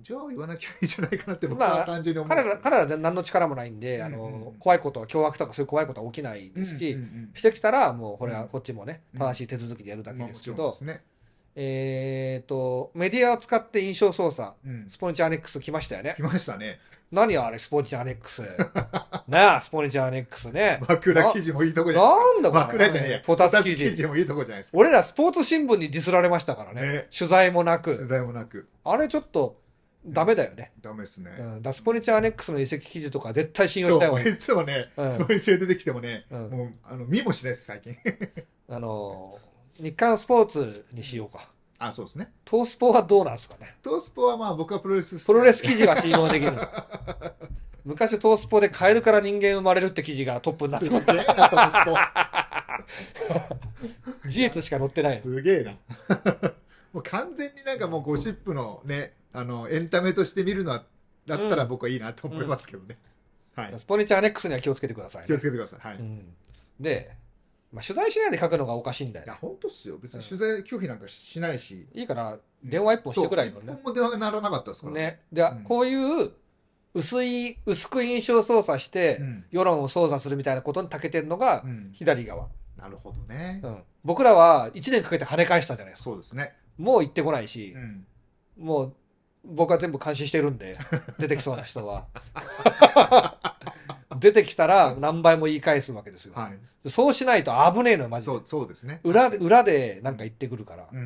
[0.00, 2.24] じゃあ言わなきゃいいじゃないかなって僕まあは単純にう。
[2.24, 2.38] 思う。
[2.38, 4.20] んです彼ら、彼らは何の力もないんで、あうんうん。
[4.20, 7.30] うのん、怖いことは、凶悪とかそういう怖いことは起きないですし、うんうんうん。
[7.34, 8.48] してきたら、もうこれはうん。
[8.48, 9.18] こっちもね、うん。
[9.20, 11.02] 正しい手続きでやるだけですけど、ろんですね、
[11.54, 16.22] えっと、メディアを使って印象操作、うん、スポニチアネックス来ましたよね来。
[16.22, 16.78] ましたね
[17.10, 18.42] 何あれ、スポニチアネックス。
[19.28, 20.80] なあ、スポニチアネックスね。
[20.88, 24.06] 枕記事もいいとこじゃないなんだですかこれ枕じゃねえやこたつ記事。
[24.06, 26.80] もいいとこじゃないですか俺らスポーツ新聞にディスられましたからね。
[26.80, 28.06] ね取材もな取く。
[28.06, 29.60] 材もなくあれちょっと
[30.06, 30.72] ダメだよね。
[30.80, 31.62] ダメですね、うん。
[31.62, 34.28] ダスポニチャーネックスの移籍記事とか絶対信用そした方がいい。
[34.30, 37.96] ういつもね、うんスポニチュ出てきてもね、うんもうあの見もしないです最近
[38.68, 39.51] あのー、
[39.82, 41.48] 日刊スポーツにしようか。
[41.80, 42.30] あそうですね。
[42.44, 43.74] トースポはどうなんですかね？
[43.82, 46.52] トースポはまあ僕はプロレスプロレス記事は信用できる。
[47.84, 51.06] 昔トースポでカエルから人間生まれるって記事がトップになってます。
[51.06, 51.70] すげえなトー
[54.22, 55.72] ス 事実しか載ってないポすげえな。
[56.94, 60.84] もう完全になんかもうゴシップのねあのエンタメとして見るのは
[61.26, 61.68] だったらうん。
[61.70, 62.98] 僕はいいなと思いますけどね、
[63.56, 63.74] はい。
[63.76, 65.80] スポニチアネックスには気をつけてくださいね、気をつけてください。
[65.80, 65.98] はい、い。
[65.98, 66.34] うん、
[66.78, 67.16] で、
[67.72, 69.98] まあ、取材しないで書くのがおかしいんだよやね本当っすよ。
[69.98, 73.72] 別に取材拒否なんかしないし、いいから電話一本してくらいのね。
[73.72, 74.94] 一本も電話が鳴らなかったですから。
[74.94, 75.20] ね。
[75.32, 75.64] で、うん。
[75.64, 76.32] こういう
[76.94, 79.44] 薄い薄く印象操作して、うん。
[79.50, 81.90] 世論を操作するみたいなことに長けてるのがうん。
[81.92, 83.82] 左側、なるほどね、うん。
[84.04, 86.04] 僕らは1年かけて跳ね返したじゃないですか。
[86.04, 88.06] そうですね、もう行ってこないしう、ん、
[88.58, 88.94] もう
[89.44, 90.78] 僕は全部監視してるんで
[91.18, 92.06] 出てきそうな人は
[94.22, 96.56] 出てきたら何倍も言い返すわけですよ、はい。
[96.88, 98.38] そうしないと危ねえのよマジで。
[98.44, 99.00] そうですね。
[99.02, 101.02] 裏で裏でなんか言ってくるから、確か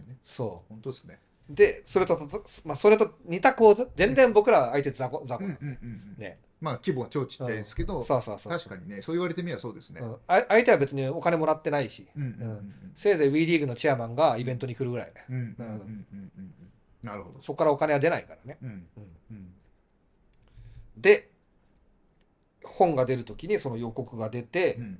[0.00, 0.16] にね。
[0.24, 1.18] そ本当ですね。
[1.50, 2.16] うでそれと、
[2.64, 3.88] まあ、それと似た構図。
[3.96, 6.14] 全然僕ら相手雑魚雑魚、うんうんうんうん。
[6.16, 6.38] ね。
[6.60, 8.52] まあ規模は超ちっちゃいですけど、そうそうそう。
[8.52, 9.02] 確かにね。
[9.02, 12.06] そう言われてみればそうですね、う相手は別にお金もらってないし。
[12.16, 15.12] うんうんうんせいぜい WE リーグのチェアマンがイベントに来るぐらい。
[17.02, 17.40] なるほど。
[17.40, 18.86] そこからお金は出ないからね、うんうん。
[19.30, 19.54] うん
[21.00, 21.30] で
[22.64, 24.98] 本が出る時にその予告が出て、うん。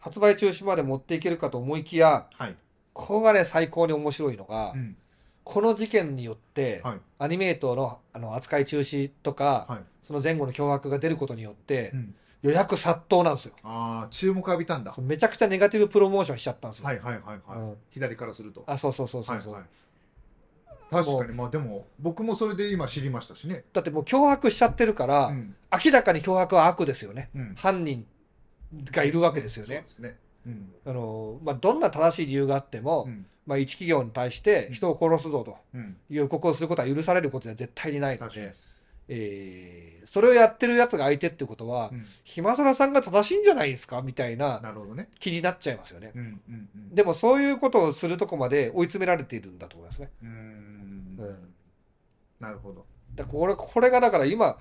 [0.00, 2.56] 発売中止まで持っていけるかと思いきやはい。
[2.92, 4.96] ここがね最高に面白いのが、うん。
[5.44, 6.98] この事件によって、はい。
[7.18, 9.78] アニメートのあの扱い中止とか、はい。
[10.02, 12.14] その前後の脅迫が出ることによって、うん。
[12.42, 13.52] 予約殺到なんですよ。
[13.64, 14.94] ああ注目浴びたんだ。
[15.00, 17.58] めちゃくちゃネガティブプロモーションしちゃったんですよ、はいはいはいはい。
[17.58, 17.76] うん。
[17.90, 18.62] 左からすると。
[18.66, 19.70] あそうそうそうそうそう、はいはい
[20.90, 21.34] 確かに。
[21.34, 23.64] まあでも僕もそれで今知りましたしね。
[23.72, 25.54] だってもう脅迫しちゃってるから、うん。
[25.84, 27.54] 明らかに脅迫は悪ですよね、うん。
[27.56, 28.06] 犯人
[28.90, 29.84] がいるわけですよね。
[30.86, 33.26] あの、まあ、どんな正しい理由があっても、うん。
[33.46, 35.96] まあ、一企業に対して人を殺すぞとうん。
[36.10, 38.52] いう予告をすることは許されることでは絶対にないので、
[39.08, 42.06] えーそれをやってるやつが相手ってことは、うん。
[42.24, 44.00] 暇空さんが正しいんじゃないですか？
[44.00, 44.62] みたいな
[45.20, 46.12] 気になっちゃいますよね。
[46.14, 46.94] うんうんうん。
[46.94, 50.08] でもそういうことをするとこまで追い詰められているんだと思いますね。
[50.22, 50.30] うーん。
[50.30, 51.54] うん。
[52.40, 52.86] なるほど。
[53.14, 54.56] だからこれこれがだから今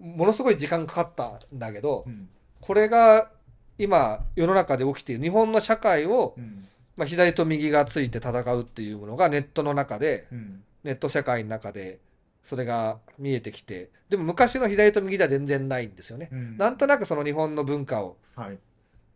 [0.00, 2.28] ものすごい時間かかったんだけどうん。
[2.60, 3.30] これが
[3.78, 6.66] 今世の中で起きている日本の社会を、うん。
[6.96, 10.64] まあ、左と右がついて戦うっていうものがネットの中でうん。
[10.82, 12.00] ネット社会の中で
[12.44, 16.28] それが見えてきてでも昔の左と右では全然ないんですよね。
[16.30, 16.56] うん。
[16.58, 18.58] なんとなくその日本の文化を、はい。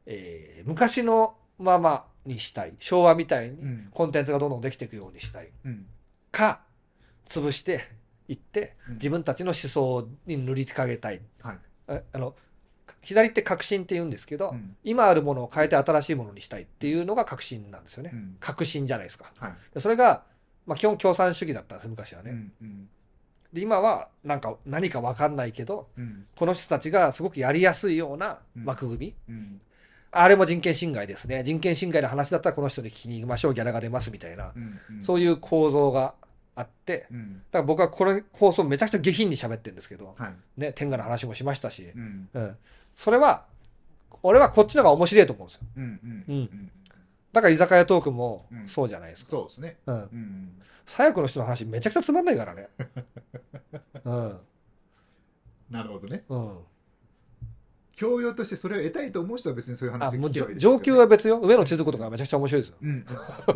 [0.07, 2.75] えー昔のままにしたい。
[2.81, 3.89] 昭和みたいにうん。
[3.93, 5.51] コンテンツがどんどんできていくようにしたい。
[5.65, 5.87] うん。
[6.33, 6.61] か
[7.29, 7.83] 潰して
[8.29, 8.95] いってうん。
[8.95, 11.21] 自分たちの思想に塗りかけたい。
[11.43, 11.59] はい。
[11.89, 12.35] ああの
[13.03, 14.77] 左って革新って言うんですけど、うん。
[14.83, 18.37] 今あるものを変えて新しいものにしたいっていうのが革新なんですよね、うん。
[18.41, 19.31] 革新じゃないですか。
[19.39, 19.55] はい。
[19.75, 20.25] でそれが、
[20.65, 22.89] まあ、基本共産主義だったんです昔はね、うんうん
[23.53, 26.27] で今はなんか何か分かんないけどうん。
[26.37, 28.65] この人たちがすごくやりやすいようなうん。
[28.65, 29.61] 枠組み、うん。
[30.11, 31.43] あれも人権侵害ですね。
[31.43, 35.05] 人権侵害の話だったらこの人に聞きに行きましょうギャラが出ますみたいな、うんうん。
[35.05, 36.15] そういう構造が
[36.55, 37.07] あって。
[37.11, 37.43] うん。
[37.51, 40.35] だから僕はこれ放送めちゃくちゃ下品に喋ってるんですけど、はい。
[40.57, 42.29] ね、天下の話もしましたし、うん。
[42.33, 42.57] うん、
[42.95, 43.45] それは
[44.23, 45.63] 俺はこっちの方が面白いと思うんですよ。
[45.77, 46.25] うんうん。
[46.29, 46.37] うん。
[46.37, 46.71] うん。
[47.33, 48.69] だから居酒屋トークもうん。
[48.69, 49.77] そうじゃないですか、そうですね。
[49.87, 49.97] うん。
[49.97, 52.69] うん左翼の人の話めちゃくちゃつまんないからね。
[54.05, 54.39] うん。
[55.71, 56.25] なるほどね。
[56.29, 56.59] うん。
[57.97, 61.41] 教養としてそれを得たいと思う人は別にそういう話をあもう聞けば上級は別よ。
[61.41, 62.77] 上野千鶴子とかめちゃくちゃ面白いですよ。
[62.83, 63.07] うん。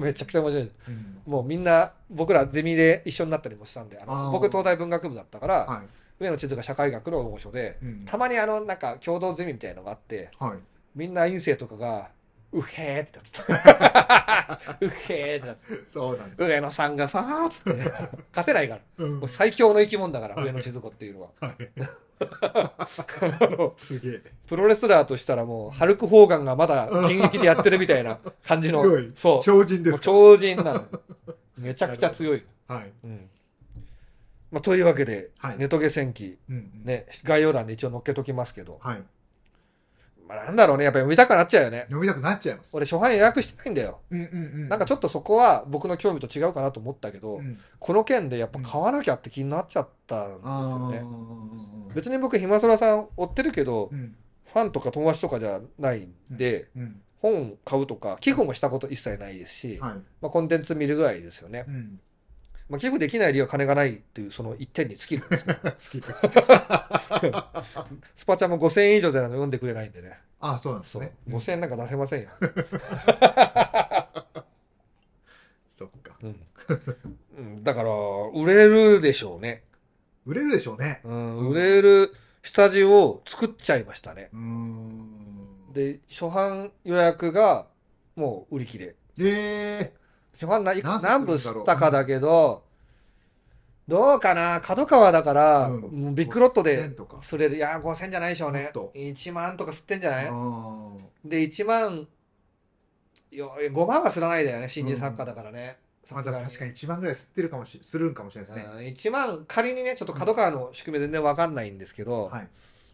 [0.00, 0.76] めちゃくちゃ面白いです。
[0.88, 1.22] うん。
[1.26, 5.86] もうみんな僕らゼミで一緒になったりもしたんであの僕東大文学部だったから、はい。
[6.18, 8.04] 上野千鶴が社会学の大御所で、うん。
[8.04, 10.58] たまにあのなんか共同ゼミみたいのがあってはい。
[10.94, 12.10] みんな院生とかが
[12.52, 14.76] 「うへーってなってた。
[14.80, 16.36] うへーってなってそうなんだ。
[16.36, 17.90] た上野さんがさーっつって。
[18.34, 19.20] 勝てないからうん。
[19.20, 21.30] もう最強の生き物だから上野千鶴子っていうのは。
[23.76, 24.22] すげえ。
[24.46, 29.40] プロレスラーとしたらもうハルク・ホーガンがまだ現役でやってるみたいな感じのそう。
[29.42, 30.86] 超人です超人なの。
[31.56, 32.92] めちゃくちゃ強い、はい。
[33.04, 33.30] うん。
[34.50, 35.58] まあ、というわけで、はい。
[35.58, 36.84] ネトゲ戦記うんうん。
[36.84, 39.02] ね概要欄で一応載っけときますけど、はい
[40.30, 40.84] まあ、なんだろうね。
[40.84, 41.80] やっぱり読みたくなっちゃうよね。
[41.88, 42.76] 読みたくなっちゃいます。
[42.76, 44.00] 俺初版予約してないんだよ。
[44.10, 44.28] うんうんう
[44.66, 44.68] ん。
[44.68, 47.58] なんかちょっとそこは僕の興味と違うかなと思ったけど、うん。
[47.80, 51.02] この件でやっぱ買わなきゃって気になっちゃったんですよね、
[51.94, 54.14] 別に僕ひまそらさん追ってるけど、うん。
[54.52, 57.00] ファンとか友達とかじゃないんで、うん。
[57.20, 59.92] 本買うとか寄付もしたこと一切ないですし、はい。
[60.20, 62.00] まあ、コンテンツ見るぐらいですよね、うん
[62.70, 65.36] まあ、寄付できない理由は金がないっていうその一点に尽きるんで
[65.78, 66.06] す けど
[68.14, 70.20] スパチャも5000円以上じゃないと読んでくれないんでね。
[70.38, 71.16] あそうなんですね。
[71.28, 72.28] 5000円なんか出せませんよ、
[75.68, 76.16] そっか。
[76.22, 76.40] うん。
[77.36, 77.64] うん。
[77.64, 77.90] だから
[78.34, 79.64] 売れるでしょうね。
[80.24, 81.00] 売れるでしょうね。
[81.04, 84.30] うん、売れる下地を作っちゃいましたね。
[85.72, 87.66] で、初版予約が
[88.14, 88.94] もう売り切れ。
[89.18, 89.92] え
[90.32, 92.64] 初版何冊何部吸ったかだけど、
[93.88, 94.60] どうかな？
[94.60, 96.14] 角川だから、うん。
[96.14, 97.16] ビッグロットで5000とか。
[97.16, 97.56] 吸れる。
[97.56, 98.62] いや、5000じゃないでしょうね。
[98.62, 98.92] もっと。
[98.94, 100.26] 1万とか吸ってんじゃない？
[101.24, 102.06] で、1万、
[103.32, 105.78] よ5万は吸らないだよね、新人作家だからね。
[106.12, 108.86] まあ、だから確かに1万ぐらい吸ってるかもしするんかもしれないですね、うん。
[108.86, 112.48] 1万、仮にね、ちょっと角川の仕組み全然わかんないんですけど、はい。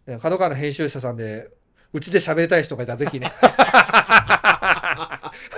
[0.06, 1.50] ね角川の編集者さんで、
[1.92, 3.32] うちで喋りたい人がいたらぜひね。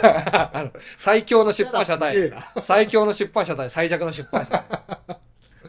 [0.03, 4.65] あの最強の出版社対、最強の出版社対最弱の出版社
[5.07, 5.19] 対。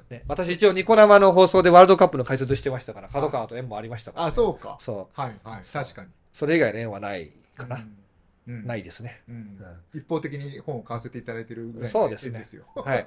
[0.10, 5.22] ね、私一応ニコ生の放送でワールドカップの解説してましたから、角川と縁もありましたから、あそうかそう。
[5.22, 7.76] はいはい確かにそれ以外の縁はないかな。
[7.76, 9.22] うん、うんないですね。
[9.30, 9.60] うん
[9.94, 13.06] 一方的に本を買わせていただいてるぐらいのそうですね縁ですよはい。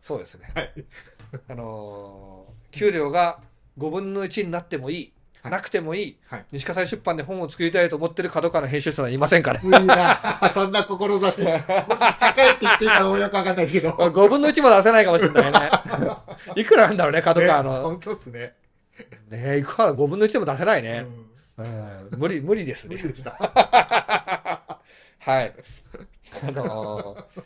[0.00, 0.50] そうですね。
[0.54, 0.72] はい
[1.48, 3.40] あのー給料が
[3.78, 5.12] 5分の1になってもいい。
[5.44, 6.16] はいなくてもいい。
[6.28, 9.60] はい西葛西出版で本を作りたいと思ってる角川の編集者はいませんから。
[9.60, 9.70] そん
[10.72, 15.70] な志もし高いって言っていいかもよくわかんないけど5分の1も出せないかもしれないね。
[16.56, 17.82] いくらなんだろうね、角川ねの。
[17.82, 18.54] 本当っすね
[19.28, 21.06] ねいくら5分の1でも出せないね。
[22.16, 23.08] 無理、無理ですね無理。
[23.08, 24.80] でしたは
[25.42, 25.52] い。
[26.46, 27.42] あのー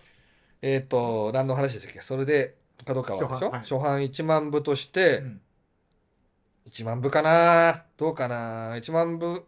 [0.63, 2.01] えっ、と、何の話でしたっけ？
[2.01, 2.55] それで、
[2.85, 3.51] 角川でしょ？
[3.51, 5.41] 初版初版1万部として、うん
[6.69, 7.85] 1万部かな？
[7.97, 9.45] どうかな？1万部、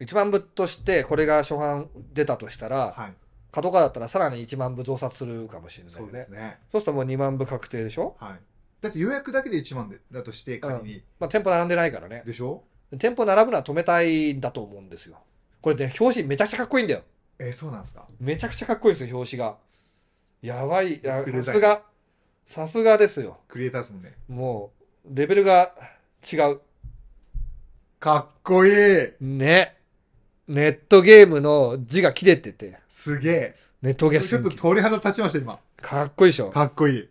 [0.00, 3.12] 1万部として、これが初版出たとしたら、はい
[3.52, 6.12] 角川だったらさらに1万部増刷するかもしれないそう。
[6.12, 8.14] ですねそうするともう2万部確定でしょ？
[8.20, 8.40] はい
[8.80, 12.22] だって予約だけで1万でだとして仮に、まあ、店舗並んでないからね。
[12.24, 12.62] でしょ？
[12.96, 15.18] 店舗並ぶのは止めたいんだと思うんですよ。
[15.60, 17.02] これね、表紙めちゃくちゃかっこいいんだよ。
[17.40, 18.06] えーそうなんですか？
[18.20, 19.56] めちゃくちゃかっこいいですよ、表紙が。
[20.42, 21.00] やばい。
[21.02, 21.82] さすが。
[22.44, 23.40] さすがですよ。
[23.48, 24.70] クリエイターですもんねも
[25.04, 25.74] う、レベルが
[26.32, 26.60] 違う。
[27.98, 28.72] かっこいい
[29.20, 29.76] ね。
[30.48, 36.50] ネットゲームの字が切れてて、すげえネットゲームちょっと鳥肌立ちました今かっこいいでしょ？
[36.50, 37.08] かっこいい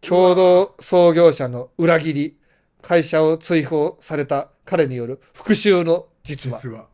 [0.00, 2.36] 共同創業者の裏切り、
[2.82, 6.58] 会社を追放された彼による復讐の実話。
[6.58, 6.88] 実はか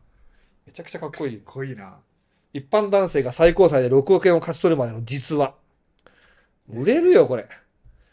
[0.67, 1.41] めちゃくちゃかっこいいっ。
[1.43, 1.95] こいいな
[2.53, 5.55] 一般男性が最高裁で6億円を勝ち取るまでの実話。
[6.69, 7.47] 売れるよ、これ。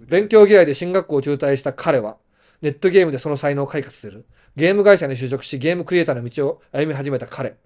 [0.01, 2.17] 勉強嫌いで進学校を中退した彼は、
[2.63, 4.27] ネットゲームでその才能を開花させる。
[4.57, 7.57] ゲーム会社に就職し、ゲームクリエイターの道を歩み始めた彼。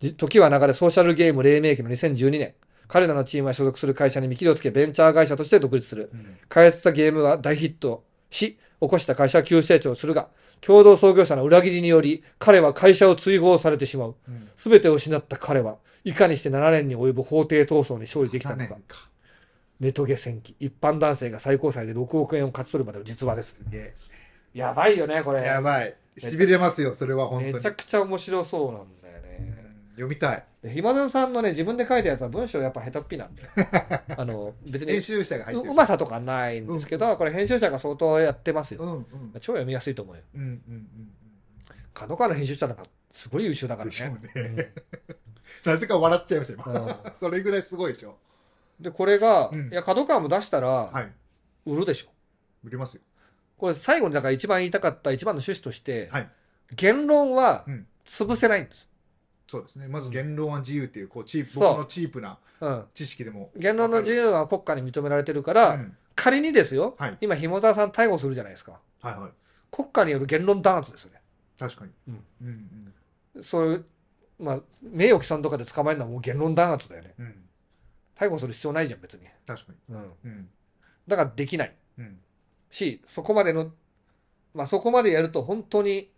[0.00, 2.54] じ時は流れ、ソーシャルゲーム黎明期の2012年。
[2.86, 6.10] 彼らのチームは所属する会社に見切りをつけ、ベンチャー会社として独立する。
[6.12, 10.28] うん開発したゲームが大ヒットし、起こした会社は急成長するが、
[10.62, 14.16] 共同創業者の裏切りにより、彼は会社を追放されてしまう。
[14.28, 18.78] うんすべてを失った彼は、いかにして7年に及ぶ法廷闘争に勝利できたの7か
[19.80, 20.56] ネトゲ戦記。
[20.58, 23.60] 一般男性が最高裁で6億円を勝ち取るまでの実話です。
[23.62, 23.94] すげ
[24.54, 25.46] やばいよね、こえれ。
[25.46, 25.94] やばい。
[26.16, 27.52] しびれますよそれは本当に。
[27.54, 29.74] めちゃくちゃ面白そうなんだようんね。
[29.92, 30.44] 読みたい。
[30.62, 33.26] で暇田さんのね、自分で書いたやつは文章やっぱ下手っぴな。
[33.26, 33.42] んで。
[34.16, 35.70] あの、別に編集者が入ってる。
[35.70, 38.82] ううまさとかないんですけど、これ編集者が相当やってますよ。
[38.82, 39.06] うんうん。
[39.34, 40.22] 超読みやすいと思うよ。
[40.34, 40.88] うんうんうん
[41.94, 44.50] 角川の編集者なんかすごい優秀だからね。
[44.50, 44.72] ね。
[45.64, 46.80] なぜか笑っちゃいました今。
[46.80, 47.14] うん。
[47.14, 48.16] それぐらいすごいでしょ。
[48.78, 49.68] で、これが、うん。
[49.72, 51.12] いや、角川も出したら、はい。
[51.66, 52.08] 売るでしょ。
[52.62, 53.02] 売れますよ
[53.58, 56.28] これ最後にだから一番言いたかった一番の趣旨として、はい。
[56.74, 57.86] 言論はうん。
[58.04, 58.88] 潰せないんです。
[59.46, 59.86] そうですね。
[59.86, 62.84] まず言論は自由っていうこうチープ僕のチープなうん。
[62.94, 67.18] 知識でも言論の自由は国家に認められてるから、うん仮にですよ、はい。
[67.20, 68.80] 今、ひもたさん逮捕するじゃないですか。
[69.00, 69.30] はいはい。
[69.70, 71.20] 国家による言論弾圧ですよね。
[71.56, 71.92] 確かに。
[72.08, 72.24] うん。
[72.42, 73.84] うんそういう、
[74.40, 77.14] まあ、名誉毀損とかで捕まえるのはもう言論弾圧だよね。
[77.20, 77.34] うんうん。
[78.16, 79.20] 逮捕する必要ないじゃん、別に。
[79.46, 79.94] 確かに。
[79.94, 80.12] うん。
[80.24, 80.48] うん。
[81.06, 81.74] だからできない。
[81.98, 82.18] うん
[82.70, 83.70] し、そこまでの、
[84.54, 86.10] まあそこまでやると本当に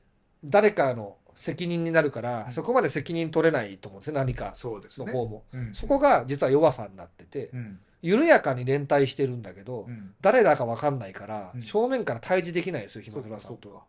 [0.44, 2.52] 誰かの責任になるから、うん。
[2.52, 5.06] そこまで責任取れないと思うんですよ、何かそうですね。
[5.06, 5.44] の方も。
[5.52, 5.74] うん。
[5.74, 7.80] そこが実は弱さになってて、うん。
[8.02, 10.14] 緩やかに連帯してるんだけど、うん。
[10.20, 11.62] 誰だか分かんないから、うん。
[11.62, 13.68] 正面から対峙できないですよ、そう暇倉さんと。
[13.68, 13.84] かそうか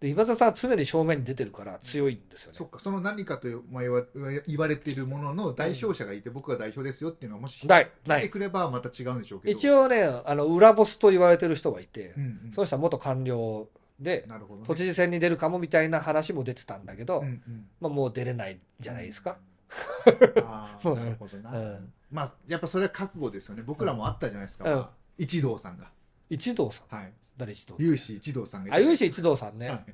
[0.00, 2.56] で、暇倉さんは常に正面に出てるから強いんですよね。
[2.56, 2.64] そ。
[2.64, 4.02] っかその何かと言わ
[4.46, 8.20] 言われているものの代表者がいて僕が代表ですよっていうのはもしない、ない。
[8.22, 9.52] 来てくればまた違うんでしょうけど。
[9.52, 12.52] 一応ね、あの、裏ボスと言われてる人がいて、うんうん。
[12.52, 13.68] その人は元官僚
[13.98, 14.34] で、ね。
[14.66, 17.66] 都知事選に出るかもみたいな話も出てたんだけど、うんうん。
[17.78, 19.36] まあもう出れないんじゃないですか。
[20.08, 20.14] う。
[20.46, 21.50] あなるほどな。
[21.50, 21.92] うん。
[22.10, 23.62] まあやっぱそれは覚悟ですよね。
[23.62, 24.64] 僕らもあったじゃないですか。
[24.64, 24.76] うん。
[24.78, 25.90] まあ一同さんが。
[26.30, 26.96] 一同さん。
[26.96, 29.68] はい誰一同有志一同さんがあ、有志一同さんね。
[29.70, 29.84] はい。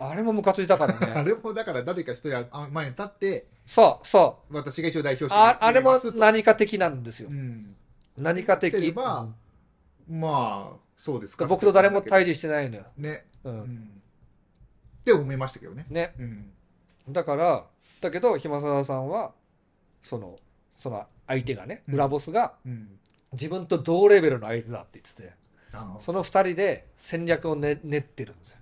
[0.00, 1.24] あれもムカついたからあね。
[1.32, 4.54] れもだから誰か一人あ前に立ってそう、そう。
[4.54, 7.30] 私が一応代表してああれも何か的なんですよ。
[7.30, 7.32] う。
[7.32, 7.74] ん。
[8.16, 8.72] 何か的。
[8.74, 9.28] やってれば
[10.08, 11.46] まあそうですか。
[11.46, 14.02] 僕と誰も対峙してないのよ、ね、う、うんん、
[15.00, 16.14] って思いましたけどね、ね。
[16.18, 16.52] うん、
[17.08, 17.64] だから
[18.00, 19.32] だけど暇沢さんは
[20.02, 20.38] その
[20.76, 21.94] その相手がねうん。
[21.94, 22.98] 裏ボスがうん。
[23.32, 25.32] 自分と同レベルの相手だって言ってて
[26.00, 28.58] その2人で戦略をね練ってるんですよ。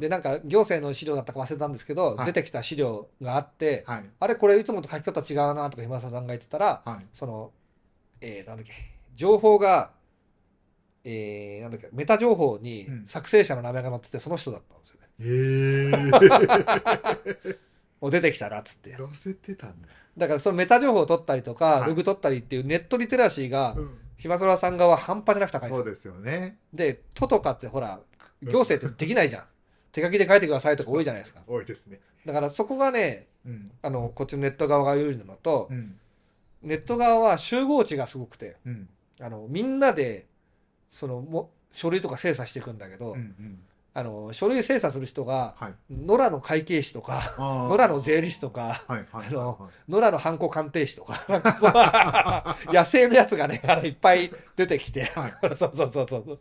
[0.00, 2.26] でなんか行政の資料だったか忘れたんですけど、はい。
[2.26, 4.04] 出てきた資料があって、はい。
[4.20, 7.06] あれこれいつもと書き方違うなとか暇沢さんが言ってたらはい。
[7.12, 7.52] その
[8.20, 8.72] えー、なんだっけ
[9.14, 9.92] 情報が
[11.04, 13.06] えー、なんだっけメタ情報にうん。
[13.06, 15.28] 作成者の名前が載っててその人だったんですよね、へ
[17.50, 17.58] え
[18.00, 18.96] もう出てきたらっつって。
[18.96, 21.88] 載せてたんだ、だからそのメタ情報を取ったりとか、はい。
[21.88, 25.70] ログ取ったりっていうネットリテラシーがうん、暇空さん側は半端じゃなく高い。
[25.70, 26.58] そうですよね。
[26.72, 28.00] で「と」とかってほら
[28.42, 29.44] 行政ってできないじゃん。
[29.92, 31.40] 手書きで書いてくださいとか多いじゃないですか。
[31.46, 32.00] 多いですね。
[32.26, 33.70] だからそこがねうん。
[33.80, 35.98] あのこっちのネット側が有利なのと、うん。
[36.62, 38.88] ネット側は集合値がすごくてうん。
[39.20, 40.26] あのみんなで
[40.90, 43.60] そのも書類とか精査していくんだけど、うんうん
[43.94, 45.74] あの書類精査する人がはい。
[45.90, 49.56] 野良の会計士とか野良の税理士とかはいはいあのは
[49.88, 55.06] 野良のハンコ鑑定士とか 野生のやつがね あのいっぱい出てきて
[55.56, 56.38] そうそうそうそ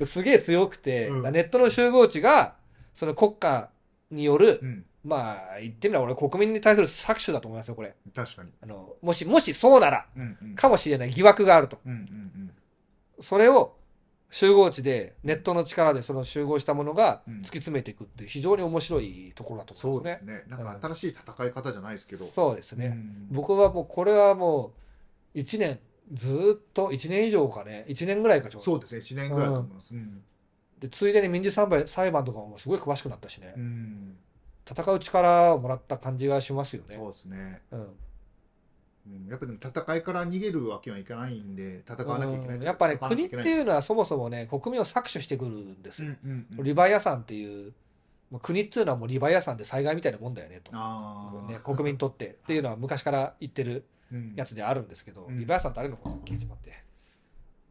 [0.00, 0.06] う。
[0.06, 1.32] すげえ強くて、うん。
[1.32, 2.56] ネットの集合値が
[2.94, 3.70] その国家
[4.10, 4.84] による、うん。
[5.04, 7.94] まあ言ってみれば俺国民に対する搾取だと思いますよこれ。
[8.14, 8.52] 確かに。
[8.60, 10.54] あのもしもしそうならうんうん。
[10.56, 11.78] かもしれない疑惑があると。
[11.86, 12.50] うんうん。
[13.20, 13.77] それを
[14.30, 17.34] 集合値でネットの力でその集合したものがうん。
[17.38, 20.58] 突き詰めていくって非常に面白いところだとそうで思いますすね。
[20.58, 22.26] ねなんか新しい戦い方じゃないですけど。
[22.26, 23.26] そうですね、うん。
[23.30, 24.72] 僕はもうこれはも
[25.34, 25.78] う1年
[26.12, 28.64] ずーっと1年以上かね1年ぐらいかちょうど。
[28.64, 29.00] そうですね。
[29.00, 29.94] 1年ぐらいだと思います。
[29.94, 30.22] うん。
[30.78, 34.16] でついでに民事裁判裁判とかもすごい詳しくなったしね、うん。
[34.70, 36.96] 戦う力をもらった感じがしますよね。
[36.96, 37.62] そうですね。
[37.70, 37.88] うんうん
[39.28, 46.64] やっぱでも戦いから逃げるわけにはいかないんで戦わなきゃいけないうんやっぱね国っていうのはそもそもね国民を搾取してくるんですよ、うんうんうん。
[46.64, 47.72] リバイアさんっていう
[48.42, 50.72] 国っていうのはもうリバイアさんで災害みたいなもんだよねと、
[51.48, 52.26] ね、国民にとって。
[52.26, 54.34] っていうのは昔から言ってるうん。
[54.36, 55.38] やつであるんですけど、うん。
[55.38, 56.84] リバイアさんってあれのかなちょっと待って。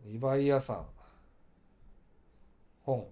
[0.06, 0.86] リバイアさん
[2.84, 3.08] 本。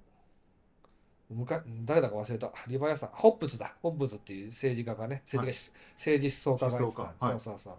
[1.31, 2.51] むか誰だか忘れた。
[2.67, 3.75] リバイアさんホップズだ。
[3.81, 7.15] ホップズっていう政治家がね政治家、政治思想家。
[7.19, 7.31] がい。
[7.31, 7.73] そうそうそう、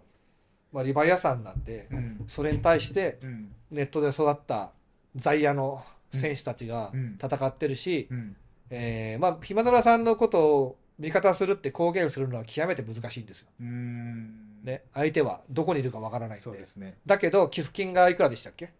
[0.77, 2.23] まあ、リバイアさんなんでうん。
[2.27, 3.51] それに対してうん。
[3.71, 4.73] ネットで育った
[5.15, 5.83] 在野の
[6.13, 7.17] 選手たちがうん。
[7.19, 8.35] 戦ってるし、うん。
[8.69, 13.47] えーまあ暇空さんのことを味方するって公言するのは極めて難しいんですよ。
[13.59, 14.63] うん。
[14.63, 16.43] ね、相手はどこにいるかわからないんで。
[16.43, 16.97] そうですね。
[17.07, 18.71] だけど寄付金がいくらでしたっけ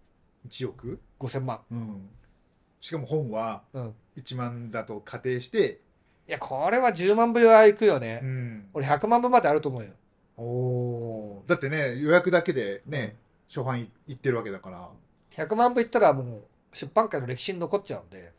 [0.47, 2.09] ？1億？5000万、うん。
[2.79, 5.79] しかも本はうん、1万だと仮定して
[6.27, 8.69] いやこれは10万部はいくよね、うん。
[8.73, 9.89] 俺100万部まであると思うよ
[10.38, 13.15] おだってね予約だけでね
[13.47, 14.89] 初版い行ってるわけだから。
[15.31, 16.43] 100万部いったらもう
[16.73, 18.31] 出版界の歴史に残っちゃうんで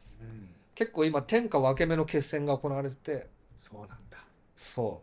[0.78, 3.26] 結構今天下分け目の決戦が行われてて。
[3.56, 4.18] そうなんだ。
[4.56, 5.02] そ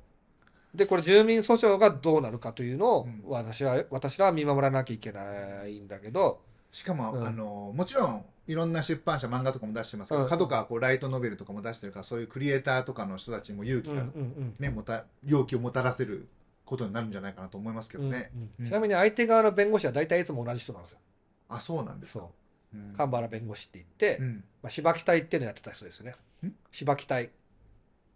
[0.73, 0.77] う。
[0.77, 3.23] でこれ住民訴訟がどうなるかというのをうん。
[3.27, 6.39] 私は私らは見守らなきゃいけないんだけど。
[6.71, 7.27] しかも、うん。
[7.27, 10.29] あのもちろんいろんな出版社漫画とかも出してますけど、うん。
[10.29, 14.05] 角川こうライトノベルとかも出してるからそういうクリエイターとかの人たちにも勇気が、うんうんう
[14.43, 16.25] んねもた勇気をもたらせる
[16.65, 18.31] ことになるんじゃないかなと思いますけどね、
[18.63, 20.99] ちなみに相手側の弁護士は大体いつも同じ人なんですよ
[21.47, 22.25] あそうなんですか。
[22.25, 22.31] そ
[22.73, 22.77] う。
[22.77, 22.93] うん。
[22.95, 24.43] 神原弁護士って言って、うん。
[24.63, 26.15] まあ、芝木隊っていうのやってた人ですよね。
[26.43, 26.51] ん？
[26.71, 27.29] 芝木隊。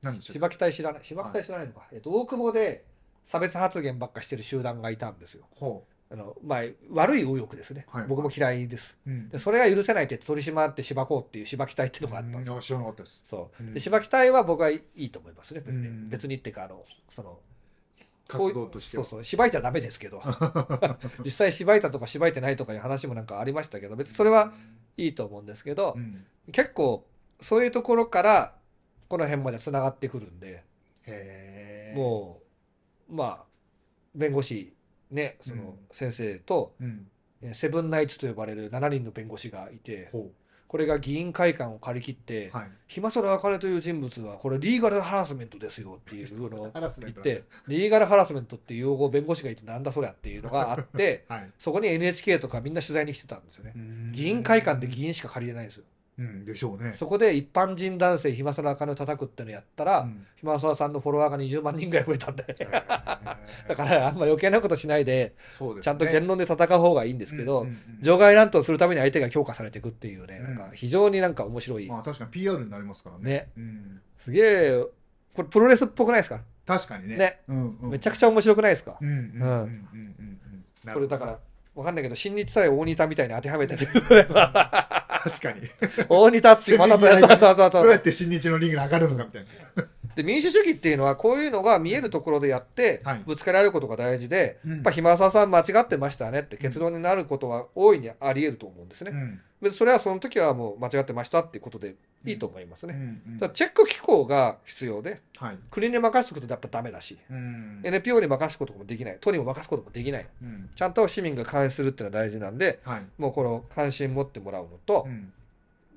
[0.01, 0.13] しょう？
[0.19, 1.03] 芝木隊知らない？
[1.03, 2.85] 芝木隊知らないのか、えっと、大久保で
[3.23, 5.45] 差別発言ばっかしてる集団がいたんですよ。
[5.51, 8.97] ほあの、まあ、悪い右翼ですね、はい僕も嫌いです。
[9.05, 9.29] う、うん。
[9.29, 12.61] でそれが許せないって取り締まって芝こうっていう芝木隊っていうのがあったんですよ、うん。
[12.61, 13.21] 知らなかったです。
[13.25, 13.63] そう。
[13.63, 15.61] うんで芝木隊は僕はいいと思いますね。
[15.63, 16.09] 別に、うん。
[16.09, 17.37] 別にっていうかあのその
[18.29, 19.03] 活動としては。
[19.03, 20.21] そうそう芝居ちゃダメですけど。
[21.25, 24.53] 実際芝居たとか芝居てないとかいう話もなんかありましたけど別にそれは
[24.97, 26.25] いいと思うんですけど、うん。
[26.51, 27.05] 結構
[27.41, 28.55] そういうところから
[29.07, 30.63] この辺までつながってくるんで
[31.95, 32.41] も
[33.09, 33.43] うまあ
[34.15, 34.73] 弁護士
[35.09, 37.07] ねその先生と、う、ん、
[37.41, 40.31] えーセブンナイツと呼ばれる7人の弁護士がいてほ
[40.69, 51.51] これが議員会館を借り切ってうはい暇空茜という人物はこれリーガルハラスメントですよっていうのを 言ってリーガルハラスメントっていう用語を弁護士が言ってなんだそりゃっていうのがあってはい。
[51.57, 53.73] そこに NHK とかみんな取材に来てたんですよね。
[54.11, 55.83] 議員会館で議員しか借りれないんですよ
[56.19, 56.93] うんでしょうね。
[56.93, 60.25] そこで一般人男性暇空茜を叩くってのやったら、うん。
[60.35, 62.43] 暇空さんのフォロワーが20万人ぐらい増えたんで。
[62.59, 62.69] へー。
[63.69, 65.83] だからあんま余計なことしないでそうですね。
[65.83, 68.01] ちゃんと言論で戦う方がいいんですけど、うんうんうん。
[68.01, 70.55] 場外乱闘するために相手が強化されていくっていうね、うん。
[70.57, 73.23] なんか非常になんか面白い、まあ確かに PR になりますからね。
[73.23, 73.49] ね。
[73.57, 74.83] うん、すげえ
[75.33, 77.17] これプロレスっぽくないですか、確かにね。
[77.17, 77.39] ね。
[77.47, 79.55] うんうん、めちゃくちゃ面白くないですか、うんうんうんうんうん。
[79.55, 80.39] うん。
[80.83, 80.93] なるほど。
[80.93, 81.39] これだから
[81.75, 83.85] わかんないけど新日対大仁田みたいに当てはめてる
[84.27, 85.61] さ確かに。
[86.09, 87.71] 大仁またそうそうそうそう。
[87.71, 89.83] どうやって新日のリングに上がるのかみたいな
[90.19, 93.23] で民主主義っていうのはこういうのが見えるところでやってはい。
[93.25, 94.71] ぶつかり合うことが大事で、うん。
[94.73, 99.11] やっぱ暇沢さん間違ってましたねって結論になることは大いにあり得ると思うんですね。
[99.11, 99.39] うん。
[99.61, 102.93] でそれはその時はもう間違ってましたっていうことでいいと思いますね。
[102.93, 103.51] うんうん。
[103.53, 105.57] チェック機構が必要ではい。
[105.71, 107.79] 国に任せることってやっぱダメだし、うん。
[107.85, 110.25] NPO に任すこともできない都にも任すこともできない。
[110.43, 110.69] うん。
[110.75, 113.03] ちゃんと市民が監視するっていうのは大事なんではい。
[113.17, 115.31] もうこの関心持ってもらうのとうん。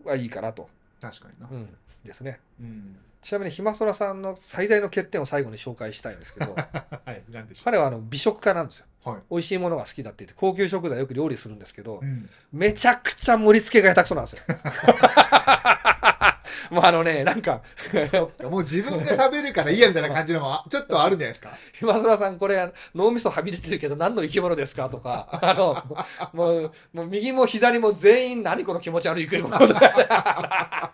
[0.05, 0.69] はいいかなと、
[1.03, 1.49] 確かにな。
[1.51, 1.69] うん。
[2.05, 2.41] ですね。
[2.61, 2.97] うん。
[3.21, 7.23] ちなみにひまそらさんの最大の欠点を最後に紹介したいんですけど はい
[7.63, 8.87] 彼はあの美食家なんですよ。
[9.07, 9.21] うはい。
[9.31, 12.29] 美味しいものが好きだって言って高級食材よく料理するんですけど、うん。
[12.53, 14.43] めちゃくちゃ盛り付けが下手くそなんですよ
[16.73, 17.61] もうあのねなんか。
[18.11, 21.53] そっかもう自分が食べるからいいやみたいな感じのもちょっとあるんじゃないですか？
[21.75, 24.89] ひまそらさんこれ脳みそはみ出てるけど何の生き物ですか？
[24.89, 25.29] とか。
[25.43, 25.85] あの
[26.33, 30.93] もうもう右も左も全員何この気持ち悪い食い物とか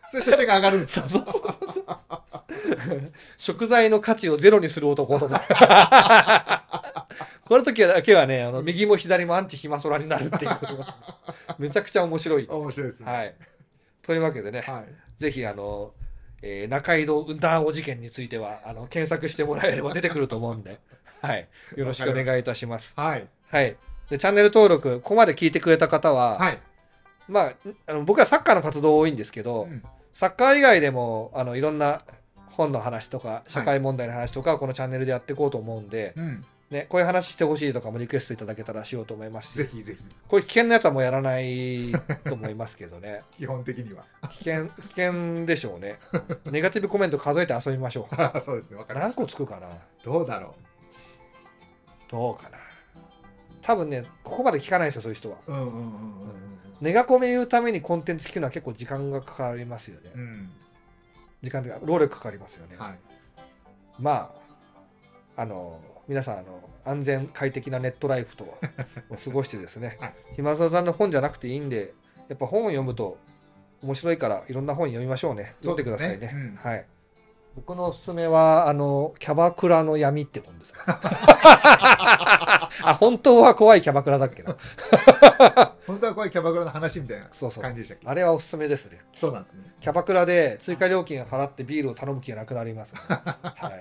[0.06, 3.12] そういう写真が上がるんですそうそうそうそう。
[3.38, 6.64] 食材の価値をゼロにする男とか。
[7.46, 10.54] この時だけはねあの右も左もアンチヒマソラになるっていう。
[10.56, 10.96] ことが
[11.58, 12.46] めちゃくちゃ面白い。
[12.48, 13.12] 面白いですね。
[13.12, 13.34] はい、
[14.10, 14.84] というわけでね、はい。
[15.18, 15.92] ぜひあの、
[16.42, 20.80] えー中井戸雲南お事件についてはあの検索してもらえれば出てくると思うんで、
[21.22, 21.46] はい、
[21.76, 22.92] よろしくお願いいたします。
[22.96, 23.28] はい。
[23.52, 23.76] はい、
[24.08, 26.58] でチャンネル登録ここまで聞いてくれた方は、はい。
[27.28, 27.54] まあ、
[27.86, 29.80] あの僕はサッカーの活動多いんですけど、うん。
[30.12, 32.02] サッカー以外でもあのいろんな
[32.48, 39.56] 本の話とか社会問題の話とかをこのチャンネルでやっていこうと思うんで、うんね、こういう話してほしいとかもリクエストいただけたらしようと思いますし。
[39.56, 39.98] ぜひぜひ。
[40.28, 41.90] こういう危険なやつはもうやらない
[42.24, 43.22] と思いますけどね。
[43.36, 44.04] 基本的には。
[44.28, 45.98] 危険危険でしょうね。
[46.44, 48.14] ネガティブコメント数えて遊びましょう。
[48.40, 49.68] そうですねわかりま何個つくかな？
[50.04, 50.54] どうだろ
[52.08, 52.58] どうかな？
[53.62, 55.38] 多分ねここまで聞かないですよそういう人は。
[55.48, 56.40] ううんうんうんうん
[56.80, 60.12] ネガコメ言うためにコンテンツ聞くのは結構時間がかかりますよね。
[60.14, 60.20] うん。
[60.20, 60.52] うん
[61.42, 62.76] 時間というか労力かかりますよね。
[62.78, 62.98] はい。
[63.98, 64.32] ま
[65.36, 65.80] ああの
[66.10, 68.58] 皆さんあの安全快適なネットライフとを
[69.14, 70.14] 過ごしてですね、はい。
[70.34, 71.94] 暇沢さんの本じゃなくていいんで
[72.28, 73.16] やっぱ本を読むと
[73.80, 75.54] 面白いからいろんな本読みましょうね。
[75.60, 76.14] 読んでくださいね。
[76.14, 76.58] そうですね。
[76.58, 76.84] はい。
[77.54, 80.74] 僕のおすすめはあのキャバクラの闇って本です。
[80.82, 82.68] あ
[82.98, 84.56] 本当は怖いキャバクラだっけな。
[85.86, 87.62] 本当はこういうキャバクラの話みたいなそうそう。
[87.62, 88.08] 感じでしたっけ？
[88.08, 88.98] あれはおすすめですね。
[89.14, 89.62] そうなんですね。
[89.78, 93.00] キャバクラで追加料金払ってビールを頼む気がなくなります、ね。
[93.06, 93.80] はい、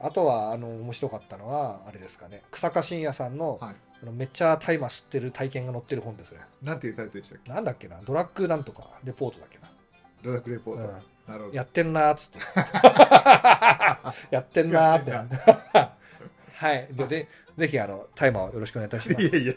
[0.00, 2.42] あとはあの面白かったのはあれですかね。
[2.50, 3.74] 草加信也さんの,、はい。
[4.02, 6.40] あのめっちゃ大麻吸ってる体験が載ってる本ですね。
[6.62, 7.52] なんていうタイトルでしたっけ？
[7.52, 8.00] なんだっけな？
[8.04, 9.68] ドラッグなんとかレポートだっけな、
[10.22, 10.88] ドラッグレポート、うん。
[10.88, 11.56] なるほど。
[11.56, 12.38] やってんなーっつって。
[14.30, 15.12] やってんなーって。
[16.54, 16.88] はい。
[16.94, 19.22] ぜぜひあの大麻をよろしくお願いいたします。
[19.26, 19.54] いやいや